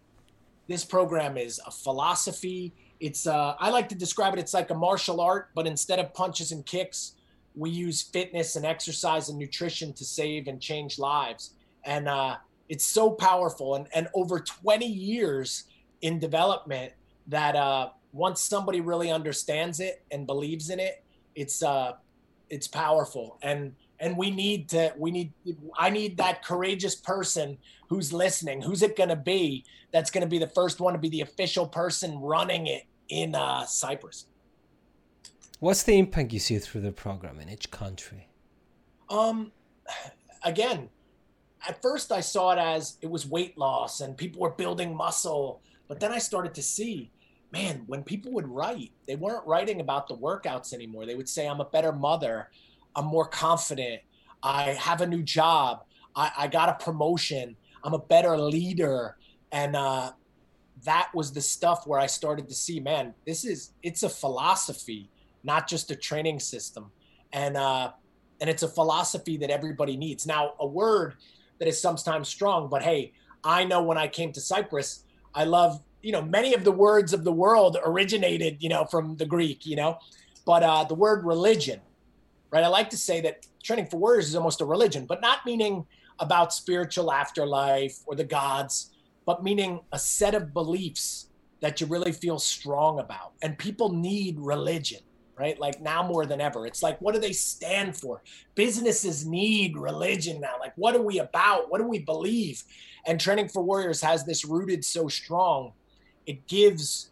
This 0.69 0.85
program 0.85 1.35
is 1.35 1.59
a 1.67 1.69
philosophy. 1.69 2.71
It's 3.01 3.27
uh, 3.27 3.55
I 3.59 3.71
like 3.71 3.89
to 3.89 3.95
describe 3.95 4.31
it. 4.35 4.39
It's 4.39 4.53
like 4.53 4.69
a 4.69 4.73
martial 4.73 5.19
art, 5.19 5.49
but 5.53 5.67
instead 5.67 5.99
of 5.99 6.13
punches 6.13 6.53
and 6.53 6.65
kicks, 6.65 7.15
we 7.57 7.71
use 7.71 8.01
fitness 8.01 8.55
and 8.55 8.65
exercise 8.65 9.27
and 9.27 9.37
nutrition 9.37 9.91
to 9.91 10.05
save 10.05 10.47
and 10.47 10.61
change 10.61 10.97
lives. 10.97 11.55
And 11.83 12.07
uh, 12.07 12.37
it's 12.69 12.85
so 12.85 13.11
powerful. 13.11 13.75
And 13.75 13.87
and 13.93 14.07
over 14.13 14.39
20 14.39 14.85
years 14.85 15.65
in 15.99 16.19
development, 16.19 16.93
that 17.27 17.57
uh, 17.57 17.89
once 18.13 18.39
somebody 18.39 18.79
really 18.79 19.11
understands 19.11 19.81
it 19.81 20.03
and 20.09 20.25
believes 20.25 20.69
in 20.69 20.79
it, 20.79 21.03
it's 21.35 21.61
uh, 21.61 21.95
it's 22.49 22.69
powerful. 22.69 23.39
And 23.41 23.75
and 23.99 24.17
we 24.17 24.31
need 24.31 24.69
to 24.69 24.93
we 24.97 25.11
need 25.11 25.33
I 25.77 25.89
need 25.89 26.17
that 26.17 26.43
courageous 26.43 26.95
person 26.95 27.57
who's 27.89 28.13
listening. 28.13 28.61
Who's 28.61 28.81
it 28.81 28.95
going 28.95 29.09
to 29.09 29.15
be? 29.15 29.65
That's 29.91 30.11
going 30.11 30.21
to 30.21 30.27
be 30.27 30.37
the 30.37 30.47
first 30.47 30.79
one 30.79 30.93
to 30.93 30.99
be 30.99 31.09
the 31.09 31.21
official 31.21 31.67
person 31.67 32.19
running 32.19 32.67
it 32.67 32.83
in 33.09 33.35
uh, 33.35 33.65
Cyprus. 33.65 34.25
What's 35.59 35.83
the 35.83 35.97
impact 35.97 36.31
you 36.31 36.39
see 36.39 36.57
through 36.59 36.81
the 36.81 36.91
program 36.91 37.39
in 37.39 37.49
each 37.49 37.69
country? 37.71 38.29
Um, 39.09 39.51
again, 40.43 40.89
at 41.67 41.81
first 41.81 42.11
I 42.11 42.21
saw 42.21 42.51
it 42.51 42.59
as 42.59 42.97
it 43.01 43.09
was 43.09 43.25
weight 43.25 43.57
loss 43.57 44.01
and 44.01 44.15
people 44.15 44.41
were 44.41 44.51
building 44.51 44.95
muscle, 44.95 45.61
but 45.87 45.99
then 45.99 46.11
I 46.11 46.19
started 46.19 46.53
to 46.53 46.61
see 46.61 47.11
man, 47.51 47.83
when 47.87 48.03
people 48.03 48.31
would 48.33 48.47
write, 48.47 48.91
they 49.07 49.15
weren't 49.15 49.45
writing 49.45 49.81
about 49.81 50.07
the 50.07 50.15
workouts 50.15 50.73
anymore. 50.73 51.05
They 51.05 51.15
would 51.15 51.29
say, 51.29 51.47
I'm 51.47 51.61
a 51.61 51.65
better 51.65 51.91
mother. 51.91 52.49
I'm 52.95 53.05
more 53.05 53.25
confident. 53.25 54.01
I 54.41 54.73
have 54.73 55.01
a 55.01 55.07
new 55.07 55.23
job. 55.23 55.83
I, 56.15 56.31
I 56.37 56.47
got 56.47 56.69
a 56.69 56.83
promotion. 56.83 57.55
I'm 57.83 57.93
a 57.93 57.99
better 57.99 58.37
leader. 58.37 59.17
And 59.51 59.75
uh, 59.75 60.11
that 60.85 61.09
was 61.13 61.31
the 61.31 61.41
stuff 61.41 61.85
where 61.85 61.99
I 61.99 62.07
started 62.07 62.47
to 62.47 62.53
see, 62.53 62.79
man, 62.79 63.13
this 63.25 63.45
is, 63.45 63.73
it's 63.83 64.03
a 64.03 64.09
philosophy, 64.09 65.09
not 65.43 65.67
just 65.67 65.91
a 65.91 65.95
training 65.95 66.39
system. 66.39 66.91
And, 67.31 67.57
uh, 67.57 67.91
and 68.41 68.49
it's 68.49 68.63
a 68.63 68.67
philosophy 68.67 69.37
that 69.37 69.49
everybody 69.49 69.97
needs. 69.97 70.25
Now, 70.25 70.53
a 70.59 70.65
word 70.65 71.15
that 71.59 71.67
is 71.67 71.81
sometimes 71.81 72.29
strong, 72.29 72.69
but 72.69 72.81
hey, 72.81 73.13
I 73.43 73.63
know 73.65 73.83
when 73.83 73.97
I 73.97 74.07
came 74.07 74.31
to 74.33 74.41
Cyprus, 74.41 75.03
I 75.33 75.43
love 75.43 75.81
you 76.01 76.11
know 76.11 76.21
many 76.21 76.53
of 76.53 76.63
the 76.63 76.71
words 76.71 77.13
of 77.13 77.23
the 77.23 77.31
world 77.31 77.77
originated 77.83 78.57
you 78.61 78.69
know 78.69 78.85
from 78.85 79.17
the 79.17 79.25
greek 79.25 79.65
you 79.65 79.75
know 79.75 79.99
but 80.45 80.63
uh, 80.63 80.83
the 80.83 80.95
word 80.95 81.25
religion 81.25 81.79
right? 82.51 82.63
I 82.63 82.67
like 82.67 82.89
to 82.91 82.97
say 82.97 83.21
that 83.21 83.45
training 83.63 83.87
for 83.87 83.97
warriors 83.97 84.27
is 84.27 84.35
almost 84.35 84.61
a 84.61 84.65
religion 84.65 85.05
but 85.05 85.21
not 85.21 85.45
meaning 85.45 85.85
about 86.19 86.53
spiritual 86.53 87.11
afterlife 87.11 87.99
or 88.05 88.15
the 88.15 88.23
gods 88.23 88.91
but 89.25 89.43
meaning 89.43 89.79
a 89.91 89.99
set 89.99 90.33
of 90.33 90.53
beliefs 90.53 91.27
that 91.61 91.79
you 91.79 91.87
really 91.87 92.11
feel 92.11 92.39
strong 92.39 92.99
about. 92.99 93.33
And 93.41 93.57
people 93.57 93.91
need 93.91 94.39
religion 94.39 95.01
right? 95.37 95.57
Like 95.57 95.81
now 95.81 96.03
more 96.03 96.25
than 96.25 96.41
ever. 96.41 96.67
It's 96.67 96.83
like 96.83 96.99
what 96.99 97.15
do 97.15 97.21
they 97.21 97.31
stand 97.31 97.95
for? 97.95 98.21
Businesses 98.55 99.25
need 99.25 99.77
religion 99.77 100.41
now. 100.41 100.55
Like 100.59 100.73
what 100.75 100.95
are 100.95 101.01
we 101.01 101.19
about? 101.19 101.71
What 101.71 101.79
do 101.79 101.87
we 101.87 101.99
believe? 101.99 102.61
And 103.07 103.19
training 103.19 103.47
for 103.47 103.61
warriors 103.63 104.01
has 104.01 104.25
this 104.25 104.43
rooted 104.43 104.83
so 104.83 105.07
strong 105.07 105.71
it 106.29 106.45
gives 106.45 107.09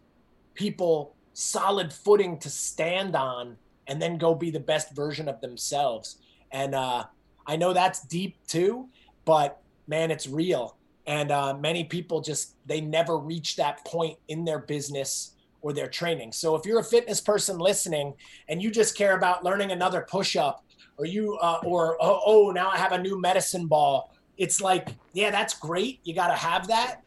people 0.54 1.16
solid 1.32 1.92
footing 1.92 2.38
to 2.38 2.48
stand 2.48 3.16
on 3.16 3.56
and 3.88 4.00
then 4.00 4.18
go 4.18 4.34
be 4.34 4.50
the 4.50 4.60
best 4.60 4.94
version 4.94 5.28
of 5.28 5.40
themselves. 5.40 6.18
And 6.52 6.74
uh, 6.74 7.04
I 7.46 7.56
know 7.56 7.72
that's 7.72 8.06
deep 8.06 8.36
too, 8.46 8.88
but 9.24 9.60
man, 9.86 10.10
it's 10.10 10.28
real. 10.28 10.76
And 11.06 11.30
uh, 11.30 11.54
many 11.54 11.84
people 11.84 12.20
just, 12.20 12.54
they 12.66 12.80
never 12.80 13.18
reach 13.18 13.56
that 13.56 13.84
point 13.86 14.18
in 14.28 14.44
their 14.44 14.58
business 14.58 15.34
or 15.62 15.72
their 15.72 15.88
training. 15.88 16.32
So 16.32 16.54
if 16.54 16.66
you're 16.66 16.80
a 16.80 16.84
fitness 16.84 17.20
person 17.20 17.58
listening 17.58 18.14
and 18.48 18.62
you 18.62 18.70
just 18.70 18.96
care 18.96 19.16
about 19.16 19.42
learning 19.42 19.72
another 19.72 20.06
push 20.08 20.36
up 20.36 20.64
or 20.98 21.06
you, 21.06 21.36
uh, 21.38 21.60
or 21.64 21.96
oh, 22.00 22.20
oh, 22.24 22.50
now 22.50 22.68
I 22.68 22.76
have 22.76 22.92
a 22.92 22.98
new 22.98 23.18
medicine 23.18 23.66
ball, 23.66 24.12
it's 24.36 24.60
like, 24.60 24.90
yeah, 25.14 25.30
that's 25.30 25.54
great. 25.54 26.00
You 26.04 26.14
got 26.14 26.28
to 26.28 26.34
have 26.34 26.68
that 26.68 27.02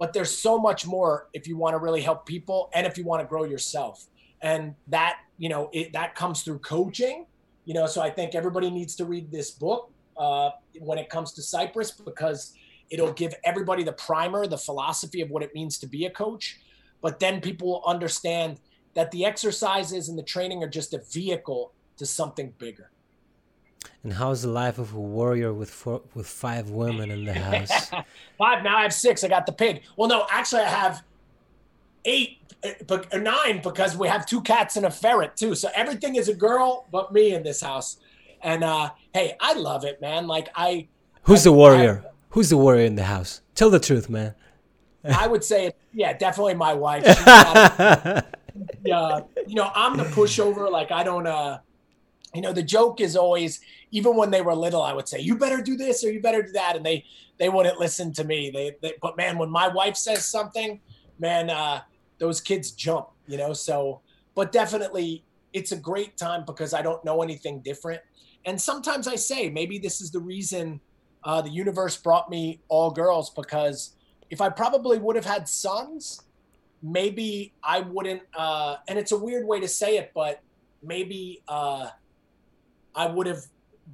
but 0.00 0.14
there's 0.14 0.36
so 0.36 0.58
much 0.58 0.86
more 0.86 1.28
if 1.34 1.46
you 1.46 1.56
want 1.58 1.74
to 1.74 1.78
really 1.78 2.00
help 2.00 2.26
people 2.26 2.70
and 2.72 2.86
if 2.86 2.96
you 2.96 3.04
want 3.04 3.20
to 3.20 3.28
grow 3.28 3.44
yourself 3.44 4.06
and 4.42 4.74
that 4.88 5.18
you 5.40 5.48
know 5.48 5.70
it, 5.72 5.92
that 5.92 6.14
comes 6.14 6.42
through 6.42 6.58
coaching 6.58 7.26
you 7.64 7.74
know 7.74 7.86
so 7.86 8.00
i 8.00 8.10
think 8.10 8.34
everybody 8.34 8.70
needs 8.70 8.94
to 8.94 9.04
read 9.04 9.32
this 9.32 9.50
book 9.50 9.90
uh, 10.16 10.50
when 10.80 10.98
it 10.98 11.08
comes 11.08 11.32
to 11.32 11.42
cyprus 11.42 11.90
because 11.90 12.52
it'll 12.90 13.12
give 13.12 13.34
everybody 13.42 13.82
the 13.82 13.92
primer 13.92 14.46
the 14.46 14.58
philosophy 14.58 15.22
of 15.22 15.30
what 15.30 15.42
it 15.42 15.52
means 15.54 15.78
to 15.78 15.86
be 15.86 16.04
a 16.04 16.10
coach 16.10 16.60
but 17.00 17.18
then 17.18 17.40
people 17.40 17.66
will 17.66 17.84
understand 17.86 18.60
that 18.94 19.10
the 19.12 19.24
exercises 19.24 20.10
and 20.10 20.18
the 20.18 20.22
training 20.22 20.62
are 20.62 20.68
just 20.68 20.92
a 20.92 20.98
vehicle 21.10 21.72
to 21.96 22.04
something 22.04 22.52
bigger 22.58 22.90
and 24.04 24.12
how's 24.12 24.42
the 24.42 24.48
life 24.48 24.78
of 24.78 24.92
a 24.92 25.00
warrior 25.00 25.54
with 25.54 25.70
four, 25.70 26.02
with 26.14 26.26
five 26.26 26.68
women 26.68 27.10
in 27.10 27.24
the 27.24 27.32
house? 27.32 27.90
five. 28.38 28.62
Now 28.62 28.76
I 28.76 28.82
have 28.82 28.92
six. 28.92 29.24
I 29.24 29.28
got 29.28 29.46
the 29.46 29.52
pig. 29.52 29.82
Well, 29.96 30.08
no, 30.08 30.26
actually 30.30 30.62
I 30.62 30.68
have 30.68 31.02
eight, 32.04 32.39
but 32.86 33.12
uh, 33.12 33.18
nine 33.18 33.60
because 33.62 33.96
we 33.96 34.08
have 34.08 34.26
two 34.26 34.40
cats 34.42 34.76
and 34.76 34.86
a 34.86 34.90
ferret 34.90 35.36
too. 35.36 35.54
So 35.54 35.68
everything 35.74 36.16
is 36.16 36.28
a 36.28 36.34
girl 36.34 36.86
but 36.90 37.12
me 37.12 37.34
in 37.34 37.42
this 37.42 37.60
house. 37.60 37.98
And 38.42 38.64
uh, 38.64 38.90
hey, 39.12 39.36
I 39.40 39.54
love 39.54 39.84
it, 39.84 40.00
man. 40.00 40.26
Like 40.26 40.48
I. 40.54 40.88
Who's 41.24 41.40
I, 41.40 41.44
the 41.44 41.52
warrior? 41.52 42.04
I, 42.04 42.10
Who's 42.30 42.48
the 42.48 42.56
warrior 42.56 42.84
in 42.84 42.94
the 42.94 43.04
house? 43.04 43.40
Tell 43.54 43.70
the 43.70 43.80
truth, 43.80 44.08
man. 44.08 44.34
I 45.04 45.26
would 45.26 45.42
say, 45.42 45.72
yeah, 45.92 46.12
definitely 46.12 46.54
my 46.54 46.74
wife. 46.74 47.04
yeah, 48.84 49.20
you 49.46 49.54
know, 49.54 49.70
I'm 49.74 49.96
the 49.96 50.04
pushover. 50.04 50.70
Like 50.70 50.90
I 50.92 51.02
don't. 51.02 51.26
uh 51.26 51.58
you 52.34 52.40
know 52.40 52.52
the 52.52 52.62
joke 52.62 53.00
is 53.00 53.16
always 53.16 53.60
even 53.90 54.16
when 54.16 54.30
they 54.30 54.40
were 54.40 54.54
little 54.54 54.82
i 54.82 54.92
would 54.92 55.08
say 55.08 55.18
you 55.18 55.36
better 55.36 55.60
do 55.60 55.76
this 55.76 56.04
or 56.04 56.12
you 56.12 56.20
better 56.20 56.42
do 56.42 56.52
that 56.52 56.76
and 56.76 56.84
they 56.84 57.04
they 57.38 57.48
wouldn't 57.48 57.80
listen 57.80 58.12
to 58.12 58.24
me 58.24 58.50
they, 58.50 58.76
they 58.82 58.94
but 59.02 59.16
man 59.16 59.38
when 59.38 59.50
my 59.50 59.68
wife 59.68 59.96
says 59.96 60.24
something 60.24 60.80
man 61.18 61.50
uh 61.50 61.80
those 62.20 62.40
kids 62.40 62.70
jump 62.70 63.08
you 63.26 63.36
know 63.36 63.52
so 63.52 64.00
but 64.36 64.52
definitely 64.52 65.24
it's 65.52 65.72
a 65.72 65.76
great 65.76 66.16
time 66.16 66.44
because 66.46 66.72
i 66.72 66.80
don't 66.80 67.04
know 67.04 67.22
anything 67.22 67.60
different 67.60 68.00
and 68.44 68.60
sometimes 68.60 69.08
i 69.08 69.16
say 69.16 69.50
maybe 69.50 69.78
this 69.78 70.00
is 70.00 70.12
the 70.12 70.20
reason 70.20 70.80
uh, 71.24 71.42
the 71.42 71.50
universe 71.50 71.96
brought 71.98 72.30
me 72.30 72.60
all 72.68 72.90
girls 72.90 73.30
because 73.30 73.96
if 74.30 74.40
i 74.40 74.48
probably 74.48 74.98
would 74.98 75.16
have 75.16 75.24
had 75.24 75.48
sons 75.48 76.22
maybe 76.82 77.52
i 77.64 77.80
wouldn't 77.80 78.22
uh 78.36 78.76
and 78.88 78.98
it's 78.98 79.12
a 79.12 79.18
weird 79.18 79.46
way 79.46 79.58
to 79.60 79.68
say 79.68 79.96
it 79.96 80.12
but 80.14 80.40
maybe 80.82 81.42
uh 81.48 81.88
I 82.94 83.06
would 83.06 83.26
have 83.26 83.44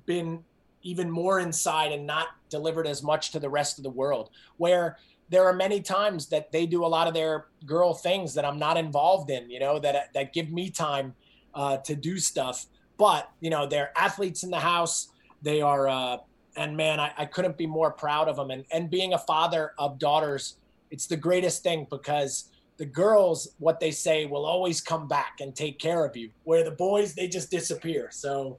been 0.07 0.45
even 0.83 1.11
more 1.11 1.41
inside 1.41 1.93
and 1.93 2.07
not 2.07 2.29
delivered 2.49 2.87
as 2.87 3.03
much 3.03 3.33
to 3.33 3.41
the 3.41 3.51
rest 3.51 3.79
of 3.79 3.85
the 3.85 3.91
world. 3.91 4.31
Where 4.57 4.97
there 5.29 5.45
are 5.45 5.53
many 5.53 5.81
times 5.81 6.29
that 6.29 6.53
they 6.53 6.67
do 6.67 6.85
a 6.85 6.87
lot 6.87 7.09
of 7.09 7.15
their 7.15 7.47
girl 7.65 7.95
things 7.95 8.35
that 8.35 8.45
I'm 8.45 8.59
not 8.59 8.77
involved 8.77 9.31
in, 9.31 9.51
you 9.51 9.61
know, 9.61 9.79
that 9.81 10.13
that 10.15 10.33
give 10.33 10.51
me 10.51 10.71
time 10.71 11.15
uh, 11.55 11.79
to 11.79 11.95
do 11.95 12.19
stuff. 12.19 12.67
But 12.97 13.31
you 13.41 13.51
know, 13.51 13.67
they're 13.67 13.93
athletes 13.97 14.43
in 14.43 14.51
the 14.51 14.61
house. 14.61 15.09
They 15.43 15.61
are, 15.61 15.89
uh, 15.89 16.19
and 16.57 16.77
man, 16.77 17.01
I, 17.01 17.13
I 17.19 17.25
couldn't 17.27 17.59
be 17.59 17.67
more 17.67 17.91
proud 17.91 18.29
of 18.29 18.37
them. 18.37 18.51
And 18.51 18.65
and 18.71 18.91
being 18.91 19.15
a 19.15 19.19
father 19.19 19.73
of 19.79 19.99
daughters, 19.99 20.57
it's 20.91 21.07
the 21.07 21.17
greatest 21.17 21.63
thing 21.63 21.87
because 21.91 22.51
the 22.79 22.87
girls, 22.87 23.49
what 23.59 23.81
they 23.81 23.91
say, 23.91 24.27
will 24.27 24.45
always 24.45 24.81
come 24.81 25.09
back 25.09 25.41
and 25.41 25.55
take 25.57 25.79
care 25.79 26.05
of 26.05 26.17
you. 26.17 26.31
Where 26.45 26.63
the 26.63 26.71
boys, 26.71 27.15
they 27.15 27.27
just 27.27 27.51
disappear. 27.51 28.11
So 28.13 28.59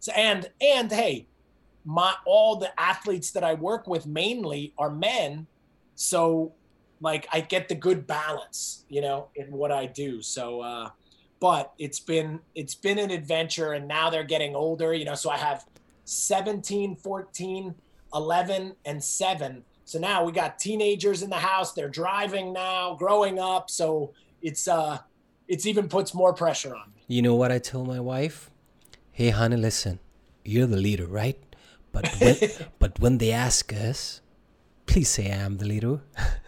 so, 0.00 0.12
and 0.12 0.48
and 0.60 0.90
hey, 0.90 1.26
my 1.84 2.14
all 2.24 2.56
the 2.56 2.78
athletes 2.80 3.30
that 3.32 3.44
I 3.44 3.54
work 3.54 3.86
with 3.86 4.06
mainly 4.06 4.72
are 4.78 4.90
men, 4.90 5.46
so 5.96 6.52
like 7.00 7.26
I 7.32 7.40
get 7.40 7.68
the 7.68 7.74
good 7.74 8.06
balance, 8.06 8.84
you 8.88 9.00
know, 9.00 9.28
in 9.34 9.50
what 9.50 9.72
I 9.72 9.86
do. 9.86 10.22
So, 10.22 10.60
uh, 10.60 10.90
but 11.40 11.72
it's 11.78 11.98
been 12.00 12.40
it's 12.54 12.74
been 12.74 12.98
an 12.98 13.10
adventure, 13.10 13.72
and 13.72 13.88
now 13.88 14.08
they're 14.08 14.24
getting 14.24 14.54
older, 14.54 14.94
you 14.94 15.04
know. 15.04 15.14
So 15.14 15.28
I 15.28 15.36
have 15.36 15.64
17, 16.04 16.96
14, 16.96 17.74
11, 18.14 18.76
and 18.84 19.02
seven. 19.02 19.64
So 19.84 19.98
now 19.98 20.24
we 20.24 20.32
got 20.32 20.58
teenagers 20.58 21.22
in 21.22 21.30
the 21.30 21.36
house. 21.36 21.72
They're 21.72 21.88
driving 21.88 22.52
now, 22.52 22.94
growing 22.94 23.38
up. 23.38 23.68
So 23.70 24.14
it's 24.40 24.68
uh, 24.68 24.98
it's 25.48 25.66
even 25.66 25.88
puts 25.88 26.14
more 26.14 26.32
pressure 26.32 26.74
on 26.74 26.92
me. 26.94 27.02
You 27.08 27.22
know 27.22 27.34
what 27.34 27.50
I 27.50 27.58
tell 27.58 27.84
my 27.84 28.00
wife? 28.00 28.50
hey 29.16 29.30
honey 29.30 29.56
listen 29.56 29.98
you're 30.44 30.66
the 30.66 30.76
leader 30.76 31.06
right 31.06 31.38
but 31.90 32.06
when, 32.20 32.36
but 32.78 33.00
when 33.00 33.16
they 33.16 33.32
ask 33.32 33.72
us 33.72 34.20
please 34.86 35.08
say 35.08 35.30
I'm 35.30 35.58
the 35.58 35.66
leader. 35.66 36.00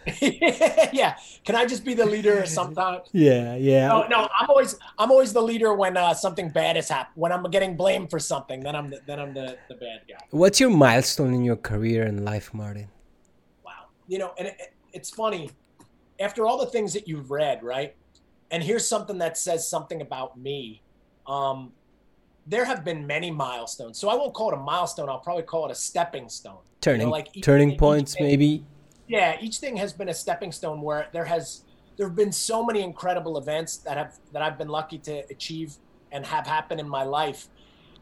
yeah. 0.21 1.17
Can 1.45 1.55
I 1.55 1.65
just 1.65 1.85
be 1.85 1.93
the 1.93 2.05
leader 2.05 2.45
sometimes? 2.45 3.07
Yeah, 3.11 3.55
yeah. 3.55 3.87
No, 3.87 4.07
no. 4.07 4.29
I'm 4.39 4.49
always 4.49 4.75
I'm 4.97 5.11
always 5.11 5.33
the 5.33 5.41
leader 5.41 5.73
when 5.73 5.97
uh, 5.97 6.13
something 6.13 6.49
bad 6.49 6.75
has 6.75 6.89
happened. 6.89 7.15
When 7.15 7.31
I'm 7.31 7.43
getting 7.43 7.75
blamed 7.75 8.09
for 8.09 8.19
something, 8.19 8.61
then 8.61 8.75
I'm 8.75 8.89
the, 8.89 8.99
then 9.05 9.19
I'm 9.19 9.33
the, 9.33 9.57
the 9.67 9.75
bad 9.75 10.01
guy. 10.07 10.25
What's 10.31 10.59
your 10.59 10.69
milestone 10.69 11.33
in 11.33 11.43
your 11.43 11.57
career 11.57 12.03
and 12.03 12.25
life, 12.25 12.53
Martin? 12.53 12.87
Wow. 13.63 13.87
You 14.07 14.19
know, 14.19 14.33
and 14.37 14.47
it, 14.47 14.55
it, 14.59 14.73
it's 14.93 15.09
funny. 15.09 15.51
After 16.19 16.45
all 16.45 16.57
the 16.57 16.71
things 16.71 16.93
that 16.93 17.07
you've 17.07 17.31
read, 17.31 17.63
right? 17.63 17.95
And 18.51 18.63
here's 18.63 18.87
something 18.87 19.19
that 19.19 19.37
says 19.37 19.69
something 19.69 20.01
about 20.01 20.37
me. 20.37 20.81
Um, 21.27 21.71
there 22.49 22.65
have 22.65 22.83
been 22.83 23.05
many 23.05 23.29
milestones. 23.29 23.99
So 23.99 24.09
I 24.09 24.15
won't 24.15 24.33
call 24.33 24.51
it 24.51 24.55
a 24.55 24.59
milestone. 24.59 25.07
I'll 25.07 25.19
probably 25.19 25.43
call 25.43 25.67
it 25.67 25.71
a 25.71 25.75
stepping 25.75 26.27
stone. 26.29 26.57
Turning, 26.81 27.01
you 27.01 27.05
know, 27.05 27.11
like 27.11 27.29
each, 27.33 27.43
turning 27.43 27.77
points, 27.77 28.15
thing, 28.15 28.25
maybe. 28.25 28.65
Yeah, 29.07 29.37
each 29.39 29.57
thing 29.57 29.77
has 29.77 29.93
been 29.93 30.09
a 30.09 30.13
stepping 30.13 30.51
stone 30.51 30.81
where 30.81 31.07
there 31.13 31.25
has 31.25 31.63
there 31.97 32.07
have 32.07 32.15
been 32.15 32.31
so 32.31 32.65
many 32.65 32.81
incredible 32.81 33.37
events 33.37 33.77
that 33.77 33.97
have 33.97 34.17
that 34.33 34.41
I've 34.41 34.57
been 34.57 34.67
lucky 34.67 34.97
to 34.99 35.23
achieve 35.29 35.75
and 36.11 36.25
have 36.25 36.47
happened 36.47 36.79
in 36.79 36.89
my 36.89 37.03
life 37.03 37.47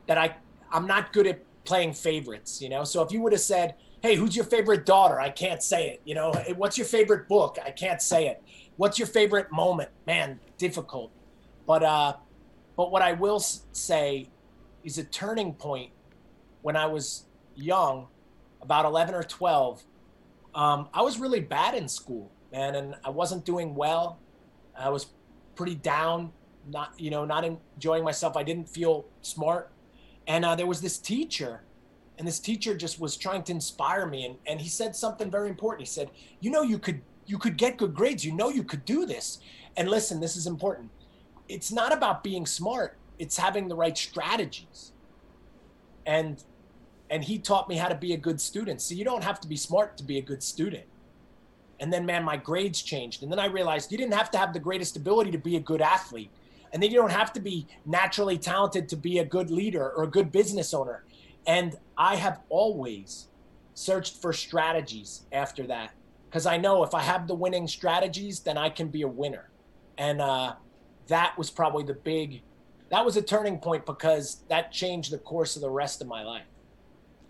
that 0.07 0.17
I 0.17 0.35
I'm 0.71 0.87
not 0.87 1.11
good 1.11 1.27
at 1.27 1.43
playing 1.65 1.93
favorites. 1.93 2.61
You 2.61 2.69
know, 2.69 2.83
so 2.83 3.01
if 3.01 3.11
you 3.11 3.21
would 3.21 3.33
have 3.33 3.41
said, 3.41 3.75
"Hey, 4.01 4.15
who's 4.15 4.35
your 4.35 4.45
favorite 4.45 4.85
daughter?" 4.85 5.19
I 5.19 5.29
can't 5.29 5.61
say 5.61 5.89
it. 5.89 6.01
You 6.05 6.15
know, 6.15 6.31
what's 6.55 6.77
your 6.77 6.87
favorite 6.87 7.27
book? 7.27 7.57
I 7.65 7.71
can't 7.71 8.01
say 8.01 8.27
it. 8.27 8.41
What's 8.77 8.97
your 8.97 9.07
favorite 9.07 9.51
moment? 9.51 9.89
Man, 10.05 10.39
difficult. 10.57 11.11
But 11.65 11.83
uh, 11.83 12.13
but 12.77 12.91
what 12.91 13.01
I 13.01 13.13
will 13.13 13.39
say 13.39 14.29
is 14.87 14.97
a 14.97 15.03
turning 15.03 15.53
point 15.53 15.91
when 16.61 16.77
I 16.77 16.85
was 16.85 17.25
young, 17.55 18.07
about 18.61 18.85
11 18.85 19.13
or 19.13 19.21
12. 19.21 19.83
Um, 20.55 20.87
I 20.93 21.01
was 21.01 21.19
really 21.19 21.41
bad 21.41 21.75
in 21.75 21.89
school, 21.89 22.31
man, 22.53 22.73
and 22.73 22.95
I 23.03 23.09
wasn't 23.09 23.43
doing 23.43 23.75
well. 23.75 24.17
I 24.79 24.89
was 24.89 25.07
pretty 25.55 25.75
down, 25.75 26.31
not 26.69 26.93
you 26.97 27.11
know, 27.11 27.25
not 27.25 27.43
enjoying 27.43 28.03
myself. 28.05 28.37
I 28.37 28.43
didn't 28.43 28.69
feel 28.69 29.05
smart, 29.21 29.71
and 30.25 30.45
uh, 30.45 30.55
there 30.55 30.65
was 30.65 30.79
this 30.79 30.97
teacher, 30.97 31.63
and 32.17 32.25
this 32.25 32.39
teacher 32.39 32.75
just 32.75 32.99
was 32.99 33.17
trying 33.17 33.43
to 33.43 33.51
inspire 33.51 34.07
me, 34.07 34.25
and 34.25 34.37
and 34.47 34.61
he 34.61 34.69
said 34.69 34.95
something 34.95 35.29
very 35.29 35.49
important. 35.49 35.81
He 35.81 35.91
said, 35.93 36.09
"You 36.39 36.49
know, 36.49 36.61
you 36.61 36.79
could 36.79 37.01
you 37.25 37.37
could 37.37 37.57
get 37.57 37.77
good 37.77 37.93
grades. 37.93 38.25
You 38.25 38.31
know, 38.33 38.49
you 38.49 38.63
could 38.63 38.85
do 38.85 39.05
this." 39.05 39.39
And 39.75 39.89
listen, 39.89 40.21
this 40.21 40.37
is 40.37 40.47
important. 40.47 40.91
It's 41.49 41.71
not 41.71 41.91
about 41.93 42.23
being 42.23 42.45
smart 42.45 42.97
it's 43.19 43.37
having 43.37 43.67
the 43.67 43.75
right 43.75 43.97
strategies. 43.97 44.93
And 46.05 46.43
and 47.09 47.23
he 47.23 47.39
taught 47.39 47.69
me 47.69 47.77
how 47.77 47.87
to 47.87 47.95
be 47.95 48.13
a 48.13 48.17
good 48.17 48.41
student. 48.41 48.81
So 48.81 48.93
you 48.93 49.05
don't 49.05 49.23
have 49.23 49.39
to 49.39 49.47
be 49.47 49.55
smart 49.55 49.95
to 49.97 50.03
be 50.03 50.17
a 50.17 50.21
good 50.21 50.43
student. 50.43 50.83
And 51.79 51.91
then 51.91 52.05
man 52.05 52.23
my 52.23 52.37
grades 52.37 52.81
changed. 52.81 53.23
And 53.23 53.31
then 53.31 53.39
i 53.39 53.45
realized 53.45 53.91
you 53.91 53.97
didn't 53.97 54.13
have 54.13 54.31
to 54.31 54.37
have 54.37 54.53
the 54.53 54.59
greatest 54.59 54.95
ability 54.97 55.31
to 55.31 55.37
be 55.37 55.55
a 55.55 55.59
good 55.59 55.81
athlete. 55.81 56.31
And 56.73 56.83
then 56.83 56.91
you 56.91 56.97
don't 56.97 57.11
have 57.11 57.31
to 57.33 57.39
be 57.39 57.65
naturally 57.85 58.37
talented 58.37 58.89
to 58.89 58.97
be 58.97 59.19
a 59.19 59.25
good 59.25 59.49
leader 59.49 59.91
or 59.91 60.03
a 60.03 60.07
good 60.07 60.31
business 60.31 60.73
owner. 60.73 61.03
And 61.45 61.75
i 61.97 62.15
have 62.15 62.41
always 62.49 63.27
searched 63.73 64.21
for 64.21 64.33
strategies 64.33 65.23
after 65.31 65.67
that 65.67 65.91
because 66.29 66.45
i 66.45 66.57
know 66.57 66.83
if 66.83 66.93
i 66.95 67.01
have 67.01 67.27
the 67.27 67.35
winning 67.35 67.67
strategies 67.67 68.39
then 68.39 68.57
i 68.57 68.69
can 68.69 68.87
be 68.89 69.03
a 69.03 69.07
winner. 69.07 69.49
And 69.97 70.21
uh, 70.21 70.53
that 71.07 71.37
was 71.37 71.49
probably 71.49 71.83
the 71.83 71.93
big 71.93 72.41
that 72.89 73.03
was 73.05 73.17
a 73.17 73.21
turning 73.21 73.59
point 73.59 73.85
because 73.85 74.43
that 74.49 74.71
changed 74.71 75.11
the 75.11 75.17
course 75.17 75.55
of 75.55 75.61
the 75.61 75.69
rest 75.69 76.01
of 76.01 76.07
my 76.07 76.23
life. 76.23 76.45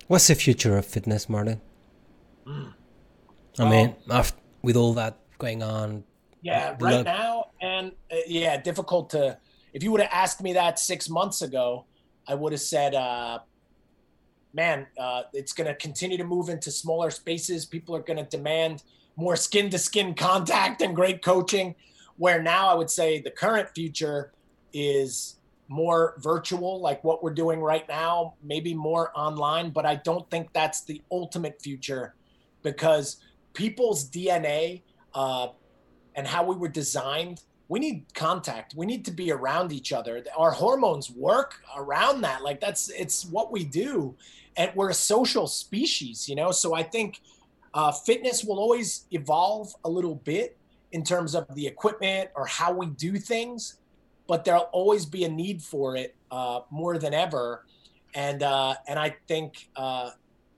What's 0.07 0.27
the 0.27 0.35
future 0.35 0.77
of 0.77 0.85
fitness, 0.85 1.27
Martin? 1.27 1.61
Mm. 2.45 2.73
I 3.59 3.69
mean, 3.69 3.95
after, 4.09 4.37
with 4.61 4.75
all 4.75 4.93
that 4.93 5.17
going 5.37 5.63
on. 5.63 6.03
Yeah, 6.41 6.75
right 6.79 7.03
now, 7.03 7.47
and 7.61 7.91
uh, 8.11 8.17
yeah, 8.27 8.61
difficult 8.61 9.09
to. 9.11 9.37
If 9.73 9.83
you 9.83 9.91
would 9.91 10.01
have 10.01 10.11
asked 10.13 10.41
me 10.41 10.53
that 10.53 10.79
six 10.79 11.09
months 11.09 11.41
ago, 11.41 11.85
I 12.27 12.35
would 12.35 12.53
have 12.53 12.61
said, 12.61 12.93
uh, 12.93 13.39
"Man, 14.53 14.87
uh, 14.97 15.23
it's 15.33 15.51
going 15.51 15.67
to 15.67 15.75
continue 15.75 16.17
to 16.17 16.23
move 16.23 16.49
into 16.49 16.71
smaller 16.71 17.09
spaces. 17.09 17.65
People 17.65 17.95
are 17.95 18.01
going 18.01 18.17
to 18.17 18.23
demand 18.23 18.83
more 19.15 19.35
skin 19.35 19.69
to 19.71 19.79
skin 19.79 20.13
contact 20.13 20.81
and 20.81 20.95
great 20.95 21.23
coaching." 21.23 21.75
Where 22.17 22.41
now, 22.41 22.69
I 22.69 22.75
would 22.75 22.89
say 22.89 23.19
the 23.19 23.31
current 23.31 23.69
future 23.75 24.31
is 24.73 25.36
more 25.67 26.15
virtual, 26.19 26.79
like 26.79 27.03
what 27.03 27.23
we're 27.23 27.33
doing 27.33 27.59
right 27.59 27.87
now, 27.87 28.35
maybe 28.43 28.73
more 28.73 29.11
online, 29.15 29.69
but 29.71 29.85
I 29.85 29.95
don't 29.95 30.29
think 30.29 30.53
that's 30.53 30.83
the 30.83 31.01
ultimate 31.11 31.61
future 31.61 32.15
because 32.63 33.17
people's 33.53 34.09
DNA 34.09 34.81
uh, 35.13 35.49
and 36.15 36.27
how 36.27 36.43
we 36.43 36.55
were 36.55 36.67
designed, 36.69 37.41
we 37.69 37.79
need 37.79 38.05
contact. 38.13 38.73
We 38.75 38.85
need 38.85 39.03
to 39.05 39.11
be 39.11 39.31
around 39.31 39.71
each 39.71 39.91
other. 39.91 40.23
Our 40.37 40.51
hormones 40.51 41.11
work 41.11 41.61
around 41.75 42.21
that. 42.21 42.43
Like 42.43 42.61
that's 42.61 42.89
it's 42.89 43.25
what 43.25 43.51
we 43.51 43.65
do, 43.65 44.15
and 44.55 44.71
we're 44.73 44.89
a 44.89 44.93
social 44.93 45.47
species, 45.47 46.29
you 46.29 46.35
know. 46.35 46.51
So 46.51 46.73
I 46.73 46.83
think 46.83 47.19
uh, 47.73 47.91
fitness 47.91 48.43
will 48.43 48.59
always 48.59 49.05
evolve 49.11 49.73
a 49.83 49.89
little 49.89 50.15
bit 50.15 50.57
in 50.93 51.03
terms 51.03 51.35
of 51.35 51.53
the 51.55 51.67
equipment 51.67 52.29
or 52.35 52.45
how 52.45 52.71
we 52.71 52.87
do 52.87 53.17
things 53.17 53.75
but 54.27 54.43
there'll 54.43 54.69
always 54.73 55.05
be 55.05 55.23
a 55.23 55.29
need 55.29 55.63
for 55.63 55.95
it 55.95 56.15
uh, 56.29 56.61
more 56.69 56.97
than 56.97 57.13
ever. 57.13 57.65
And 58.13 58.43
uh, 58.43 58.75
and 58.87 58.99
I 58.99 59.15
think 59.27 59.69
uh, 59.75 60.11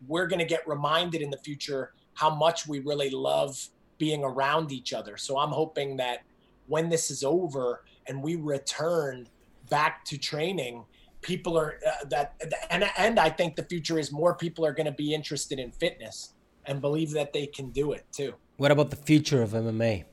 we're 0.08 0.28
going 0.28 0.40
to 0.40 0.46
get 0.46 0.68
reminded 0.68 1.22
in 1.22 1.30
the 1.30 1.38
future 1.38 1.94
how 2.14 2.34
much 2.34 2.68
we 2.68 2.80
really 2.80 3.10
love 3.10 3.70
being 3.98 4.24
around 4.24 4.72
each 4.72 4.94
other. 4.94 5.18
So 5.18 5.38
I'm 5.38 5.50
hoping 5.50 5.98
that 5.98 6.24
when 6.68 6.90
this 6.90 7.12
is 7.12 7.24
over 7.24 7.84
and 8.08 8.24
we 8.24 8.36
return 8.36 9.28
back 9.70 10.06
to 10.06 10.18
training, 10.18 10.86
people 11.22 11.58
are 11.58 11.80
uh, 11.86 12.06
that 12.10 12.42
and 12.70 12.90
and 12.98 13.20
I 13.20 13.30
think 13.30 13.56
the 13.56 13.64
future 13.64 14.00
is 14.00 14.12
more 14.12 14.36
people 14.36 14.66
are 14.66 14.74
going 14.74 14.86
to 14.86 14.92
be 14.92 15.14
interested 15.14 15.60
in 15.60 15.72
fitness 15.72 16.34
and 16.66 16.82
believe 16.82 17.12
that 17.12 17.34
they 17.34 17.48
can 17.48 17.70
do 17.72 17.94
it 17.94 18.06
too. 18.12 18.36
What 18.58 18.72
about 18.72 18.90
the 18.90 18.96
future 18.96 19.42
of 19.42 19.52
MMA? 19.52 20.06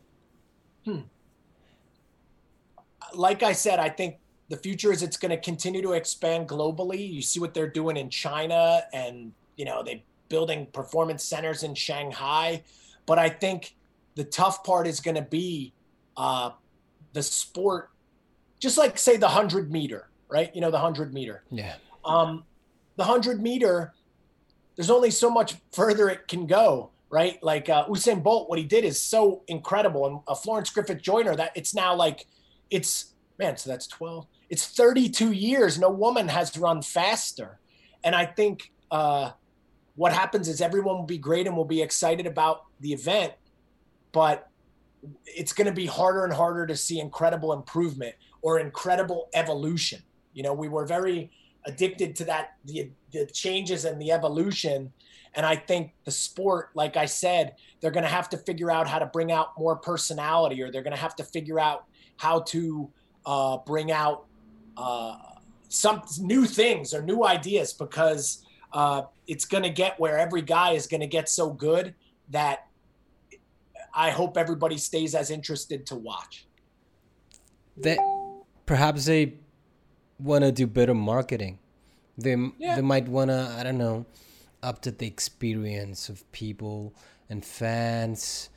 Hmm 0.84 1.00
like 3.14 3.42
I 3.42 3.52
said, 3.52 3.78
I 3.78 3.88
think 3.88 4.16
the 4.48 4.56
future 4.56 4.92
is 4.92 5.02
it's 5.02 5.16
going 5.16 5.30
to 5.30 5.40
continue 5.40 5.82
to 5.82 5.92
expand 5.92 6.48
globally. 6.48 7.12
You 7.12 7.22
see 7.22 7.40
what 7.40 7.54
they're 7.54 7.68
doing 7.68 7.96
in 7.96 8.10
China, 8.10 8.82
and 8.92 9.32
you 9.56 9.64
know 9.64 9.82
they 9.82 10.04
building 10.28 10.66
performance 10.72 11.24
centers 11.24 11.62
in 11.62 11.74
Shanghai. 11.74 12.62
But 13.06 13.18
I 13.18 13.28
think 13.28 13.74
the 14.14 14.24
tough 14.24 14.64
part 14.64 14.86
is 14.86 15.00
going 15.00 15.14
to 15.14 15.22
be 15.22 15.72
uh, 16.16 16.50
the 17.12 17.22
sport, 17.22 17.90
just 18.58 18.78
like 18.78 18.98
say 18.98 19.16
the 19.16 19.28
hundred 19.28 19.72
meter, 19.72 20.08
right? 20.28 20.54
You 20.54 20.60
know 20.60 20.70
the 20.70 20.78
hundred 20.78 21.12
meter. 21.12 21.42
Yeah. 21.50 21.74
Um, 22.04 22.44
the 22.96 23.04
hundred 23.04 23.42
meter, 23.42 23.94
there's 24.76 24.90
only 24.90 25.10
so 25.10 25.30
much 25.30 25.56
further 25.72 26.08
it 26.08 26.28
can 26.28 26.46
go, 26.46 26.90
right? 27.10 27.42
Like 27.42 27.68
uh, 27.68 27.86
Usain 27.86 28.22
Bolt, 28.22 28.48
what 28.48 28.58
he 28.58 28.64
did 28.64 28.84
is 28.84 29.00
so 29.00 29.42
incredible, 29.48 30.06
and 30.06 30.20
uh, 30.28 30.34
Florence 30.34 30.70
Griffith 30.70 31.02
Joyner, 31.02 31.34
that 31.36 31.52
it's 31.54 31.74
now 31.74 31.94
like 31.94 32.26
it's 32.70 33.14
man, 33.38 33.56
so 33.56 33.70
that's 33.70 33.86
12. 33.86 34.26
It's 34.48 34.66
32 34.66 35.32
years. 35.32 35.78
No 35.78 35.90
woman 35.90 36.28
has 36.28 36.56
run 36.56 36.82
faster. 36.82 37.58
And 38.04 38.14
I 38.14 38.24
think 38.24 38.72
uh, 38.90 39.32
what 39.94 40.12
happens 40.12 40.48
is 40.48 40.60
everyone 40.60 40.96
will 40.96 41.04
be 41.04 41.18
great 41.18 41.46
and 41.46 41.56
will 41.56 41.64
be 41.64 41.82
excited 41.82 42.26
about 42.26 42.64
the 42.80 42.92
event, 42.92 43.32
but 44.12 44.48
it's 45.24 45.52
going 45.52 45.66
to 45.66 45.72
be 45.72 45.86
harder 45.86 46.24
and 46.24 46.32
harder 46.32 46.66
to 46.66 46.76
see 46.76 47.00
incredible 47.00 47.52
improvement 47.52 48.14
or 48.42 48.58
incredible 48.58 49.28
evolution. 49.34 50.00
You 50.32 50.42
know, 50.42 50.52
we 50.52 50.68
were 50.68 50.86
very 50.86 51.30
addicted 51.64 52.14
to 52.16 52.24
that, 52.26 52.54
the, 52.64 52.90
the 53.12 53.26
changes 53.26 53.84
and 53.84 54.00
the 54.00 54.12
evolution. 54.12 54.92
And 55.34 55.44
I 55.44 55.56
think 55.56 55.92
the 56.04 56.10
sport, 56.10 56.70
like 56.74 56.96
I 56.96 57.06
said, 57.06 57.56
they're 57.80 57.90
going 57.90 58.04
to 58.04 58.08
have 58.08 58.28
to 58.30 58.38
figure 58.38 58.70
out 58.70 58.86
how 58.86 58.98
to 58.98 59.06
bring 59.06 59.32
out 59.32 59.58
more 59.58 59.76
personality 59.76 60.62
or 60.62 60.70
they're 60.70 60.82
going 60.82 60.94
to 60.94 61.00
have 61.00 61.16
to 61.16 61.24
figure 61.24 61.58
out 61.58 61.86
how 62.16 62.40
to 62.40 62.90
uh, 63.24 63.58
bring 63.58 63.90
out 63.92 64.26
uh, 64.76 65.16
some 65.68 66.02
new 66.20 66.44
things 66.44 66.94
or 66.94 67.02
new 67.02 67.24
ideas 67.24 67.72
because 67.72 68.44
uh, 68.72 69.02
it's 69.26 69.44
going 69.44 69.62
to 69.62 69.70
get 69.70 69.98
where 69.98 70.18
every 70.18 70.42
guy 70.42 70.72
is 70.72 70.86
going 70.86 71.00
to 71.00 71.06
get 71.06 71.28
so 71.28 71.50
good 71.50 71.94
that 72.30 72.66
I 73.94 74.10
hope 74.10 74.36
everybody 74.36 74.76
stays 74.78 75.14
as 75.14 75.30
interested 75.30 75.86
to 75.86 75.94
watch. 75.94 76.46
That 77.78 77.98
perhaps 78.66 79.06
they 79.06 79.34
want 80.18 80.44
to 80.44 80.52
do 80.52 80.66
better 80.66 80.94
marketing. 80.94 81.58
They 82.18 82.36
yeah. 82.58 82.76
they 82.76 82.82
might 82.82 83.08
want 83.08 83.30
to 83.30 83.54
I 83.58 83.62
don't 83.62 83.78
know 83.78 84.06
up 84.62 84.82
to 84.82 84.90
the 84.90 85.06
experience 85.06 86.08
of 86.08 86.30
people 86.32 86.94
and 87.28 87.44
fans 87.44 88.48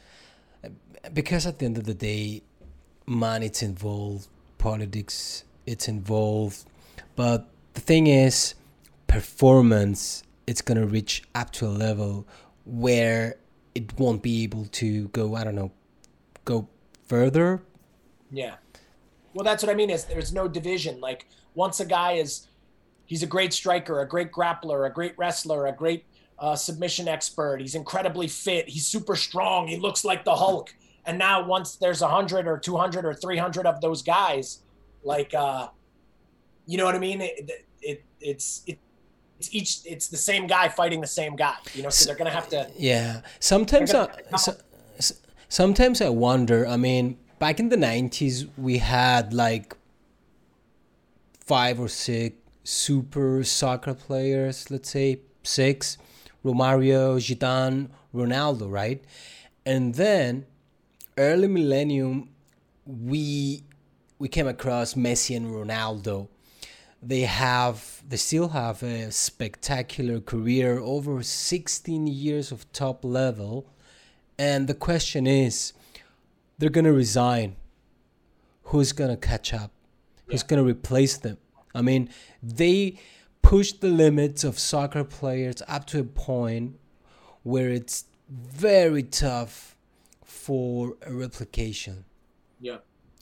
because 1.13 1.45
at 1.45 1.59
the 1.59 1.65
end 1.65 1.77
of 1.77 1.83
the 1.85 1.93
day 1.93 2.43
money's 3.09 3.61
involved 3.61 4.27
politics 4.57 5.43
it's 5.65 5.87
involved 5.87 6.65
but 7.15 7.49
the 7.73 7.81
thing 7.81 8.07
is 8.07 8.55
performance 9.07 10.23
it's 10.47 10.61
to 10.61 10.85
reach 10.85 11.23
up 11.35 11.51
to 11.51 11.67
a 11.67 11.69
level 11.69 12.25
where 12.65 13.35
it 13.75 13.97
won't 13.99 14.21
be 14.21 14.43
able 14.43 14.65
to 14.65 15.07
go. 15.09 15.35
I 15.35 15.43
don't 15.43 15.55
know, 15.55 15.71
go 16.43 16.67
further. 17.07 17.61
Yeah. 18.31 18.55
Well, 19.33 19.43
that's 19.43 19.63
what 19.63 19.71
I 19.71 19.75
mean. 19.75 19.89
Is 19.89 20.05
there's 20.05 20.33
no 20.33 20.47
division. 20.47 20.99
Like 20.99 21.27
once 21.53 21.79
a 21.79 21.85
guy 21.85 22.13
is, 22.13 22.47
he's 23.05 23.23
a 23.23 23.27
great 23.27 23.53
striker, 23.53 24.01
a 24.01 24.07
great 24.07 24.31
grappler, 24.31 24.87
a 24.87 24.93
great 24.93 25.17
wrestler, 25.17 25.67
a 25.67 25.71
great 25.71 26.05
uh, 26.39 26.55
submission 26.55 27.07
expert. 27.07 27.61
He's 27.61 27.75
incredibly 27.75 28.27
fit. 28.27 28.67
He's 28.67 28.87
super 28.87 29.15
strong. 29.15 29.67
He 29.67 29.77
looks 29.77 30.03
like 30.03 30.25
the 30.25 30.35
Hulk. 30.35 30.73
And 31.09 31.17
now 31.17 31.43
once 31.43 31.75
there's 31.77 32.03
a 32.03 32.07
hundred 32.07 32.47
or 32.47 32.59
two 32.59 32.77
hundred 32.77 33.03
or 33.03 33.15
three 33.15 33.37
hundred 33.37 33.65
of 33.65 33.81
those 33.81 34.03
guys, 34.03 34.59
like, 35.03 35.33
uh, 35.33 35.69
you 36.67 36.77
know 36.77 36.85
what 36.85 36.93
I 36.93 36.99
mean? 36.99 37.19
It, 37.21 37.49
it 37.81 38.05
it's 38.21 38.61
it, 38.67 38.77
it's 39.39 39.49
each 39.51 39.79
it's 39.85 40.07
the 40.07 40.17
same 40.17 40.45
guy 40.45 40.69
fighting 40.69 41.01
the 41.01 41.07
same 41.07 41.35
guy. 41.35 41.55
You 41.73 41.81
know, 41.81 41.89
so 41.89 42.05
they're 42.05 42.15
gonna 42.15 42.29
have 42.29 42.47
to. 42.49 42.69
Yeah. 42.77 43.21
Sometimes 43.39 43.91
I, 43.91 44.07
so, 44.37 44.55
sometimes 45.47 45.99
I 45.99 46.09
wonder. 46.09 46.67
I 46.67 46.77
mean, 46.77 47.17
back 47.39 47.59
in 47.59 47.69
the 47.69 47.75
'90s, 47.75 48.47
we 48.55 48.77
had 48.77 49.33
like 49.33 49.75
five 51.43 51.79
or 51.79 51.89
six 51.89 52.35
super 52.63 53.43
soccer 53.43 53.95
players. 53.95 54.69
Let's 54.69 54.91
say 54.91 55.21
six 55.41 55.97
Romario, 56.45 57.17
Gitan, 57.17 57.89
Ronaldo, 58.13 58.69
right? 58.69 59.03
And 59.65 59.95
then 59.95 60.45
early 61.19 61.49
millennium, 61.49 62.29
we 62.85 63.63
we 64.17 64.27
came 64.27 64.47
across 64.47 64.95
Messi 64.95 65.35
and 65.35 65.47
Ronaldo. 65.47 66.29
They 67.03 67.21
have 67.21 68.01
they 68.07 68.17
still 68.17 68.49
have 68.49 68.81
a 68.81 69.11
spectacular 69.11 70.19
career 70.21 70.79
over 70.79 71.21
16 71.21 72.07
years 72.07 72.51
of 72.51 72.71
top 72.71 73.05
level. 73.05 73.67
And 74.37 74.67
the 74.67 74.73
question 74.73 75.27
is, 75.27 75.73
they're 76.57 76.69
gonna 76.69 76.93
resign. 76.93 77.57
Who's 78.63 78.93
gonna 78.93 79.17
catch 79.17 79.53
up? 79.53 79.71
Who's 80.27 80.43
gonna 80.43 80.63
replace 80.63 81.17
them? 81.17 81.37
I 81.75 81.81
mean, 81.81 82.09
they 82.41 82.97
push 83.41 83.73
the 83.73 83.89
limits 83.89 84.43
of 84.43 84.57
soccer 84.57 85.03
players 85.03 85.61
up 85.67 85.85
to 85.87 85.99
a 85.99 86.03
point 86.03 86.79
where 87.43 87.69
it's 87.69 88.05
very 88.29 89.03
tough 89.03 89.75
for 90.39 90.95
a 91.05 91.13
replication. 91.13 92.05
Yeah. 92.59 92.77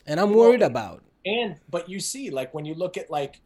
And 0.05 0.19
I'm 0.19 0.33
worried 0.33 0.61
about. 0.61 1.03
And 1.25 1.55
but 1.69 1.89
you 1.89 1.99
see, 1.99 2.29
like 2.29 2.53
when 2.53 2.63
you 2.63 2.75
look 2.75 2.95
at 2.95 3.09
like 3.09 3.41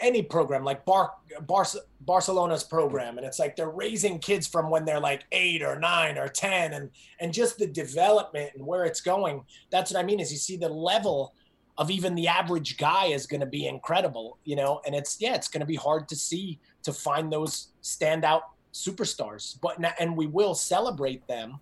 any 0.00 0.22
program, 0.22 0.64
like 0.64 0.84
Bar, 0.84 1.12
Bar 1.42 1.64
Barcelona's 2.00 2.64
program, 2.64 3.18
and 3.18 3.26
it's 3.26 3.38
like 3.38 3.56
they're 3.56 3.70
raising 3.70 4.18
kids 4.18 4.46
from 4.46 4.68
when 4.68 4.84
they're 4.84 5.00
like 5.00 5.24
eight 5.32 5.62
or 5.62 5.78
nine 5.78 6.18
or 6.18 6.28
ten, 6.28 6.74
and 6.74 6.90
and 7.20 7.32
just 7.32 7.58
the 7.58 7.66
development 7.66 8.50
and 8.54 8.66
where 8.66 8.84
it's 8.84 9.00
going. 9.00 9.44
That's 9.70 9.92
what 9.92 10.00
I 10.00 10.02
mean. 10.02 10.20
Is 10.20 10.32
you 10.32 10.38
see 10.38 10.56
the 10.56 10.68
level 10.68 11.34
of 11.78 11.90
even 11.90 12.14
the 12.14 12.28
average 12.28 12.76
guy 12.76 13.06
is 13.06 13.26
going 13.26 13.40
to 13.40 13.46
be 13.46 13.66
incredible, 13.66 14.38
you 14.44 14.56
know, 14.56 14.82
and 14.84 14.94
it's 14.94 15.18
yeah, 15.20 15.34
it's 15.34 15.48
going 15.48 15.60
to 15.60 15.66
be 15.66 15.76
hard 15.76 16.08
to 16.08 16.16
see 16.16 16.58
to 16.82 16.92
find 16.92 17.32
those 17.32 17.68
standout 17.82 18.42
superstars. 18.72 19.58
But 19.60 19.78
and 19.98 20.16
we 20.16 20.26
will 20.26 20.54
celebrate 20.54 21.26
them, 21.26 21.60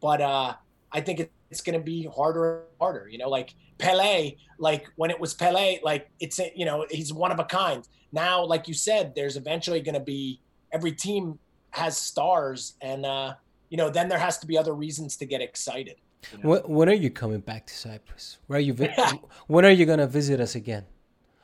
but 0.00 0.20
uh 0.20 0.54
I 0.92 1.00
think 1.00 1.28
it's 1.50 1.60
going 1.60 1.78
to 1.78 1.84
be 1.84 2.08
harder 2.14 2.58
and 2.58 2.66
harder, 2.80 3.08
you 3.08 3.18
know, 3.18 3.28
like 3.28 3.54
Pele, 3.78 4.36
like 4.58 4.86
when 4.96 5.10
it 5.10 5.20
was 5.20 5.34
Pele, 5.34 5.78
like 5.82 6.08
it's 6.20 6.40
you 6.54 6.64
know, 6.64 6.86
he's 6.90 7.12
one 7.12 7.32
of 7.32 7.38
a 7.38 7.44
kind. 7.44 7.86
Now, 8.12 8.44
like 8.44 8.68
you 8.68 8.74
said, 8.74 9.14
there's 9.14 9.36
eventually 9.36 9.80
going 9.80 9.94
to 9.94 10.00
be 10.00 10.40
every 10.72 10.92
team 10.92 11.38
has 11.70 11.96
stars 11.96 12.74
and 12.80 13.04
uh 13.04 13.34
you 13.68 13.76
know, 13.76 13.90
then 13.90 14.08
there 14.08 14.18
has 14.18 14.38
to 14.38 14.46
be 14.46 14.56
other 14.56 14.74
reasons 14.74 15.16
to 15.16 15.26
get 15.26 15.40
excited. 15.40 15.96
You 16.32 16.38
know? 16.38 16.50
when, 16.50 16.60
when, 16.62 16.88
are 16.88 16.94
you 16.94 17.10
coming 17.10 17.40
back 17.40 17.66
to 17.66 17.74
Cyprus? 17.74 18.38
Where 18.46 18.58
are 18.58 18.60
you? 18.60 18.72
Vi- 18.72 18.94
when 19.48 19.64
are 19.64 19.70
you 19.70 19.86
gonna 19.86 20.06
visit 20.06 20.40
us 20.40 20.54
again? 20.54 20.84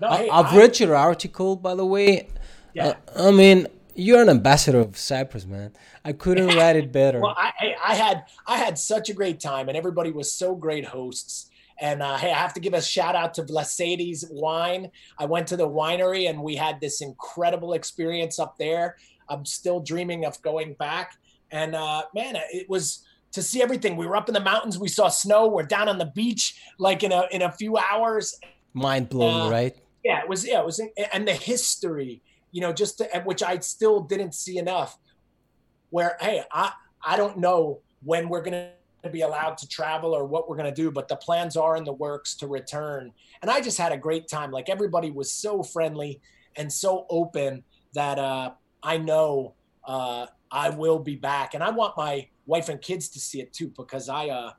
No, 0.01 0.09
I, 0.09 0.43
have 0.43 0.53
read 0.57 0.81
your 0.81 0.97
article, 0.97 1.57
by 1.57 1.75
the 1.75 1.87
way. 1.87 2.29
Yeah. 2.75 2.95
Uh, 3.15 3.29
I 3.29 3.31
mean, 3.31 3.67
you're 3.95 4.23
an 4.23 4.29
ambassador 4.29 4.81
of 4.81 4.97
Cyprus, 4.97 5.47
man. 5.47 5.73
I 6.05 6.13
couldn't 6.13 6.47
write 6.57 6.77
it 6.77 6.93
better. 6.93 7.21
Well, 7.21 7.37
I, 7.37 7.75
I 7.85 7.95
had 7.95 8.25
I 8.47 8.59
had 8.59 8.79
such 8.79 9.11
a 9.11 9.15
great 9.15 9.41
time, 9.41 9.69
and 9.69 9.77
everybody 9.77 10.11
was 10.11 10.33
so 10.33 10.55
great 10.55 10.85
hosts. 10.85 11.51
And 11.81 12.03
uh, 12.03 12.17
hey, 12.17 12.31
I 12.31 12.39
have 12.39 12.55
to 12.55 12.61
give 12.61 12.75
a 12.75 12.83
shout 12.83 13.17
out 13.17 13.35
to 13.35 13.43
Vlassides 13.43 14.25
Wine. 14.31 14.91
I 15.19 15.27
went 15.27 15.49
to 15.49 15.57
the 15.57 15.69
winery, 15.69 16.31
and 16.31 16.43
we 16.43 16.55
had 16.55 16.81
this 16.81 17.01
incredible 17.01 17.73
experience 17.73 18.39
up 18.39 18.57
there. 18.59 18.97
I'm 19.29 19.45
still 19.45 19.81
dreaming 19.81 20.25
of 20.25 20.41
going 20.43 20.75
back. 20.75 21.17
And 21.51 21.75
uh, 21.75 22.03
man, 22.15 22.37
it 22.53 22.69
was 22.69 23.05
to 23.33 23.43
see 23.43 23.63
everything. 23.63 23.97
We 23.97 24.07
were 24.07 24.17
up 24.17 24.29
in 24.29 24.35
the 24.35 24.41
mountains. 24.41 24.79
We 24.79 24.89
saw 24.89 25.09
snow. 25.09 25.49
We're 25.49 25.65
down 25.65 25.89
on 25.89 25.99
the 25.99 26.07
beach 26.15 26.61
like 26.79 27.03
in 27.03 27.13
a 27.13 27.27
in 27.31 27.43
a 27.43 27.51
few 27.51 27.77
hours. 27.77 28.39
Mind 28.75 29.09
blowing, 29.09 29.49
uh, 29.49 29.51
right? 29.51 29.77
Yeah, 30.05 30.21
it 30.21 30.29
was. 30.29 30.47
Yeah, 30.47 30.61
it 30.61 30.67
was. 30.67 30.81
And 31.13 31.27
the 31.27 31.35
history, 31.35 32.23
you 32.53 32.61
know, 32.61 32.73
just 32.73 32.99
to, 32.99 33.23
which 33.25 33.43
I 33.43 33.59
still 33.59 34.01
didn't 34.01 34.35
see 34.35 34.59
enough. 34.59 34.99
Where 35.91 36.17
hey, 36.21 36.43
I 36.53 36.73
I 37.05 37.17
don't 37.17 37.39
know 37.39 37.81
when 38.05 38.29
we're 38.29 38.43
gonna 38.43 38.71
be 39.11 39.23
allowed 39.23 39.59
to 39.59 39.69
travel 39.69 40.15
or 40.15 40.25
what 40.25 40.49
we're 40.49 40.57
gonna 40.57 40.75
do, 40.75 40.91
but 40.91 41.09
the 41.09 41.17
plans 41.17 41.57
are 41.57 41.77
in 41.77 41.85
the 41.85 41.93
works 41.93 42.35
to 42.37 42.47
return. 42.47 43.13
And 43.43 43.51
I 43.51 43.61
just 43.61 43.79
had 43.79 43.93
a 43.93 43.97
great 43.97 44.29
time. 44.29 44.51
Like 44.51 44.69
everybody 44.69 45.11
was 45.11 45.33
so 45.33 45.63
friendly 45.63 46.21
and 46.57 46.73
so 46.73 47.07
open 47.11 47.65
that 47.95 48.19
uh, 48.19 48.53
I 48.83 48.99
know 48.99 49.55
uh, 49.85 50.27
I 50.51 50.71
will 50.71 50.99
be 50.99 51.17
back. 51.17 51.55
And 51.55 51.63
I 51.65 51.71
want 51.71 51.97
my 51.97 52.29
wife 52.47 52.69
and 52.69 52.81
kids 52.81 53.09
to 53.09 53.21
see 53.21 53.41
it 53.41 53.53
too 53.53 53.73
because 53.77 54.09
I 54.09 54.29
uh 54.29 54.53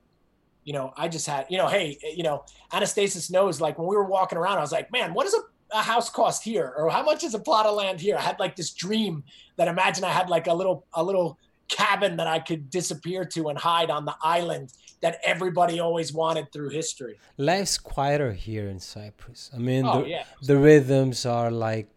you 0.65 0.73
know, 0.73 0.93
I 0.95 1.07
just 1.09 1.27
had, 1.27 1.45
you 1.49 1.57
know, 1.57 1.67
hey, 1.67 1.97
you 2.15 2.23
know, 2.23 2.45
Anastasis 2.71 3.29
knows 3.29 3.59
like 3.59 3.77
when 3.77 3.87
we 3.87 3.95
were 3.95 4.05
walking 4.05 4.37
around, 4.37 4.57
I 4.57 4.61
was 4.61 4.71
like, 4.71 4.91
man, 4.91 5.13
what 5.13 5.25
does 5.25 5.33
a, 5.33 5.39
a 5.73 5.81
house 5.81 6.09
cost 6.09 6.43
here? 6.43 6.73
Or 6.77 6.89
how 6.89 7.03
much 7.03 7.23
is 7.23 7.33
a 7.33 7.39
plot 7.39 7.65
of 7.65 7.75
land 7.75 7.99
here? 7.99 8.15
I 8.17 8.21
had 8.21 8.39
like 8.39 8.55
this 8.55 8.71
dream 8.71 9.23
that 9.57 9.67
imagine 9.67 10.03
I 10.03 10.11
had 10.11 10.29
like 10.29 10.47
a 10.47 10.53
little, 10.53 10.85
a 10.93 11.03
little 11.03 11.37
cabin 11.67 12.17
that 12.17 12.27
I 12.27 12.39
could 12.39 12.69
disappear 12.69 13.25
to 13.25 13.49
and 13.49 13.57
hide 13.57 13.89
on 13.89 14.05
the 14.05 14.15
island 14.21 14.73
that 15.01 15.19
everybody 15.23 15.79
always 15.79 16.13
wanted 16.13 16.51
through 16.51 16.69
history. 16.69 17.19
Life's 17.37 17.77
quieter 17.77 18.31
here 18.31 18.67
in 18.69 18.79
Cyprus. 18.79 19.49
I 19.53 19.57
mean, 19.57 19.85
oh, 19.85 20.01
the, 20.01 20.09
yeah. 20.09 20.23
the 20.41 20.57
rhythms 20.57 21.25
are 21.25 21.51
like 21.51 21.87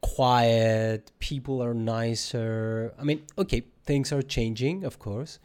quiet, 0.00 1.12
people 1.18 1.62
are 1.62 1.74
nicer. 1.74 2.92
I 2.98 3.04
mean, 3.04 3.22
okay, 3.36 3.62
things 3.84 4.12
are 4.12 4.22
changing, 4.22 4.84
of 4.84 4.98
course, 4.98 5.38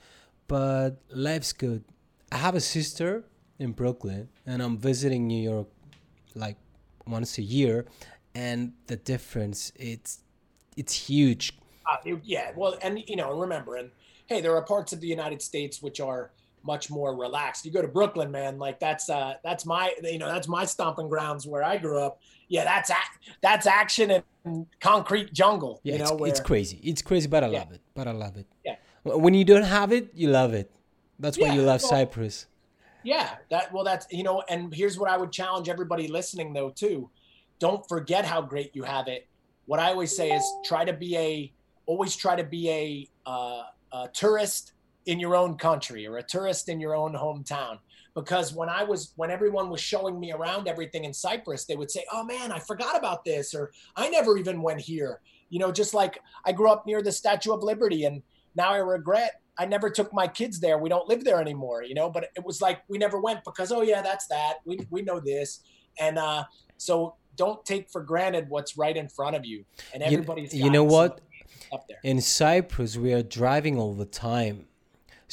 but 0.47 0.97
life's 1.09 1.53
good. 1.53 1.83
I 2.31 2.37
have 2.37 2.55
a 2.55 2.61
sister 2.61 3.23
in 3.59 3.73
Brooklyn, 3.73 4.29
and 4.45 4.61
I'm 4.61 4.77
visiting 4.77 5.27
New 5.27 5.41
York 5.41 5.67
like 6.33 6.57
once 7.07 7.37
a 7.37 7.41
year, 7.41 7.85
and 8.35 8.73
the 8.87 8.95
difference 8.95 9.71
it's 9.75 10.19
it's 10.77 10.93
huge. 10.93 11.53
Uh, 11.91 12.15
yeah, 12.23 12.51
well, 12.55 12.77
and 12.81 13.03
you 13.07 13.15
know, 13.15 13.37
remember, 13.37 13.75
and 13.75 13.91
hey, 14.27 14.41
there 14.41 14.55
are 14.55 14.61
parts 14.61 14.93
of 14.93 15.01
the 15.01 15.07
United 15.07 15.41
States 15.41 15.81
which 15.81 15.99
are 15.99 16.31
much 16.63 16.89
more 16.89 17.15
relaxed. 17.15 17.65
You 17.65 17.71
go 17.71 17.81
to 17.81 17.87
Brooklyn, 17.87 18.31
man, 18.31 18.57
like 18.57 18.79
that's 18.79 19.09
uh 19.09 19.35
that's 19.43 19.65
my 19.65 19.93
you 20.03 20.17
know 20.17 20.27
that's 20.27 20.47
my 20.47 20.65
stomping 20.65 21.09
grounds 21.09 21.45
where 21.45 21.63
I 21.63 21.77
grew 21.77 21.99
up. 21.99 22.19
Yeah, 22.47 22.63
that's 22.63 22.91
that's 23.41 23.67
action 23.67 24.23
and 24.45 24.65
concrete 24.79 25.33
jungle. 25.33 25.81
Yeah, 25.83 25.93
you 25.93 25.99
know, 25.99 26.05
it's, 26.05 26.13
where, 26.13 26.29
it's 26.29 26.39
crazy. 26.39 26.79
It's 26.83 27.01
crazy, 27.01 27.27
but 27.27 27.43
I 27.43 27.47
yeah. 27.47 27.59
love 27.59 27.71
it. 27.73 27.81
But 27.93 28.07
I 28.07 28.11
love 28.11 28.37
it. 28.37 28.47
Yeah. 28.65 28.75
When 29.03 29.33
you 29.33 29.43
don't 29.43 29.63
have 29.63 29.91
it, 29.91 30.11
you 30.13 30.29
love 30.29 30.53
it. 30.53 30.71
That's 31.19 31.37
yeah, 31.37 31.49
why 31.49 31.55
you 31.55 31.61
love 31.61 31.81
well, 31.81 31.89
Cyprus. 31.89 32.47
Yeah, 33.03 33.35
that 33.49 33.73
well, 33.73 33.83
that's 33.83 34.07
you 34.11 34.23
know, 34.23 34.43
and 34.49 34.73
here's 34.73 34.97
what 34.97 35.09
I 35.09 35.17
would 35.17 35.31
challenge 35.31 35.69
everybody 35.69 36.07
listening 36.07 36.53
though 36.53 36.69
too. 36.69 37.09
Don't 37.59 37.87
forget 37.87 38.25
how 38.25 38.41
great 38.41 38.75
you 38.75 38.83
have 38.83 39.07
it. 39.07 39.27
What 39.65 39.79
I 39.79 39.89
always 39.89 40.15
say 40.15 40.31
is 40.31 40.43
try 40.65 40.83
to 40.85 40.93
be 40.93 41.17
a 41.17 41.53
always 41.85 42.15
try 42.15 42.35
to 42.35 42.43
be 42.43 42.69
a, 42.69 43.09
uh, 43.29 43.63
a 43.91 44.09
tourist 44.13 44.73
in 45.05 45.19
your 45.19 45.35
own 45.35 45.57
country 45.57 46.07
or 46.07 46.17
a 46.17 46.23
tourist 46.23 46.69
in 46.69 46.79
your 46.79 46.95
own 46.95 47.13
hometown 47.13 47.77
because 48.15 48.53
when 48.53 48.69
I 48.69 48.83
was 48.83 49.13
when 49.15 49.31
everyone 49.31 49.69
was 49.69 49.81
showing 49.81 50.19
me 50.19 50.31
around 50.31 50.67
everything 50.67 51.05
in 51.05 51.13
Cyprus, 51.13 51.65
they 51.65 51.75
would 51.75 51.91
say, 51.91 52.05
"Oh 52.11 52.23
man, 52.23 52.51
I 52.51 52.59
forgot 52.59 52.97
about 52.97 53.25
this," 53.25 53.53
or 53.53 53.71
"I 53.95 54.09
never 54.09 54.37
even 54.37 54.61
went 54.61 54.81
here." 54.81 55.19
You 55.49 55.59
know, 55.59 55.71
just 55.71 55.93
like 55.93 56.19
I 56.45 56.51
grew 56.51 56.69
up 56.69 56.85
near 56.85 57.01
the 57.01 57.11
Statue 57.11 57.53
of 57.53 57.63
Liberty, 57.63 58.05
and 58.05 58.21
now 58.55 58.69
I 58.69 58.77
regret 58.77 59.41
I 59.57 59.65
never 59.65 59.89
took 59.89 60.13
my 60.13 60.27
kids 60.27 60.59
there. 60.59 60.77
We 60.77 60.89
don't 60.89 61.07
live 61.07 61.23
there 61.23 61.39
anymore. 61.39 61.83
You 61.83 61.95
know, 61.95 62.09
but 62.09 62.29
it 62.35 62.43
was 62.43 62.61
like 62.61 62.81
we 62.87 62.97
never 62.97 63.19
went 63.19 63.43
because 63.43 63.71
oh 63.71 63.81
yeah, 63.81 64.01
that's 64.01 64.27
that. 64.27 64.55
We 64.65 64.79
we 64.89 65.01
know 65.01 65.19
this, 65.19 65.61
and 65.99 66.17
uh, 66.17 66.45
so 66.77 67.15
don't 67.35 67.65
take 67.65 67.89
for 67.89 68.01
granted 68.01 68.49
what's 68.49 68.77
right 68.77 68.95
in 68.95 69.09
front 69.09 69.35
of 69.35 69.45
you. 69.45 69.65
And 69.93 70.03
everybody's 70.03 70.53
you, 70.53 70.65
you 70.65 70.69
know 70.69 70.83
what. 70.83 71.21
In 72.03 72.21
Cyprus, 72.21 72.97
we 72.97 73.13
are 73.13 73.23
driving 73.23 73.79
all 73.79 73.93
the 73.93 74.05
time 74.05 74.67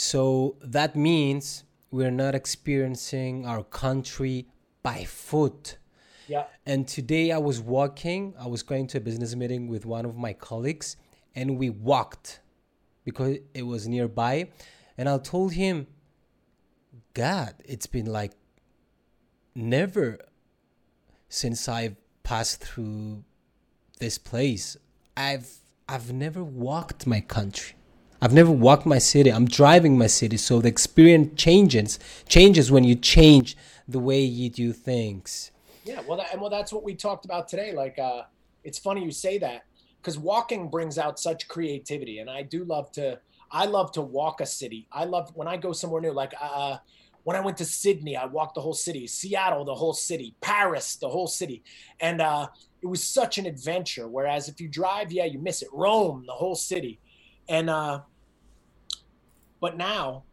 so 0.00 0.56
that 0.62 0.96
means 0.96 1.64
we're 1.90 2.10
not 2.10 2.34
experiencing 2.34 3.44
our 3.44 3.62
country 3.62 4.46
by 4.82 5.04
foot. 5.04 5.76
Yeah. 6.26 6.44
And 6.64 6.88
today 6.88 7.32
I 7.32 7.36
was 7.36 7.60
walking, 7.60 8.32
I 8.40 8.46
was 8.46 8.62
going 8.62 8.86
to 8.88 8.96
a 8.98 9.00
business 9.02 9.36
meeting 9.36 9.68
with 9.68 9.84
one 9.84 10.06
of 10.06 10.16
my 10.16 10.32
colleagues, 10.32 10.96
and 11.34 11.58
we 11.58 11.68
walked 11.68 12.40
because 13.10 13.38
it 13.54 13.62
was 13.62 13.88
nearby. 13.88 14.48
And 14.96 15.08
I 15.08 15.18
told 15.18 15.52
him, 15.52 15.86
God, 17.14 17.54
it's 17.64 17.86
been 17.86 18.06
like 18.06 18.32
never 19.54 20.18
since 21.28 21.68
I've 21.68 21.96
passed 22.22 22.60
through 22.62 23.24
this 23.98 24.18
place. 24.18 24.76
I've 25.16 25.56
I've 25.88 26.12
never 26.12 26.44
walked 26.44 27.06
my 27.06 27.20
country. 27.20 27.74
I've 28.22 28.32
never 28.32 28.50
walked 28.50 28.86
my 28.86 28.98
city. 28.98 29.30
I'm 29.30 29.46
driving 29.46 29.98
my 29.98 30.06
city, 30.06 30.36
so 30.36 30.60
the 30.60 30.68
experience 30.68 31.40
changes 31.40 31.98
changes 32.28 32.70
when 32.70 32.84
you 32.84 32.94
change 32.94 33.56
the 33.88 33.98
way 33.98 34.20
you 34.20 34.50
do 34.50 34.72
things. 34.72 35.50
Yeah, 35.84 36.02
well, 36.06 36.18
that, 36.18 36.32
and 36.32 36.40
well, 36.40 36.50
that's 36.50 36.72
what 36.72 36.84
we 36.84 36.94
talked 36.94 37.24
about 37.24 37.48
today. 37.48 37.72
Like, 37.72 37.98
uh, 37.98 38.22
it's 38.62 38.78
funny 38.78 39.02
you 39.02 39.10
say 39.10 39.38
that 39.38 39.64
because 40.00 40.18
walking 40.18 40.68
brings 40.68 40.98
out 40.98 41.18
such 41.18 41.48
creativity, 41.48 42.18
and 42.18 42.30
I 42.30 42.42
do 42.42 42.64
love 42.64 42.90
to. 42.92 43.18
I 43.52 43.66
love 43.66 43.90
to 43.92 44.00
walk 44.00 44.40
a 44.40 44.46
city. 44.46 44.86
I 44.92 45.04
love 45.04 45.32
when 45.34 45.48
I 45.48 45.56
go 45.56 45.72
somewhere 45.72 46.00
new. 46.00 46.12
Like, 46.12 46.34
uh, 46.40 46.76
when 47.24 47.36
I 47.36 47.40
went 47.40 47.56
to 47.58 47.64
Sydney, 47.64 48.16
I 48.16 48.24
walked 48.26 48.54
the 48.54 48.60
whole 48.60 48.74
city. 48.74 49.06
Seattle, 49.06 49.64
the 49.64 49.74
whole 49.74 49.92
city. 49.92 50.34
Paris, 50.40 50.96
the 50.96 51.08
whole 51.08 51.26
city, 51.26 51.62
and 52.00 52.20
uh, 52.20 52.48
it 52.82 52.86
was 52.86 53.02
such 53.02 53.38
an 53.38 53.46
adventure. 53.46 54.08
Whereas 54.08 54.48
if 54.48 54.60
you 54.60 54.68
drive, 54.68 55.12
yeah, 55.12 55.24
you 55.24 55.38
miss 55.38 55.62
it. 55.62 55.68
Rome, 55.72 56.24
the 56.26 56.32
whole 56.32 56.54
city, 56.54 56.98
and 57.48 57.68
uh, 57.68 58.00
but 59.60 59.76
now 59.76 60.24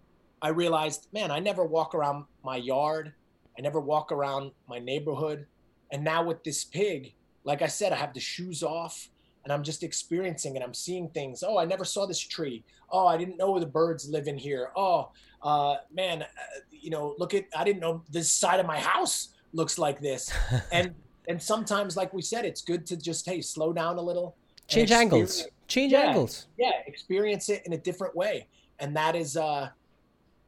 I 0.41 0.49
realized, 0.49 1.07
man, 1.11 1.31
I 1.31 1.39
never 1.39 1.65
walk 1.65 1.93
around 1.93 2.25
my 2.43 2.55
yard. 2.57 3.13
I 3.57 3.61
never 3.61 3.79
walk 3.79 4.11
around 4.11 4.51
my 4.69 4.79
neighborhood. 4.79 5.47
And 5.91 6.03
now 6.03 6.23
with 6.23 6.43
this 6.43 6.63
pig, 6.63 7.13
like 7.43 7.61
I 7.61 7.67
said, 7.67 7.91
I 7.91 7.95
have 7.95 8.13
the 8.13 8.19
shoes 8.19 8.61
off 8.61 9.09
and 9.47 9.53
I'm 9.53 9.63
just 9.63 9.81
experiencing 9.81 10.57
and 10.57 10.63
I'm 10.63 10.73
seeing 10.73 11.07
things. 11.07 11.41
Oh, 11.41 11.57
I 11.57 11.63
never 11.63 11.85
saw 11.85 12.05
this 12.05 12.19
tree. 12.19 12.65
Oh, 12.89 13.07
I 13.07 13.15
didn't 13.15 13.37
know 13.37 13.57
the 13.57 13.65
birds 13.65 14.09
live 14.09 14.27
in 14.27 14.37
here. 14.37 14.71
Oh, 14.75 15.11
uh, 15.41 15.77
man, 15.89 16.23
uh, 16.23 16.25
you 16.69 16.89
know, 16.89 17.15
look 17.17 17.33
at, 17.33 17.45
I 17.55 17.63
didn't 17.63 17.79
know 17.79 18.03
this 18.09 18.29
side 18.29 18.59
of 18.59 18.65
my 18.65 18.77
house 18.77 19.29
looks 19.53 19.77
like 19.77 20.01
this. 20.01 20.33
and, 20.73 20.93
and 21.29 21.41
sometimes, 21.41 21.95
like 21.95 22.13
we 22.13 22.21
said, 22.21 22.43
it's 22.43 22.61
good 22.61 22.85
to 22.87 22.97
just, 22.97 23.25
hey, 23.25 23.39
slow 23.39 23.71
down 23.71 23.95
a 23.97 24.01
little. 24.01 24.35
Change 24.67 24.91
angles. 24.91 25.47
Change 25.69 25.93
yeah, 25.93 25.99
angles. 26.01 26.47
Yeah. 26.57 26.71
Experience 26.85 27.47
it 27.47 27.61
in 27.65 27.71
a 27.71 27.77
different 27.77 28.17
way. 28.17 28.49
And 28.79 28.97
that 28.97 29.15
is, 29.15 29.37
uh, 29.37 29.69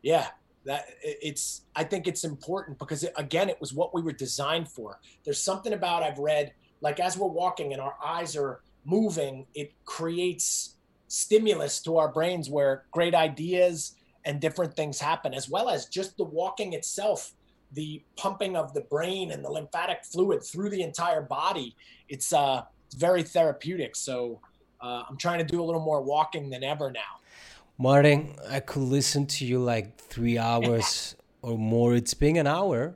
yeah, 0.02 0.28
that 0.66 0.88
it's 1.02 1.62
i 1.74 1.86
think 1.86 2.06
it's 2.06 2.26
important 2.26 2.78
because 2.80 3.06
it, 3.06 3.14
again 3.16 3.48
it 3.48 3.56
was 3.62 3.74
what 3.74 3.94
we 3.96 4.02
were 4.02 4.12
designed 4.12 4.68
for 4.68 5.00
there's 5.24 5.42
something 5.42 5.72
about 5.72 6.04
i've 6.04 6.20
read 6.20 6.52
like 6.82 7.00
as 7.00 7.18
we're 7.18 7.30
walking 7.30 7.72
and 7.72 7.82
our 7.82 7.96
eyes 8.06 8.36
are 8.36 8.60
moving 8.86 9.46
it 9.54 9.74
creates 9.86 10.76
stimulus 11.08 11.82
to 11.82 11.98
our 11.98 12.08
brains 12.12 12.50
where 12.50 12.86
great 12.92 13.16
ideas 13.16 13.96
and 14.26 14.40
different 14.40 14.76
things 14.76 15.00
happen 15.00 15.34
as 15.34 15.50
well 15.50 15.70
as 15.70 15.86
just 15.86 16.18
the 16.18 16.24
walking 16.24 16.74
itself 16.74 17.34
the 17.74 18.02
pumping 18.16 18.56
of 18.56 18.74
the 18.74 18.82
brain 18.82 19.32
and 19.32 19.44
the 19.44 19.50
lymphatic 19.50 20.04
fluid 20.04 20.44
through 20.44 20.70
the 20.70 20.82
entire 20.82 21.22
body 21.22 21.76
it's 22.08 22.34
uh 22.34 22.62
very 22.98 23.24
therapeutic 23.24 23.96
so 23.96 24.40
uh, 24.82 25.04
i'm 25.10 25.18
trying 25.18 25.40
to 25.40 25.46
do 25.46 25.62
a 25.62 25.66
little 25.66 25.82
more 25.82 26.02
walking 26.02 26.50
than 26.50 26.64
ever 26.64 26.92
now 26.92 27.20
Martin, 27.82 28.36
I 28.50 28.60
could 28.60 28.82
listen 28.82 29.26
to 29.26 29.46
you 29.46 29.58
like 29.60 29.98
three 29.98 30.38
hours 30.38 31.16
or 31.42 31.58
more. 31.58 31.96
It's 31.96 32.14
been 32.14 32.36
an 32.36 32.46
hour. 32.46 32.94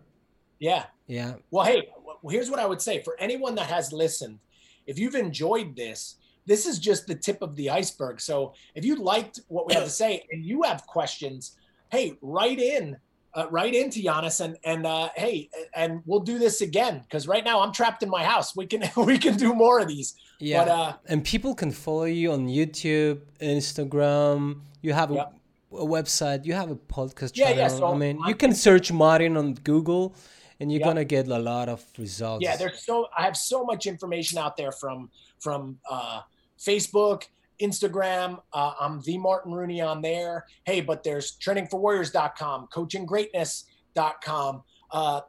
Yeah. 0.60 0.84
Yeah. 1.08 1.36
Well, 1.52 1.66
hey, 1.66 1.88
here's 2.30 2.50
what 2.50 2.60
I 2.60 2.66
would 2.66 2.82
say 2.82 3.02
for 3.02 3.16
anyone 3.18 3.56
that 3.56 3.68
has 3.68 3.94
listened, 3.94 4.40
if 4.88 5.00
you've 5.00 5.16
enjoyed 5.16 5.76
this, 5.76 6.16
this 6.46 6.66
is 6.66 6.80
just 6.80 7.08
the 7.08 7.16
tip 7.16 7.42
of 7.42 7.56
the 7.56 7.70
iceberg. 7.70 8.20
So 8.20 8.54
if 8.76 8.84
you 8.84 8.96
liked 8.96 9.40
what 9.48 9.68
we 9.68 9.74
had 9.74 9.84
to 9.84 9.90
say 10.04 10.26
and 10.32 10.44
you 10.44 10.64
have 10.64 10.86
questions, 10.86 11.58
hey, 11.90 12.18
write 12.22 12.60
in, 12.60 12.98
uh, 13.36 13.48
write 13.50 13.74
into 13.74 14.00
Giannis 14.00 14.42
and 14.42 14.58
and 14.64 14.86
uh, 14.86 15.10
hey, 15.16 15.50
and 15.76 16.02
we'll 16.06 16.20
do 16.20 16.38
this 16.38 16.62
again 16.62 17.00
because 17.00 17.28
right 17.28 17.44
now 17.44 17.62
I'm 17.62 17.72
trapped 17.72 18.04
in 18.04 18.10
my 18.10 18.24
house. 18.24 18.56
We 18.56 18.68
can 18.68 18.84
we 19.06 19.18
can 19.18 19.38
do 19.38 19.54
more 19.54 19.80
of 19.80 19.88
these. 19.88 20.16
Yeah. 20.40 20.66
But, 20.66 20.72
uh, 20.72 20.94
and 21.08 21.24
people 21.24 21.56
can 21.56 21.72
follow 21.72 22.04
you 22.04 22.32
on 22.32 22.48
YouTube, 22.48 23.22
Instagram. 23.42 24.62
You 24.82 24.94
have 24.94 25.12
a, 25.12 25.16
yep. 25.16 25.34
a 25.72 25.86
website. 25.86 26.46
You 26.46 26.54
have 26.54 26.70
a 26.70 26.76
podcast 26.76 27.32
yeah, 27.36 27.48
channel. 27.48 27.60
Yeah, 27.60 27.68
so 27.70 27.94
I 27.94 27.98
mean, 27.98 28.20
you 28.28 28.36
can 28.36 28.54
search 28.54 28.92
Martin 28.92 29.38
on 29.38 29.54
Google, 29.54 30.16
and 30.64 30.72
you're 30.72 30.80
yep. 30.80 30.88
gonna 30.88 31.04
get 31.04 31.28
a 31.28 31.38
lot 31.38 31.68
of 31.68 31.84
results. 31.98 32.42
Yeah, 32.42 32.56
there's 32.56 32.86
so 32.86 33.08
I 33.16 33.24
have 33.24 33.36
so 33.36 33.66
much 33.66 33.86
information 33.86 34.38
out 34.38 34.56
there 34.56 34.72
from 34.72 35.10
from 35.40 35.78
uh, 35.92 36.22
Facebook, 36.58 37.24
Instagram. 37.62 38.42
Uh, 38.54 38.74
I'm 38.80 39.02
the 39.02 39.18
Martin 39.18 39.52
Rooney 39.54 39.82
on 39.82 40.02
there. 40.02 40.46
Hey, 40.64 40.80
but 40.80 41.04
there's 41.04 41.38
trainingforwarriors.com, 41.38 42.70
coachinggreatness.com. 42.74 44.64
Uh, 44.90 45.20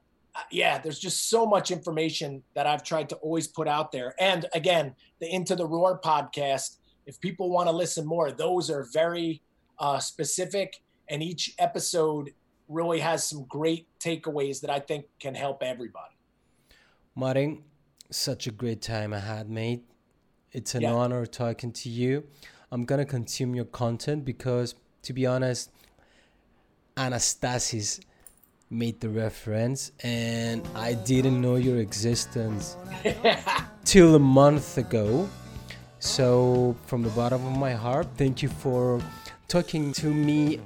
yeah, 0.53 0.79
there's 0.79 1.01
just 1.01 1.29
so 1.29 1.45
much 1.45 1.73
information 1.73 2.45
that 2.55 2.69
I've 2.69 2.85
tried 2.85 3.09
to 3.09 3.17
always 3.17 3.49
put 3.49 3.67
out 3.67 3.91
there. 3.91 4.15
And 4.21 4.47
again, 4.55 4.95
the 5.19 5.29
Into 5.33 5.57
the 5.57 5.67
Roar 5.67 6.01
podcast. 6.01 6.77
If 7.07 7.21
people 7.21 7.51
want 7.51 7.69
to 7.69 7.75
listen 7.75 8.07
more, 8.07 8.31
those 8.31 8.71
are 8.71 8.87
very 8.93 9.43
uh, 9.81 9.99
specific, 9.99 10.81
and 11.11 11.23
each 11.25 11.55
episode 11.59 12.31
really 12.69 13.01
has 13.01 13.27
some 13.27 13.45
great 13.45 13.87
takeaways 13.99 14.61
that 14.61 14.71
I 14.71 14.81
think 14.81 15.07
can 15.21 15.35
help 15.35 15.63
everybody. 15.63 16.15
Martin, 17.15 17.63
such 18.11 18.47
a 18.47 18.51
great 18.51 18.83
time 18.83 19.13
I 19.13 19.21
had, 19.21 19.49
mate. 19.49 19.85
It's 20.53 20.75
an 20.75 20.83
yeah. 20.83 20.93
honor 20.93 21.27
talking 21.27 21.73
to 21.73 21.89
you. 21.89 22.25
I'm 22.71 22.85
gonna 22.85 23.05
consume 23.05 23.55
your 23.55 23.65
content 23.67 24.25
because, 24.25 24.75
to 25.03 25.13
be 25.13 25.27
honest, 25.27 25.71
Anastasis 26.97 28.01
made 28.71 29.01
the 29.01 29.09
reference, 29.09 29.93
and 30.03 30.67
I 30.75 30.95
didn't 30.95 31.41
know 31.41 31.57
your 31.57 31.79
existence 31.79 32.77
till 33.85 34.15
a 34.15 34.19
month 34.19 34.79
ago. 34.79 35.29
So, 35.99 36.77
from 36.87 37.03
the 37.03 37.11
bottom 37.11 37.45
of 37.47 37.57
my 37.57 37.73
heart, 37.73 38.07
thank 38.17 38.43
you 38.43 38.49
for 38.49 39.01
talking 39.49 39.93
to 39.95 40.07
me 40.07 40.61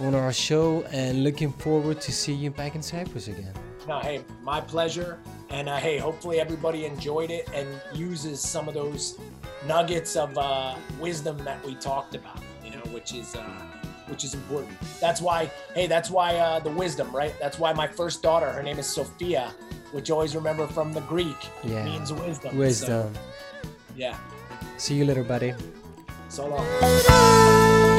on 0.00 0.14
our 0.14 0.32
show 0.32 0.82
and 0.90 1.24
looking 1.24 1.52
forward 1.52 2.00
to 2.00 2.12
see 2.12 2.32
you 2.32 2.50
back 2.50 2.74
in 2.74 2.82
Cyprus 2.82 3.28
again. 3.28 3.52
No, 3.86 4.00
hey, 4.00 4.24
my 4.42 4.60
pleasure. 4.60 5.18
And 5.50 5.68
uh, 5.68 5.76
hey, 5.76 5.98
hopefully 5.98 6.40
everybody 6.40 6.84
enjoyed 6.84 7.30
it 7.30 7.48
and 7.54 7.68
uses 7.94 8.40
some 8.40 8.66
of 8.66 8.74
those 8.74 9.18
nuggets 9.66 10.16
of 10.16 10.36
uh, 10.38 10.74
wisdom 10.98 11.38
that 11.44 11.64
we 11.64 11.74
talked 11.74 12.14
about, 12.14 12.40
you 12.64 12.70
know, 12.70 12.82
which 12.92 13.14
is. 13.14 13.34
Uh, 13.36 13.48
which 14.06 14.22
is 14.22 14.34
important. 14.34 14.76
That's 15.00 15.22
why, 15.22 15.50
hey, 15.74 15.86
that's 15.86 16.10
why 16.10 16.36
uh, 16.36 16.60
the 16.60 16.70
wisdom, 16.70 17.10
right? 17.10 17.34
That's 17.40 17.58
why 17.58 17.72
my 17.72 17.86
first 17.88 18.22
daughter, 18.22 18.52
her 18.52 18.62
name 18.62 18.78
is 18.78 18.86
Sophia, 18.86 19.54
which 19.92 20.10
always 20.10 20.36
remember 20.36 20.66
from 20.66 20.92
the 20.92 21.00
Greek 21.00 21.38
yeah. 21.62 21.84
means 21.84 22.12
wisdom. 22.12 22.54
Wisdom. 22.54 23.14
So, 23.14 23.20
yeah. 23.96 24.18
See 24.76 24.94
you 24.94 25.06
later, 25.06 25.24
buddy. 25.24 25.54
So 26.28 26.48
long. 26.48 27.93